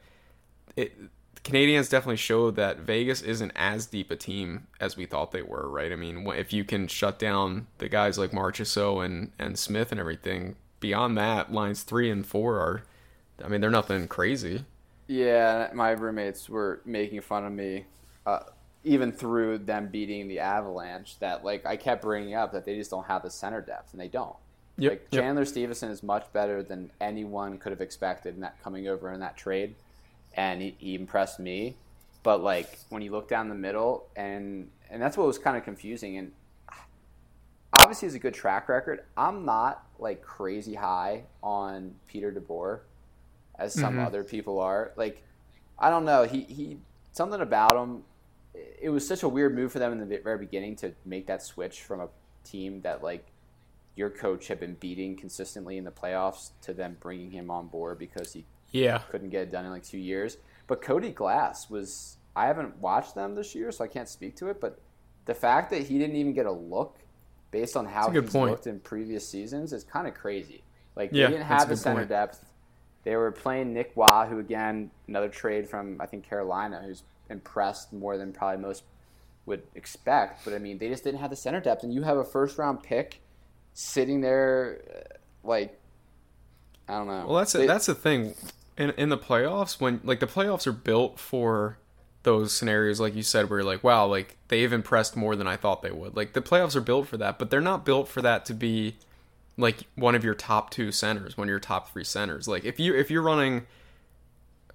it, 0.76 0.96
the 1.34 1.40
Canadiens 1.40 1.90
definitely 1.90 2.16
showed 2.16 2.56
that 2.56 2.78
Vegas 2.78 3.22
isn't 3.22 3.52
as 3.54 3.86
deep 3.86 4.10
a 4.10 4.16
team 4.16 4.66
as 4.80 4.96
we 4.96 5.06
thought 5.06 5.32
they 5.32 5.42
were, 5.42 5.68
right? 5.68 5.92
I 5.92 5.96
mean, 5.96 6.26
if 6.28 6.52
you 6.52 6.64
can 6.64 6.88
shut 6.88 7.18
down 7.18 7.66
the 7.78 7.88
guys 7.88 8.18
like 8.18 8.32
Marchessault 8.32 9.04
and, 9.04 9.32
and 9.38 9.58
Smith 9.58 9.92
and 9.92 10.00
everything, 10.00 10.56
beyond 10.80 11.16
that, 11.16 11.52
lines 11.52 11.82
three 11.82 12.10
and 12.10 12.26
four 12.26 12.58
are, 12.58 12.82
I 13.42 13.48
mean, 13.48 13.60
they're 13.60 13.70
nothing 13.70 14.08
crazy. 14.08 14.64
Yeah, 15.06 15.70
my 15.74 15.90
roommates 15.90 16.48
were 16.48 16.80
making 16.84 17.22
fun 17.22 17.44
of 17.44 17.52
me, 17.52 17.86
uh, 18.24 18.40
even 18.84 19.12
through 19.12 19.58
them 19.58 19.88
beating 19.88 20.28
the 20.28 20.38
Avalanche. 20.38 21.18
That 21.18 21.44
like 21.44 21.66
I 21.66 21.76
kept 21.76 22.02
bringing 22.02 22.34
up 22.34 22.52
that 22.52 22.64
they 22.64 22.76
just 22.76 22.90
don't 22.90 23.06
have 23.06 23.22
the 23.22 23.30
center 23.30 23.60
depth, 23.60 23.92
and 23.92 24.00
they 24.00 24.08
don't. 24.08 24.36
Yep, 24.78 24.90
like 24.90 25.08
yep. 25.10 25.22
Chandler 25.22 25.44
Stephenson 25.44 25.90
is 25.90 26.02
much 26.02 26.32
better 26.32 26.62
than 26.62 26.90
anyone 27.00 27.58
could 27.58 27.70
have 27.72 27.80
expected 27.80 28.34
in 28.34 28.40
that 28.40 28.62
coming 28.62 28.88
over 28.88 29.12
in 29.12 29.20
that 29.20 29.36
trade, 29.36 29.74
and 30.34 30.62
he, 30.62 30.74
he 30.78 30.94
impressed 30.94 31.38
me. 31.38 31.76
But 32.22 32.42
like 32.42 32.78
when 32.88 33.02
you 33.02 33.10
look 33.10 33.28
down 33.28 33.48
the 33.48 33.54
middle, 33.54 34.06
and 34.16 34.70
and 34.90 35.00
that's 35.02 35.16
what 35.16 35.26
was 35.26 35.38
kind 35.38 35.56
of 35.56 35.64
confusing. 35.64 36.16
And 36.16 36.32
obviously, 37.78 38.06
he's 38.06 38.14
a 38.14 38.18
good 38.18 38.34
track 38.34 38.68
record. 38.68 39.04
I'm 39.16 39.44
not 39.44 39.84
like 39.98 40.22
crazy 40.22 40.74
high 40.74 41.24
on 41.42 41.94
Peter 42.06 42.32
DeBoer 42.32 42.80
as 43.58 43.74
some 43.74 43.96
Mhm. 43.96 44.06
other 44.06 44.24
people 44.24 44.58
are. 44.60 44.92
Like, 44.96 45.22
I 45.78 45.90
don't 45.90 46.04
know. 46.04 46.24
He 46.24 46.42
he 46.42 46.78
something 47.12 47.40
about 47.40 47.74
him. 47.76 48.04
It 48.54 48.90
was 48.90 49.06
such 49.06 49.22
a 49.22 49.28
weird 49.28 49.54
move 49.54 49.72
for 49.72 49.78
them 49.78 49.92
in 49.92 50.08
the 50.08 50.18
very 50.18 50.38
beginning 50.38 50.76
to 50.76 50.92
make 51.04 51.26
that 51.26 51.42
switch 51.42 51.82
from 51.82 52.00
a 52.00 52.08
team 52.44 52.82
that 52.82 53.02
like 53.02 53.26
your 53.94 54.10
coach 54.10 54.48
had 54.48 54.58
been 54.58 54.74
beating 54.74 55.16
consistently 55.16 55.76
in 55.76 55.84
the 55.84 55.90
playoffs 55.90 56.50
to 56.62 56.72
them 56.72 56.96
bringing 57.00 57.30
him 57.30 57.50
on 57.50 57.68
board 57.68 57.98
because 57.98 58.32
he 58.32 58.44
Yeah. 58.70 58.98
couldn't 59.10 59.28
get 59.30 59.42
it 59.42 59.52
done 59.52 59.64
in 59.66 59.70
like 59.70 59.82
two 59.84 59.98
years. 59.98 60.38
But 60.66 60.80
Cody 60.80 61.10
Glass 61.10 61.68
was 61.68 62.16
I 62.34 62.46
haven't 62.46 62.78
watched 62.78 63.14
them 63.14 63.34
this 63.34 63.54
year, 63.54 63.70
so 63.70 63.84
I 63.84 63.88
can't 63.88 64.08
speak 64.08 64.36
to 64.36 64.48
it. 64.48 64.58
But 64.60 64.80
the 65.26 65.34
fact 65.34 65.70
that 65.70 65.82
he 65.82 65.98
didn't 65.98 66.16
even 66.16 66.32
get 66.32 66.46
a 66.46 66.52
look 66.52 66.98
based 67.50 67.76
on 67.76 67.84
how 67.84 68.08
a 68.08 68.12
good 68.12 68.24
he's 68.24 68.32
point. 68.32 68.50
looked 68.50 68.66
in 68.66 68.80
previous 68.80 69.28
seasons 69.28 69.72
is 69.74 69.84
kind 69.84 70.06
of 70.06 70.14
crazy. 70.14 70.62
Like 70.96 71.10
Yeah, 71.12 71.26
they 71.26 71.32
didn't 71.34 71.46
have 71.46 71.68
the 71.68 71.76
center 71.76 71.98
point. 72.00 72.08
depth. 72.08 72.44
They 73.04 73.16
were 73.16 73.32
playing 73.32 73.74
Nick 73.74 73.92
Waugh, 73.96 74.26
who 74.26 74.38
again 74.38 74.90
another 75.08 75.28
trade 75.28 75.68
from 75.68 76.00
I 76.00 76.06
think 76.06 76.24
Carolina, 76.24 76.82
who's 76.86 77.02
impressed 77.28 77.92
more 77.92 78.16
than 78.16 78.32
probably 78.32 78.62
most 78.62 78.84
would 79.44 79.62
expect. 79.74 80.44
But 80.44 80.54
I 80.54 80.58
mean, 80.58 80.78
they 80.78 80.88
just 80.88 81.04
didn't 81.04 81.20
have 81.20 81.30
the 81.30 81.36
center 81.36 81.60
depth, 81.60 81.82
and 81.82 81.92
you 81.92 82.02
have 82.02 82.16
a 82.16 82.24
first 82.24 82.56
round 82.58 82.82
pick 82.82 83.20
sitting 83.74 84.20
there, 84.20 84.80
uh, 84.94 85.48
like 85.48 85.78
I 86.88 86.94
don't 86.98 87.06
know. 87.06 87.26
Well, 87.26 87.38
that's 87.38 87.52
They- 87.52 87.66
that's 87.66 87.86
the 87.86 87.94
thing. 87.94 88.34
In 88.76 88.90
in 88.90 89.08
the 89.10 89.18
playoffs 89.18 89.80
when 89.80 90.00
like 90.02 90.20
the 90.20 90.26
playoffs 90.26 90.66
are 90.66 90.72
built 90.72 91.18
for 91.18 91.76
those 92.22 92.52
scenarios 92.52 93.00
like 93.00 93.14
you 93.16 93.22
said 93.22 93.50
where 93.50 93.58
you're 93.58 93.66
like 93.66 93.82
wow 93.82 94.06
like 94.06 94.36
they've 94.46 94.72
impressed 94.72 95.16
more 95.16 95.34
than 95.34 95.46
I 95.46 95.56
thought 95.56 95.82
they 95.82 95.90
would. 95.90 96.16
Like 96.16 96.32
the 96.32 96.40
playoffs 96.40 96.74
are 96.76 96.80
built 96.80 97.08
for 97.08 97.16
that 97.18 97.38
but 97.38 97.50
they're 97.50 97.60
not 97.60 97.84
built 97.84 98.08
for 98.08 98.22
that 98.22 98.44
to 98.46 98.54
be 98.54 98.96
like 99.58 99.84
one 99.96 100.14
of 100.14 100.24
your 100.24 100.34
top 100.34 100.70
two 100.70 100.90
centers 100.92 101.36
one 101.36 101.48
of 101.48 101.50
your 101.50 101.58
top 101.60 101.92
three 101.92 102.04
centers. 102.04 102.48
Like 102.48 102.64
if 102.64 102.80
you 102.80 102.94
if 102.94 103.10
you're 103.10 103.22
running 103.22 103.66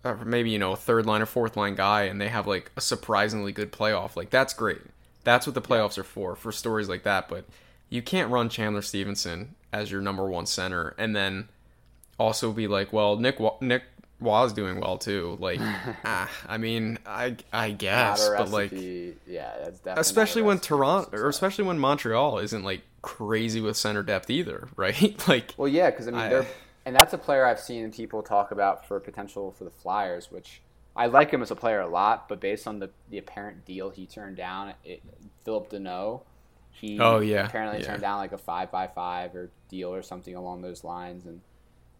uh, 0.04 0.16
maybe 0.26 0.52
you 0.52 0.60
know 0.60 0.74
a 0.74 0.78
third 0.78 1.06
line 1.06 1.22
or 1.22 1.26
fourth 1.26 1.58
line 1.58 1.74
guy 1.74 2.04
and 2.04 2.22
they 2.22 2.28
have 2.28 2.46
like 2.46 2.70
a 2.78 2.82
surprisingly 2.82 3.52
good 3.52 3.72
playoff 3.72 4.16
like 4.16 4.30
that's 4.30 4.54
great. 4.54 4.82
That's 5.24 5.48
what 5.48 5.56
the 5.56 5.62
playoffs 5.62 5.98
are 5.98 6.04
for 6.04 6.36
for 6.36 6.52
stories 6.52 6.88
like 6.90 7.04
that 7.04 7.28
but 7.30 7.46
you 7.89 8.02
can't 8.02 8.32
run 8.32 8.50
Chandler 8.50 8.82
Stephenson 8.82 9.56
as 9.71 9.91
your 9.91 10.02
number 10.02 10.26
one 10.28 10.45
center 10.45 10.95
and 10.97 11.15
then 11.15 11.50
also 12.19 12.52
be 12.52 12.67
like, 12.67 12.91
well, 12.93 13.17
Nick 13.17 13.39
Wa- 13.39 13.58
Nick 13.62 13.84
was 14.19 14.52
doing 14.54 14.80
well 14.80 14.97
too. 14.97 15.38
Like, 15.39 15.60
ah, 16.06 16.30
I 16.47 16.58
mean, 16.58 17.00
I 17.06 17.38
I 17.54 17.71
guess, 17.71 18.28
but 18.30 18.50
like, 18.50 18.71
yeah, 18.71 19.54
that's 19.60 19.80
definitely 19.80 20.02
especially 20.02 20.41
when 20.41 20.60
Toronto 20.60 21.10
or 21.17 21.30
especially 21.30 21.65
when 21.65 21.80
Montreal 21.80 22.39
isn't 22.39 22.63
like 22.63 22.82
crazy 23.02 23.62
with 23.62 23.78
center 23.78 24.04
depth 24.04 24.30
either, 24.30 24.67
right? 24.76 25.15
like, 25.28 25.54
Well, 25.58 25.67
yeah, 25.67 25.89
because 25.91 26.08
I 26.08 26.12
mean, 26.12 26.19
I- 26.19 26.30
they're 26.30 26.45
and 26.86 26.95
that's 26.95 27.12
a 27.12 27.17
player 27.17 27.45
I've 27.45 27.60
seen 27.60 27.91
people 27.91 28.23
talk 28.23 28.52
about 28.52 28.88
for 28.88 28.97
potential 29.02 29.52
for 29.52 29.65
the 29.65 29.69
Flyers, 29.69 30.32
which 30.32 30.62
I 30.95 31.08
like 31.08 31.30
him 31.32 31.41
as 31.41 31.52
a 31.52 31.56
player 31.56 31.82
a 31.82 31.88
lot, 31.88 32.30
but 32.30 32.39
based 32.39 32.65
on 32.65 32.80
the, 32.80 32.89
the 33.10 33.17
apparent 33.17 33.65
deal 33.65 33.89
he 33.89 34.06
turned 34.06 34.38
down, 34.38 34.73
it, 34.86 35.02
Phillip 35.43 35.69
Danault, 35.69 36.21
he 36.80 37.00
Oh, 37.00 37.20
yeah, 37.20 37.46
apparently 37.46 37.80
yeah. 37.82 37.88
turned 37.88 38.02
down 38.02 38.18
like 38.18 38.32
a 38.32 38.38
five 38.38 38.72
by 38.72 38.88
five 38.88 39.36
or 39.36 39.50
deal 39.70 39.94
or 39.94 40.02
something 40.02 40.36
along 40.36 40.62
those 40.62 40.84
lines, 40.84 41.26
and 41.26 41.42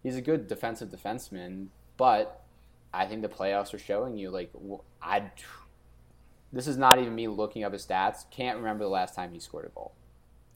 he's 0.04 0.16
a 0.16 0.22
good 0.22 0.48
defensive 0.48 0.90
defenseman, 0.90 1.68
but 1.98 2.44
I 2.94 3.06
think 3.06 3.22
the 3.22 3.30
playoffs 3.30 3.74
are 3.74 3.80
showing 3.80 4.18
you 4.18 4.30
like 4.30 4.52
I. 5.02 5.32
This 6.54 6.68
is 6.68 6.78
not 6.78 6.98
even 6.98 7.13
me 7.13 7.28
looking 7.28 7.63
up 7.63 7.74
his 7.74 7.86
stats. 7.86 8.30
Can't 8.32 8.58
remember 8.58 8.86
the 8.86 8.90
last 8.90 9.13
time 9.16 9.34
he 9.34 9.40
scored 9.40 9.66
a 9.66 9.70
goal 9.70 9.94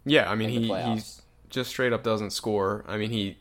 yeah, 0.05 0.29
I 0.29 0.35
mean, 0.35 0.49
he 0.49 0.67
he 0.67 1.01
just 1.49 1.69
straight 1.69 1.93
up 1.93 2.03
doesn't 2.03 2.31
score. 2.31 2.83
I 2.87 2.97
mean, 2.97 3.11
he 3.11 3.37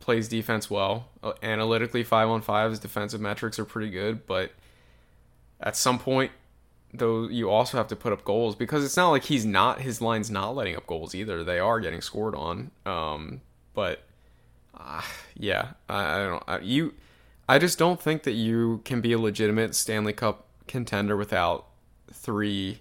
plays 0.00 0.28
defense 0.28 0.70
well. 0.70 1.10
Uh, 1.22 1.32
analytically, 1.42 2.02
five 2.02 2.28
on 2.28 2.40
five, 2.40 2.70
his 2.70 2.78
defensive 2.78 3.20
metrics 3.20 3.58
are 3.58 3.64
pretty 3.64 3.90
good, 3.90 4.26
but 4.26 4.52
at 5.60 5.76
some 5.76 5.98
point, 5.98 6.32
though, 6.98 7.28
you 7.28 7.50
also 7.50 7.76
have 7.78 7.88
to 7.88 7.96
put 7.96 8.12
up 8.12 8.24
goals 8.24 8.54
because 8.54 8.84
it's 8.84 8.96
not 8.96 9.10
like 9.10 9.24
he's 9.24 9.44
not 9.44 9.80
his 9.80 10.00
line's 10.00 10.30
not 10.30 10.54
letting 10.54 10.76
up 10.76 10.86
goals 10.86 11.14
either. 11.14 11.44
They 11.44 11.58
are 11.58 11.80
getting 11.80 12.00
scored 12.00 12.34
on. 12.34 12.70
Um, 12.84 13.40
but 13.74 14.02
uh, 14.78 15.02
yeah, 15.34 15.72
I, 15.88 16.14
I 16.14 16.26
don't. 16.26 16.44
I, 16.46 16.58
you, 16.60 16.94
I 17.48 17.58
just 17.58 17.78
don't 17.78 18.00
think 18.00 18.24
that 18.24 18.32
you 18.32 18.80
can 18.84 19.00
be 19.00 19.12
a 19.12 19.18
legitimate 19.18 19.74
Stanley 19.74 20.12
Cup 20.12 20.46
contender 20.66 21.16
without 21.16 21.66
three 22.12 22.80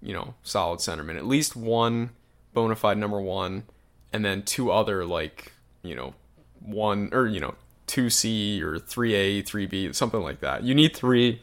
you 0.00 0.12
know, 0.12 0.34
solid 0.42 0.80
centerman. 0.80 1.16
At 1.16 1.26
least 1.26 1.56
one 1.56 2.10
bona 2.54 2.76
fide 2.76 2.98
number 2.98 3.20
one, 3.20 3.64
and 4.12 4.24
then 4.24 4.42
two 4.42 4.70
other 4.70 5.04
like, 5.04 5.52
you 5.82 5.94
know, 5.94 6.14
one 6.60 7.10
or 7.12 7.26
you 7.26 7.40
know, 7.40 7.54
two 7.86 8.10
C 8.10 8.62
or 8.62 8.78
three 8.78 9.14
A, 9.14 9.42
three 9.42 9.66
B, 9.66 9.92
something 9.92 10.20
like 10.20 10.40
that. 10.40 10.62
You 10.62 10.74
need 10.74 10.94
three, 10.94 11.42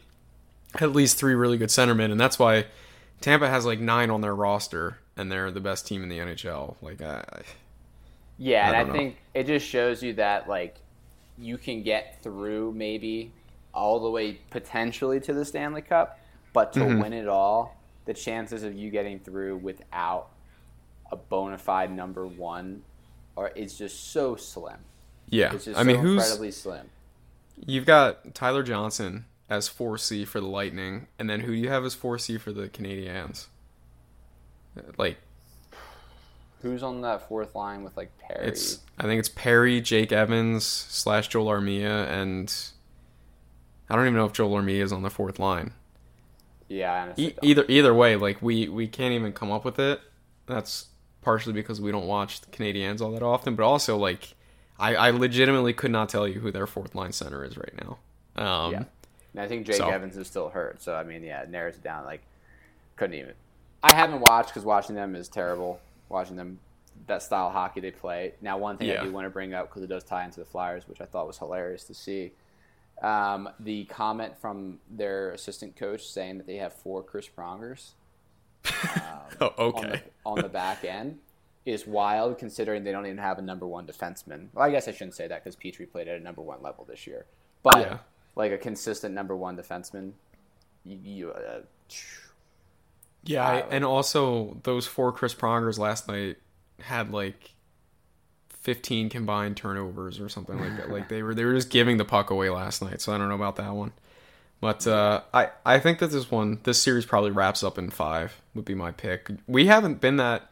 at 0.80 0.92
least 0.92 1.16
three 1.18 1.34
really 1.34 1.58
good 1.58 1.68
centermen, 1.70 2.10
and 2.10 2.20
that's 2.20 2.38
why 2.38 2.66
Tampa 3.20 3.48
has 3.48 3.64
like 3.66 3.80
nine 3.80 4.10
on 4.10 4.20
their 4.20 4.34
roster, 4.34 4.98
and 5.16 5.30
they're 5.30 5.50
the 5.50 5.60
best 5.60 5.86
team 5.86 6.02
in 6.02 6.08
the 6.08 6.18
NHL. 6.18 6.76
Like, 6.82 7.00
I, 7.02 7.24
Yeah, 8.38 8.66
I 8.66 8.68
and 8.68 8.76
I, 8.76 8.82
know. 8.82 8.92
think 8.92 9.16
it 9.34 9.46
just 9.46 9.66
shows 9.66 10.02
you 10.02 10.14
that 10.14 10.48
like 10.48 10.76
you 11.38 11.58
can 11.58 11.82
get 11.82 12.22
through 12.22 12.72
maybe 12.72 13.32
all 13.74 14.00
the 14.00 14.10
way 14.10 14.40
potentially 14.50 15.20
to 15.20 15.32
the 15.34 15.44
Stanley 15.44 15.82
Cup, 15.82 16.18
but 16.52 16.72
to 16.74 16.80
Mm-hmm. 16.80 16.98
win 16.98 17.12
it 17.12 17.28
all, 17.28 17.82
the 18.06 18.14
chances 18.14 18.62
of 18.62 18.74
you 18.74 18.90
getting 18.90 19.20
through 19.20 19.58
without 19.58 20.28
a 21.10 21.16
bona 21.16 21.58
fide 21.58 21.90
number 21.94 22.26
one 22.26 22.84
are 23.36 23.50
is 23.50 23.76
just 23.76 24.12
so 24.12 24.36
slim. 24.36 24.78
Yeah, 25.28 25.52
It's 25.52 25.64
just 25.64 25.78
I 25.78 25.82
mean, 25.82 25.96
so 25.96 26.02
who's 26.02 26.22
incredibly 26.22 26.50
slim. 26.52 26.90
you've 27.56 27.86
got 27.86 28.34
Tyler 28.34 28.62
Johnson 28.62 29.26
as 29.48 29.68
4C 29.68 30.26
for 30.26 30.40
the 30.40 30.46
Lightning, 30.46 31.06
and 31.18 31.28
then 31.30 31.40
who 31.40 31.48
do 31.48 31.58
you 31.58 31.68
have 31.68 31.84
as 31.84 31.94
4C 31.94 32.40
for 32.40 32.52
the 32.52 32.68
Canadiens? 32.68 33.46
Like 34.98 35.18
Who's 36.62 36.82
on 36.82 37.02
that 37.02 37.28
fourth 37.28 37.54
line 37.54 37.84
with 37.84 37.96
like 37.96 38.10
Perry? 38.18 38.46
it's, 38.48 38.80
I 38.98 39.02
think 39.04 39.18
it's 39.20 39.28
Perry, 39.28 39.80
Jake 39.80 40.10
Evans 40.10 40.64
slash 40.64 41.28
Joel 41.28 41.46
Armia, 41.46 42.08
and 42.08 42.52
I 43.88 43.94
don't 43.94 44.04
even 44.04 44.16
know 44.16 44.24
if 44.24 44.32
Joel 44.32 44.50
Armia 44.60 44.80
is 44.82 44.92
on 44.92 45.02
the 45.02 45.10
fourth 45.10 45.38
line. 45.38 45.72
yeah, 46.68 47.02
honestly 47.02 47.26
E- 47.28 47.34
either 47.42 47.64
either 47.68 47.94
way, 47.94 48.16
like 48.16 48.42
we 48.42 48.68
we 48.68 48.88
can't 48.88 49.12
even 49.14 49.32
come 49.32 49.52
up 49.52 49.64
with 49.64 49.78
it. 49.78 50.00
That's 50.46 50.86
partially 51.22 51.52
because 51.52 51.80
we 51.80 51.92
don't 51.92 52.06
watch 52.06 52.40
the 52.40 52.48
Canadiens 52.48 53.00
all 53.00 53.12
that 53.12 53.22
often, 53.22 53.54
but 53.54 53.64
also 53.64 53.96
like 53.96 54.34
I, 54.78 54.94
I 54.96 55.10
legitimately 55.10 55.72
could 55.74 55.90
not 55.90 56.08
tell 56.08 56.26
you 56.26 56.40
who 56.40 56.50
their 56.50 56.66
fourth 56.66 56.94
line 56.94 57.12
center 57.12 57.44
is 57.44 57.56
right 57.56 57.74
now. 57.82 57.98
Um, 58.42 58.72
Yeah. 58.72 58.84
And 59.36 59.44
I 59.44 59.48
think 59.48 59.66
Jake 59.66 59.76
So- 59.76 59.88
Evans 59.90 60.16
is 60.16 60.26
still 60.26 60.48
hurt. 60.48 60.80
So 60.82 60.96
I 60.96 61.04
mean, 61.04 61.22
yeah, 61.22 61.42
it 61.42 61.50
narrows 61.50 61.76
it 61.76 61.82
down. 61.84 62.04
Like, 62.06 62.22
couldn't 62.96 63.14
even. 63.18 63.34
I 63.82 63.94
haven't 63.94 64.20
watched 64.20 64.48
because 64.48 64.64
watching 64.64 64.96
them 64.96 65.14
is 65.14 65.28
terrible. 65.28 65.78
Watching 66.08 66.36
them, 66.36 66.58
that 67.06 67.22
style 67.22 67.48
of 67.48 67.52
hockey 67.52 67.80
they 67.80 67.90
play. 67.90 68.32
Now, 68.40 68.56
one 68.58 68.78
thing 68.78 68.88
Yeah. 68.88 69.02
I 69.02 69.04
do 69.04 69.12
want 69.12 69.26
to 69.26 69.30
bring 69.30 69.52
up 69.54 69.68
because 69.68 69.82
it 69.82 69.88
does 69.88 70.02
tie 70.04 70.24
into 70.24 70.40
the 70.40 70.46
Flyers, 70.46 70.88
which 70.88 71.00
I 71.00 71.04
thought 71.04 71.26
was 71.26 71.36
hilarious 71.38 71.84
to 71.84 71.94
see. 71.94 72.32
Um, 73.02 73.50
the 73.60 73.84
comment 73.84 74.38
from 74.38 74.80
their 74.90 75.30
assistant 75.32 75.76
coach 75.76 76.06
saying 76.08 76.38
that 76.38 76.46
they 76.46 76.56
have 76.56 76.72
four 76.72 77.02
Chris 77.02 77.28
Prongers 77.28 77.92
Oh, 78.64 79.20
on 79.40 79.50
okay. 79.58 79.88
the, 79.90 80.02
on 80.24 80.38
the 80.40 80.48
back 80.48 80.82
end 80.84 81.18
is 81.66 81.86
wild 81.86 82.38
considering 82.38 82.84
they 82.84 82.92
don't 82.92 83.04
even 83.04 83.18
have 83.18 83.38
a 83.38 83.42
number 83.42 83.66
one 83.66 83.86
defenseman. 83.86 84.48
Well, 84.54 84.64
I 84.64 84.70
guess 84.70 84.88
I 84.88 84.92
shouldn't 84.92 85.14
say 85.14 85.28
that 85.28 85.44
because 85.44 85.56
Petry 85.56 85.90
played 85.90 86.08
at 86.08 86.18
a 86.18 86.22
number 86.22 86.40
one 86.40 86.62
level 86.62 86.84
this 86.88 87.06
year. 87.06 87.26
But 87.62 87.78
Yeah. 87.78 87.98
Like 88.36 88.52
a 88.52 88.58
consistent 88.58 89.14
number 89.14 89.34
one 89.34 89.56
defenseman, 89.56 90.12
you, 90.84 90.98
you 91.02 91.30
uh, 91.30 91.60
Yeah, 93.24 93.44
I, 93.44 93.56
and 93.70 93.84
also 93.84 94.58
those 94.62 94.86
four 94.86 95.10
Chris 95.10 95.34
Prongers 95.34 95.78
last 95.78 96.06
night 96.06 96.36
had 96.80 97.10
like 97.10 97.54
15 98.50 99.08
combined 99.08 99.56
turnovers 99.56 100.20
or 100.20 100.28
something 100.28 100.60
like 100.60 100.76
that. 100.76 100.90
Like 100.90 101.08
they 101.08 101.22
were 101.22 101.34
they 101.34 101.44
were 101.44 101.54
just 101.54 101.70
giving 101.70 101.96
the 101.96 102.04
puck 102.04 102.30
away 102.30 102.50
last 102.50 102.82
night. 102.82 103.00
So 103.00 103.12
I 103.12 103.18
don't 103.18 103.28
know 103.28 103.34
about 103.34 103.56
that 103.56 103.72
one. 103.72 103.92
But 104.60 104.86
uh, 104.86 105.22
I 105.32 105.50
I 105.64 105.78
think 105.78 105.98
that 105.98 106.10
this 106.10 106.30
one 106.30 106.60
this 106.64 106.80
series 106.80 107.06
probably 107.06 107.30
wraps 107.30 107.62
up 107.62 107.78
in 107.78 107.90
five 107.90 108.40
would 108.54 108.64
be 108.64 108.74
my 108.74 108.90
pick. 108.90 109.30
We 109.46 109.66
haven't 109.66 110.00
been 110.00 110.16
that 110.16 110.50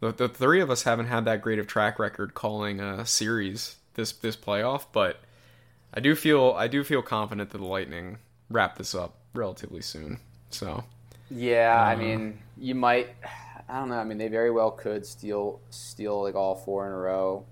the, 0.00 0.12
the 0.12 0.28
three 0.28 0.60
of 0.60 0.70
us 0.70 0.82
haven't 0.82 1.06
had 1.06 1.24
that 1.24 1.40
great 1.40 1.58
of 1.58 1.66
track 1.66 1.98
record 1.98 2.34
calling 2.34 2.80
a 2.80 3.06
series 3.06 3.76
this 3.94 4.12
this 4.12 4.36
playoff, 4.36 4.86
but 4.92 5.20
I 5.94 6.00
do 6.00 6.14
feel 6.14 6.54
I 6.56 6.66
do 6.68 6.82
feel 6.84 7.02
confident 7.02 7.50
that 7.50 7.58
the 7.58 7.64
Lightning 7.64 8.18
wrap 8.50 8.76
this 8.76 8.94
up 8.94 9.14
relatively 9.32 9.80
soon. 9.80 10.18
So 10.50 10.84
yeah. 11.30 11.80
I 11.82 11.96
mean, 11.96 12.40
you 12.58 12.74
might. 12.74 13.08
I 13.68 13.78
don't 13.78 13.88
know. 13.88 13.96
I 13.98 14.04
mean, 14.04 14.18
they 14.18 14.28
very 14.28 14.50
well 14.50 14.70
could 14.70 15.06
steal 15.06 15.60
steal 15.70 16.22
like 16.22 16.34
all 16.34 16.54
four 16.54 16.86
in 16.86 16.92
a 16.92 16.96
row. 16.96 17.44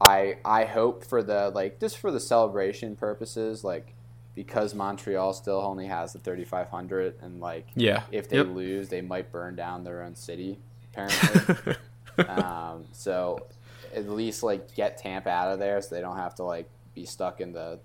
I 0.00 0.38
I 0.44 0.64
hope 0.64 1.04
for 1.04 1.22
the 1.22 1.50
like 1.50 1.78
just 1.78 1.98
for 1.98 2.10
the 2.10 2.20
celebration 2.20 2.96
purposes, 2.96 3.62
like 3.62 3.94
because 4.34 4.74
Montreal 4.74 5.32
still 5.34 5.60
only 5.60 5.86
has 5.86 6.14
the 6.14 6.18
3500 6.18 7.16
and 7.20 7.40
like 7.40 7.66
yeah, 7.76 8.04
if 8.10 8.28
they 8.28 8.38
Yep. 8.38 8.46
lose, 8.48 8.88
they 8.88 9.02
might 9.02 9.30
burn 9.30 9.54
down 9.56 9.84
their 9.84 10.02
own 10.02 10.14
city. 10.16 10.58
Apparently, 10.92 11.74
um, 12.28 12.86
so 12.92 13.46
at 13.94 14.08
least 14.08 14.42
like 14.42 14.74
get 14.74 14.96
Tampa 14.98 15.28
out 15.30 15.52
of 15.52 15.58
there, 15.58 15.80
so 15.82 15.94
they 15.94 16.00
don't 16.00 16.16
have 16.16 16.34
to 16.36 16.44
like 16.44 16.68
be 17.00 17.06
stuck 17.06 17.40
in 17.40 17.52
the 17.52 17.78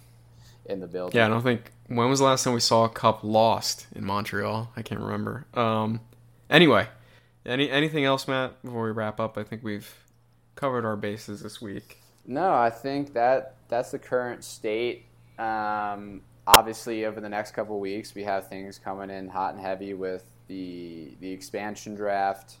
in 0.66 0.80
the 0.80 0.86
building. 0.86 1.16
Yeah, 1.16 1.26
I 1.26 1.28
don't 1.28 1.42
think 1.42 1.72
when 1.86 2.08
was 2.08 2.18
the 2.18 2.26
last 2.26 2.44
time 2.44 2.54
we 2.54 2.60
saw 2.60 2.84
a 2.84 2.88
cup 2.88 3.24
lost 3.24 3.86
in 3.94 4.04
Montreal? 4.04 4.72
I 4.76 4.82
can't 4.82 5.00
remember. 5.00 5.46
Um, 5.54 6.00
anyway, 6.48 6.88
any 7.44 7.70
anything 7.70 8.04
else, 8.04 8.28
Matt? 8.28 8.62
Before 8.62 8.84
we 8.84 8.90
wrap 8.90 9.18
up, 9.18 9.38
I 9.38 9.42
think 9.42 9.62
we've 9.62 9.92
covered 10.54 10.84
our 10.84 10.96
bases 10.96 11.42
this 11.42 11.60
week. 11.60 11.98
No, 12.26 12.52
I 12.52 12.70
think 12.70 13.14
that 13.14 13.56
that's 13.68 13.90
the 13.90 13.98
current 13.98 14.44
state. 14.44 15.06
Um, 15.38 16.20
obviously, 16.46 17.06
over 17.06 17.20
the 17.20 17.28
next 17.28 17.52
couple 17.52 17.80
weeks, 17.80 18.14
we 18.14 18.24
have 18.24 18.48
things 18.48 18.78
coming 18.78 19.10
in 19.10 19.28
hot 19.28 19.54
and 19.54 19.62
heavy 19.62 19.94
with 19.94 20.24
the 20.48 21.16
the 21.20 21.30
expansion 21.30 21.94
draft, 21.94 22.56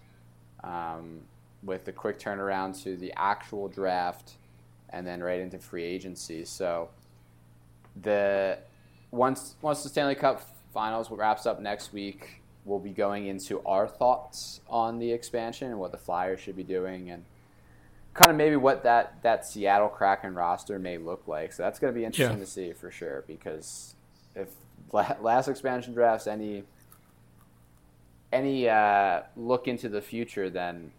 um, 0.64 1.20
with 1.62 1.84
the 1.84 1.92
quick 1.92 2.18
turnaround 2.18 2.82
to 2.84 2.96
the 2.96 3.12
actual 3.16 3.68
draft, 3.68 4.32
and 4.90 5.06
then 5.06 5.22
right 5.22 5.40
into 5.40 5.58
free 5.58 5.84
agency. 5.84 6.44
So, 6.44 6.90
the 8.00 8.58
once 9.10 9.56
once 9.62 9.82
the 9.82 9.88
Stanley 9.88 10.14
Cup 10.14 10.42
Finals 10.72 11.10
wraps 11.10 11.46
up 11.46 11.60
next 11.60 11.92
week, 11.92 12.42
we'll 12.64 12.78
be 12.78 12.90
going 12.90 13.26
into 13.26 13.60
our 13.66 13.88
thoughts 13.88 14.60
on 14.68 14.98
the 14.98 15.10
expansion 15.12 15.68
and 15.70 15.78
what 15.80 15.90
the 15.92 15.98
Flyers 15.98 16.40
should 16.40 16.56
be 16.56 16.62
doing 16.62 17.10
and 17.10 17.24
kind 18.14 18.30
of 18.30 18.36
maybe 18.36 18.56
what 18.56 18.82
that 18.84 19.20
that 19.22 19.44
Seattle 19.46 19.88
Kraken 19.88 20.34
roster 20.34 20.78
may 20.78 20.98
look 20.98 21.26
like. 21.26 21.52
So 21.52 21.62
that's 21.64 21.78
going 21.78 21.92
to 21.92 21.98
be 21.98 22.04
interesting 22.04 22.38
Yeah. 22.38 22.44
to 22.44 22.50
see 22.50 22.72
for 22.72 22.90
sure 22.90 23.24
because 23.26 23.94
if 24.36 24.48
last 24.92 25.48
expansion 25.48 25.92
drafts 25.94 26.26
any 26.26 26.64
any 28.32 28.68
uh, 28.68 29.22
look 29.36 29.66
into 29.66 29.88
the 29.88 30.00
future, 30.00 30.48
then 30.48 30.92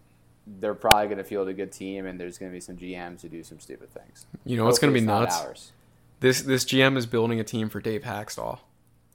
they're 0.46 0.74
probably 0.74 1.06
going 1.06 1.18
to 1.18 1.24
field 1.24 1.48
a 1.48 1.52
good 1.54 1.72
team, 1.72 2.06
and 2.06 2.18
there's 2.18 2.38
going 2.38 2.50
to 2.50 2.54
be 2.54 2.60
some 2.60 2.76
GMs 2.76 3.22
who 3.22 3.28
do 3.28 3.42
some 3.42 3.60
stupid 3.60 3.90
things. 3.92 4.26
You 4.44 4.56
know 4.56 4.64
what's 4.64 4.78
going 4.78 4.92
to 4.92 4.98
be 5.00 5.04
nuts? 5.04 5.40
ours. 5.40 5.72
This 6.20 6.42
this 6.42 6.64
GM 6.64 6.96
is 6.96 7.06
building 7.06 7.40
a 7.40 7.44
team 7.44 7.68
for 7.68 7.80
Dave 7.80 8.02
Hakstol. 8.02 8.58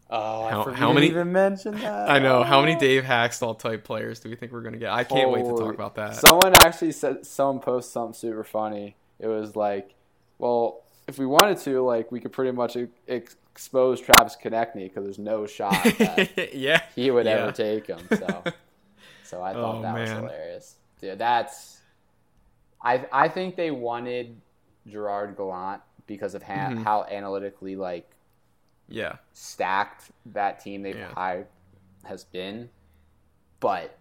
Oh, 0.09 0.47
How- 0.47 0.71
how 0.71 0.93
many- 0.93 1.07
even 1.07 1.31
mention 1.33 1.73
that. 1.81 2.09
I 2.09 2.19
know. 2.19 2.43
How 2.43 2.61
many. 2.61 2.75
Dave 2.77 3.03
Hakstol 3.03 3.59
type 3.59 3.83
players 3.83 4.19
do 4.21 4.29
we 4.29 4.35
think 4.35 4.51
we're 4.53 4.61
going 4.61 4.73
to 4.73 4.79
get? 4.79 4.89
I 4.91 5.03
can't 5.03 5.31
wait 5.31 5.43
to 5.43 5.51
talk 5.55 5.73
about 5.73 5.95
that. 5.95 6.15
Someone 6.15 6.53
actually 6.65 6.93
said 6.93 7.25
someone 7.25 7.59
posted 7.59 7.91
something 7.91 8.13
super 8.13 8.43
funny. 8.45 8.95
It 9.19 9.27
was 9.27 9.55
like, 9.55 9.95
well, 10.37 10.83
if 11.07 11.17
we 11.17 11.25
wanted 11.25 11.57
to, 11.59 11.81
like, 11.81 12.11
we 12.11 12.19
could 12.21 12.31
pretty 12.31 12.51
much 12.51 12.77
ex- 13.07 13.35
expose 13.51 13.99
Travis 13.99 14.37
Konecny 14.41 14.83
because 14.83 15.03
there's 15.03 15.19
no 15.19 15.45
shot 15.47 15.71
that 15.97 16.53
yeah, 16.55 16.83
he 16.95 17.09
would 17.11 17.25
Yeah. 17.25 17.31
ever 17.31 17.51
take 17.51 17.87
him. 17.87 17.99
So, 18.09 18.43
so 19.23 19.41
I 19.41 19.53
thought 19.53 19.75
Oh, 19.77 19.81
that 19.81 19.93
was 19.99 20.09
hilarious. 20.09 20.75
Dude, 20.99 21.19
that's. 21.19 21.81
I 22.81 23.05
I 23.11 23.27
think 23.29 23.55
they 23.55 23.71
wanted 23.71 24.39
Gerard 24.87 25.35
Gallant 25.35 25.81
because 26.05 26.35
of 26.35 26.43
ha- 26.43 26.69
Mhm. 26.71 26.83
how 26.83 27.03
analytically 27.03 27.75
like 27.75 28.09
yeah, 28.87 29.17
stacked 29.33 30.11
that 30.27 30.59
team 30.61 30.81
they've 30.83 30.95
Yeah. 30.97 31.11
hired 31.13 31.47
has 32.05 32.23
been, 32.23 32.69
but 33.59 33.97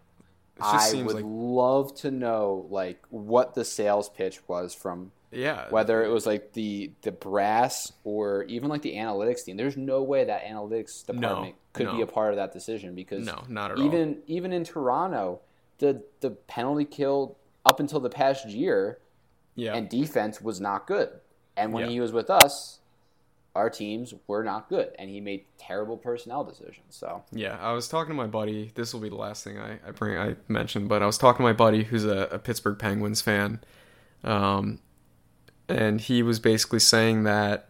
I 0.60 0.92
would 1.04 1.16
like- 1.16 1.24
love 1.26 1.94
to 1.96 2.10
know 2.10 2.66
like 2.70 3.02
what 3.10 3.54
the 3.54 3.64
sales 3.64 4.08
pitch 4.08 4.46
was 4.48 4.72
from 4.74 5.10
yeah. 5.32 5.68
whether 5.70 6.04
it 6.04 6.08
was 6.08 6.24
like 6.26 6.52
the 6.52 6.92
the 7.02 7.12
brass 7.12 7.92
or 8.04 8.44
even 8.44 8.68
like 8.68 8.82
the 8.82 8.94
analytics 8.94 9.44
team. 9.44 9.56
There's 9.56 9.76
no 9.76 10.02
way 10.02 10.24
that 10.24 10.44
analytics 10.44 11.04
department 11.04 11.56
could 11.72 11.90
be 11.90 12.00
a 12.00 12.06
part 12.06 12.30
of 12.30 12.36
that 12.36 12.52
decision 12.52 12.94
because 12.94 13.26
no, 13.26 13.42
not 13.48 13.72
at 13.72 13.78
all. 13.78 13.84
even 13.84 14.22
even 14.26 14.52
in 14.52 14.62
Toronto, 14.64 15.40
the 15.78 16.02
the 16.20 16.30
penalty 16.30 16.84
kill 16.84 17.36
up 17.64 17.80
until 17.80 18.00
the 18.00 18.10
past 18.10 18.46
year 18.46 18.98
yeah, 19.54 19.74
and 19.74 19.88
defense 19.88 20.40
was 20.40 20.60
not 20.60 20.86
good. 20.86 21.08
And 21.56 21.72
when 21.72 21.84
Yeah. 21.84 21.90
he 21.90 22.00
was 22.00 22.12
with 22.12 22.28
us, 22.28 22.80
our 23.54 23.70
teams 23.70 24.12
were 24.26 24.44
not 24.44 24.68
good, 24.68 24.94
and 24.98 25.08
he 25.08 25.20
made 25.20 25.46
terrible 25.56 25.96
personnel 25.96 26.44
decisions. 26.44 26.94
So 26.94 27.24
Yeah, 27.32 27.56
I 27.60 27.72
was 27.72 27.88
talking 27.88 28.10
to 28.10 28.14
my 28.14 28.26
buddy. 28.26 28.70
This 28.74 28.92
will 28.92 29.00
be 29.00 29.08
the 29.08 29.16
last 29.16 29.42
thing 29.44 29.58
I, 29.58 29.78
I 29.86 29.90
bring 29.92 30.18
I 30.18 30.36
mentioned, 30.48 30.88
but 30.90 31.02
I 31.02 31.06
was 31.06 31.16
talking 31.16 31.38
to 31.38 31.42
my 31.42 31.54
buddy 31.54 31.84
who's 31.84 32.04
a, 32.04 32.28
a 32.30 32.38
Pittsburgh 32.38 32.78
Penguins 32.78 33.22
fan, 33.22 33.60
um, 34.24 34.80
and 35.68 36.00
he 36.02 36.22
was 36.22 36.38
basically 36.38 36.80
saying 36.80 37.24
that 37.24 37.68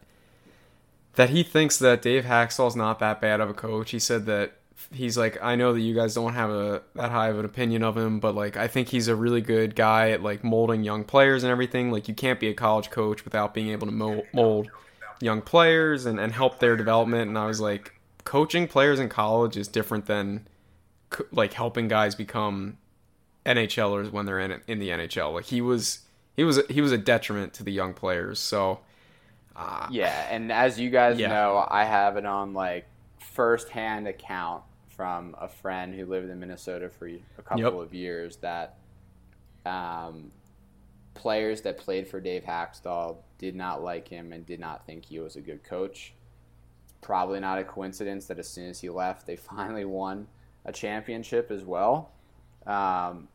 that 1.15 1.31
he 1.31 1.43
thinks 1.43 1.79
that 1.79 2.03
Dave 2.03 2.25
Hakstol's 2.25 2.77
not 2.77 2.99
that 2.99 3.21
bad 3.21 3.41
of 3.41 3.49
a 3.49 3.55
coach. 3.55 3.93
He 3.93 3.99
said 3.99 4.27
that 4.27 4.53
he's 4.93 5.17
like, 5.17 5.43
I 5.43 5.57
know 5.57 5.73
that 5.73 5.81
you 5.81 5.95
guys 5.95 6.15
don't 6.15 6.35
have 6.35 6.51
a 6.51 6.83
that 6.95 7.11
high 7.11 7.29
of 7.29 7.39
an 7.39 7.45
opinion 7.45 7.83
of 7.83 7.97
him, 7.97 8.21
but 8.21 8.35
like 8.35 8.57
I 8.57 8.69
think 8.69 8.89
he's 8.89 9.09
a 9.09 9.17
really 9.17 9.41
good 9.41 9.75
guy 9.75 10.11
at 10.11 10.23
like 10.23 10.45
molding 10.45 10.85
young 10.85 11.05
players 11.05 11.43
and 11.45 11.51
everything. 11.51 11.91
Like 11.91 12.09
you 12.09 12.15
can't 12.15 12.41
be 12.41 12.49
a 12.49 12.55
college 12.55 12.91
coach 12.91 13.25
without 13.25 13.55
being 13.55 13.71
able 13.71 13.87
to 13.87 14.25
mold 14.33 14.69
young 15.21 15.41
players 15.43 16.07
and, 16.07 16.21
and 16.21 16.33
help 16.33 16.59
their 16.59 16.77
development. 16.77 17.29
And 17.29 17.39
I 17.39 17.47
was 17.47 17.61
like, 17.61 17.93
coaching 18.25 18.67
players 18.69 18.99
in 19.01 19.09
college 19.09 19.57
is 19.57 19.69
different 19.69 20.07
than 20.07 20.47
like 21.33 21.53
helping 21.53 21.89
guys 21.89 22.15
become 22.15 22.79
NHLers 23.45 24.11
when 24.11 24.27
they're 24.27 24.41
in 24.41 24.61
in 24.67 24.79
the 24.79 24.89
NHL. 24.91 25.33
Like 25.35 25.47
he 25.47 25.61
was 25.61 26.01
he 26.37 26.45
was 26.45 26.61
he 26.69 26.81
was 26.81 26.93
a 26.93 26.99
detriment 26.99 27.55
to 27.55 27.65
the 27.65 27.73
young 27.73 27.95
players. 27.95 28.39
So 28.39 28.81
uh, 29.55 29.87
yeah, 29.89 30.27
and 30.31 30.53
as 30.53 30.79
you 30.79 30.91
guys 30.91 31.19
Yeah. 31.19 31.29
know, 31.29 31.67
I 31.71 31.85
have 31.85 32.17
it 32.17 32.27
on 32.27 32.53
like 32.53 32.87
first 33.21 33.71
hand 33.71 34.07
account 34.09 34.63
from 34.97 35.37
a 35.41 35.49
friend 35.49 35.95
who 35.95 36.07
lived 36.07 36.31
in 36.31 36.39
Minnesota 36.41 36.89
for 36.89 37.07
a 37.07 37.43
couple 37.43 37.63
Yep. 37.65 37.73
of 37.75 37.95
years 37.95 38.37
that 38.39 38.79
um, 39.65 40.31
players 41.15 41.63
that 41.63 41.77
played 41.79 42.09
for 42.09 42.21
Dave 42.21 42.45
Hakstol 42.45 43.17
did 43.39 43.55
not 43.55 43.83
like 43.83 44.09
him 44.09 44.33
and 44.33 44.47
did 44.47 44.61
not 44.61 44.87
think 44.87 45.05
he 45.05 45.19
was 45.19 45.37
a 45.37 45.41
good 45.41 45.63
coach. 45.65 46.15
Probably 47.03 47.41
not 47.41 47.59
a 47.59 47.65
coincidence 47.65 48.27
that 48.27 48.39
as 48.39 48.49
soon 48.49 48.71
as 48.71 48.81
he 48.81 48.89
left, 48.89 49.27
they 49.27 49.37
finally 49.37 49.85
won 49.85 50.29
a 50.65 50.73
championship 50.73 51.51
as 51.51 51.65
well. 51.65 52.11
Um, 52.67 53.29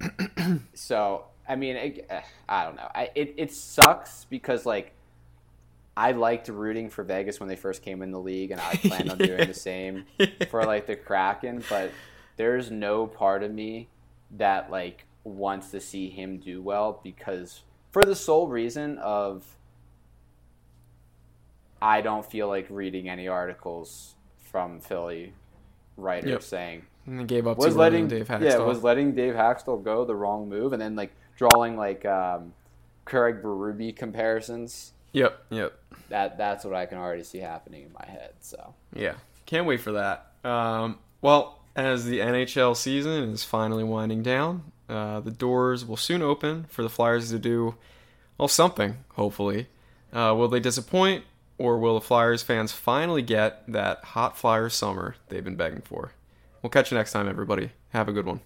so 0.74 1.24
I 1.48 1.56
mean, 1.56 1.76
eh, 1.76 2.20
I 2.48 2.64
don't 2.64 2.76
know. 2.76 2.88
I, 2.94 3.10
it 3.14 3.34
it 3.36 3.52
sucks 3.52 4.26
because 4.26 4.66
like 4.66 4.92
I 5.98 6.12
liked 6.12 6.46
rooting 6.48 6.90
for 6.90 7.02
Vegas 7.02 7.40
when 7.40 7.48
they 7.48 7.56
first 7.56 7.82
came 7.82 8.02
in 8.02 8.12
the 8.12 8.20
league, 8.20 8.52
and 8.52 8.60
I 8.60 8.76
plan 8.82 9.10
on 9.10 9.18
doing 9.18 9.48
the 9.48 9.54
same 9.54 10.06
for 10.48 10.64
like 10.64 10.86
the 10.86 10.94
Kraken. 10.94 11.64
But 11.68 11.90
there's 12.36 12.70
no 12.70 13.08
part 13.08 13.42
of 13.42 13.52
me 13.52 13.88
that 14.30 14.70
like 14.70 15.06
wants 15.24 15.72
to 15.72 15.80
see 15.80 16.08
him 16.08 16.38
do 16.38 16.62
well 16.62 17.00
because 17.02 17.62
for 17.90 18.04
the 18.04 18.14
sole 18.14 18.46
reason 18.46 18.96
of 18.98 19.56
I 21.82 22.00
don't 22.00 22.24
feel 22.24 22.46
like 22.48 22.66
reading 22.70 23.08
any 23.08 23.26
articles 23.28 24.14
from 24.38 24.80
Philly 24.80 25.32
writers 25.96 26.30
Yep. 26.30 26.42
saying 26.42 26.82
And 27.06 27.18
they 27.18 27.24
gave 27.24 27.46
up 27.46 27.58
was 27.58 27.74
letting 27.76 28.06
Dave 28.06 28.28
Hakstol. 28.28 28.42
yeah 28.42 28.58
was 28.58 28.82
letting 28.84 29.14
Dave 29.14 29.34
Hakstol 29.34 29.82
go 29.82 30.04
the 30.04 30.14
wrong 30.14 30.48
move, 30.48 30.72
and 30.72 30.80
then 30.80 30.94
like 30.94 31.12
drawing 31.36 31.76
like 31.76 32.06
um, 32.06 32.52
Craig 33.04 33.42
Berube 33.42 33.96
comparisons. 33.96 34.92
Yep, 35.12 35.44
yep. 35.50 35.78
That 36.08 36.38
that's 36.38 36.64
what 36.64 36.74
I 36.74 36.86
can 36.86 36.98
already 36.98 37.24
see 37.24 37.38
happening 37.38 37.84
in 37.84 37.92
my 37.92 38.06
head. 38.06 38.32
So 38.40 38.74
Yeah, 38.94 39.14
can't 39.46 39.66
wait 39.66 39.80
for 39.80 39.92
that. 39.92 40.32
Um, 40.44 40.98
well, 41.20 41.58
as 41.76 42.04
the 42.04 42.18
NHL 42.18 42.76
season 42.76 43.30
is 43.30 43.44
finally 43.44 43.84
winding 43.84 44.22
down, 44.22 44.72
uh, 44.88 45.20
the 45.20 45.30
doors 45.30 45.84
will 45.84 45.96
soon 45.96 46.22
open 46.22 46.66
for 46.68 46.82
the 46.82 46.88
Flyers 46.88 47.30
to 47.30 47.38
do, 47.38 47.74
well, 48.36 48.48
something, 48.48 48.96
hopefully. 49.14 49.66
Uh, 50.12 50.34
will 50.36 50.48
they 50.48 50.60
disappoint, 50.60 51.24
or 51.58 51.78
will 51.78 51.94
the 51.94 52.04
Flyers 52.04 52.42
fans 52.42 52.72
finally 52.72 53.22
get 53.22 53.70
that 53.70 54.02
hot 54.04 54.36
Flyers 54.36 54.74
summer 54.74 55.16
they've 55.28 55.44
been 55.44 55.56
begging 55.56 55.82
for? 55.82 56.12
We'll 56.62 56.70
catch 56.70 56.90
you 56.90 56.96
next 56.96 57.12
time, 57.12 57.28
everybody. 57.28 57.70
Have 57.90 58.08
a 58.08 58.12
good 58.12 58.26
one. 58.26 58.40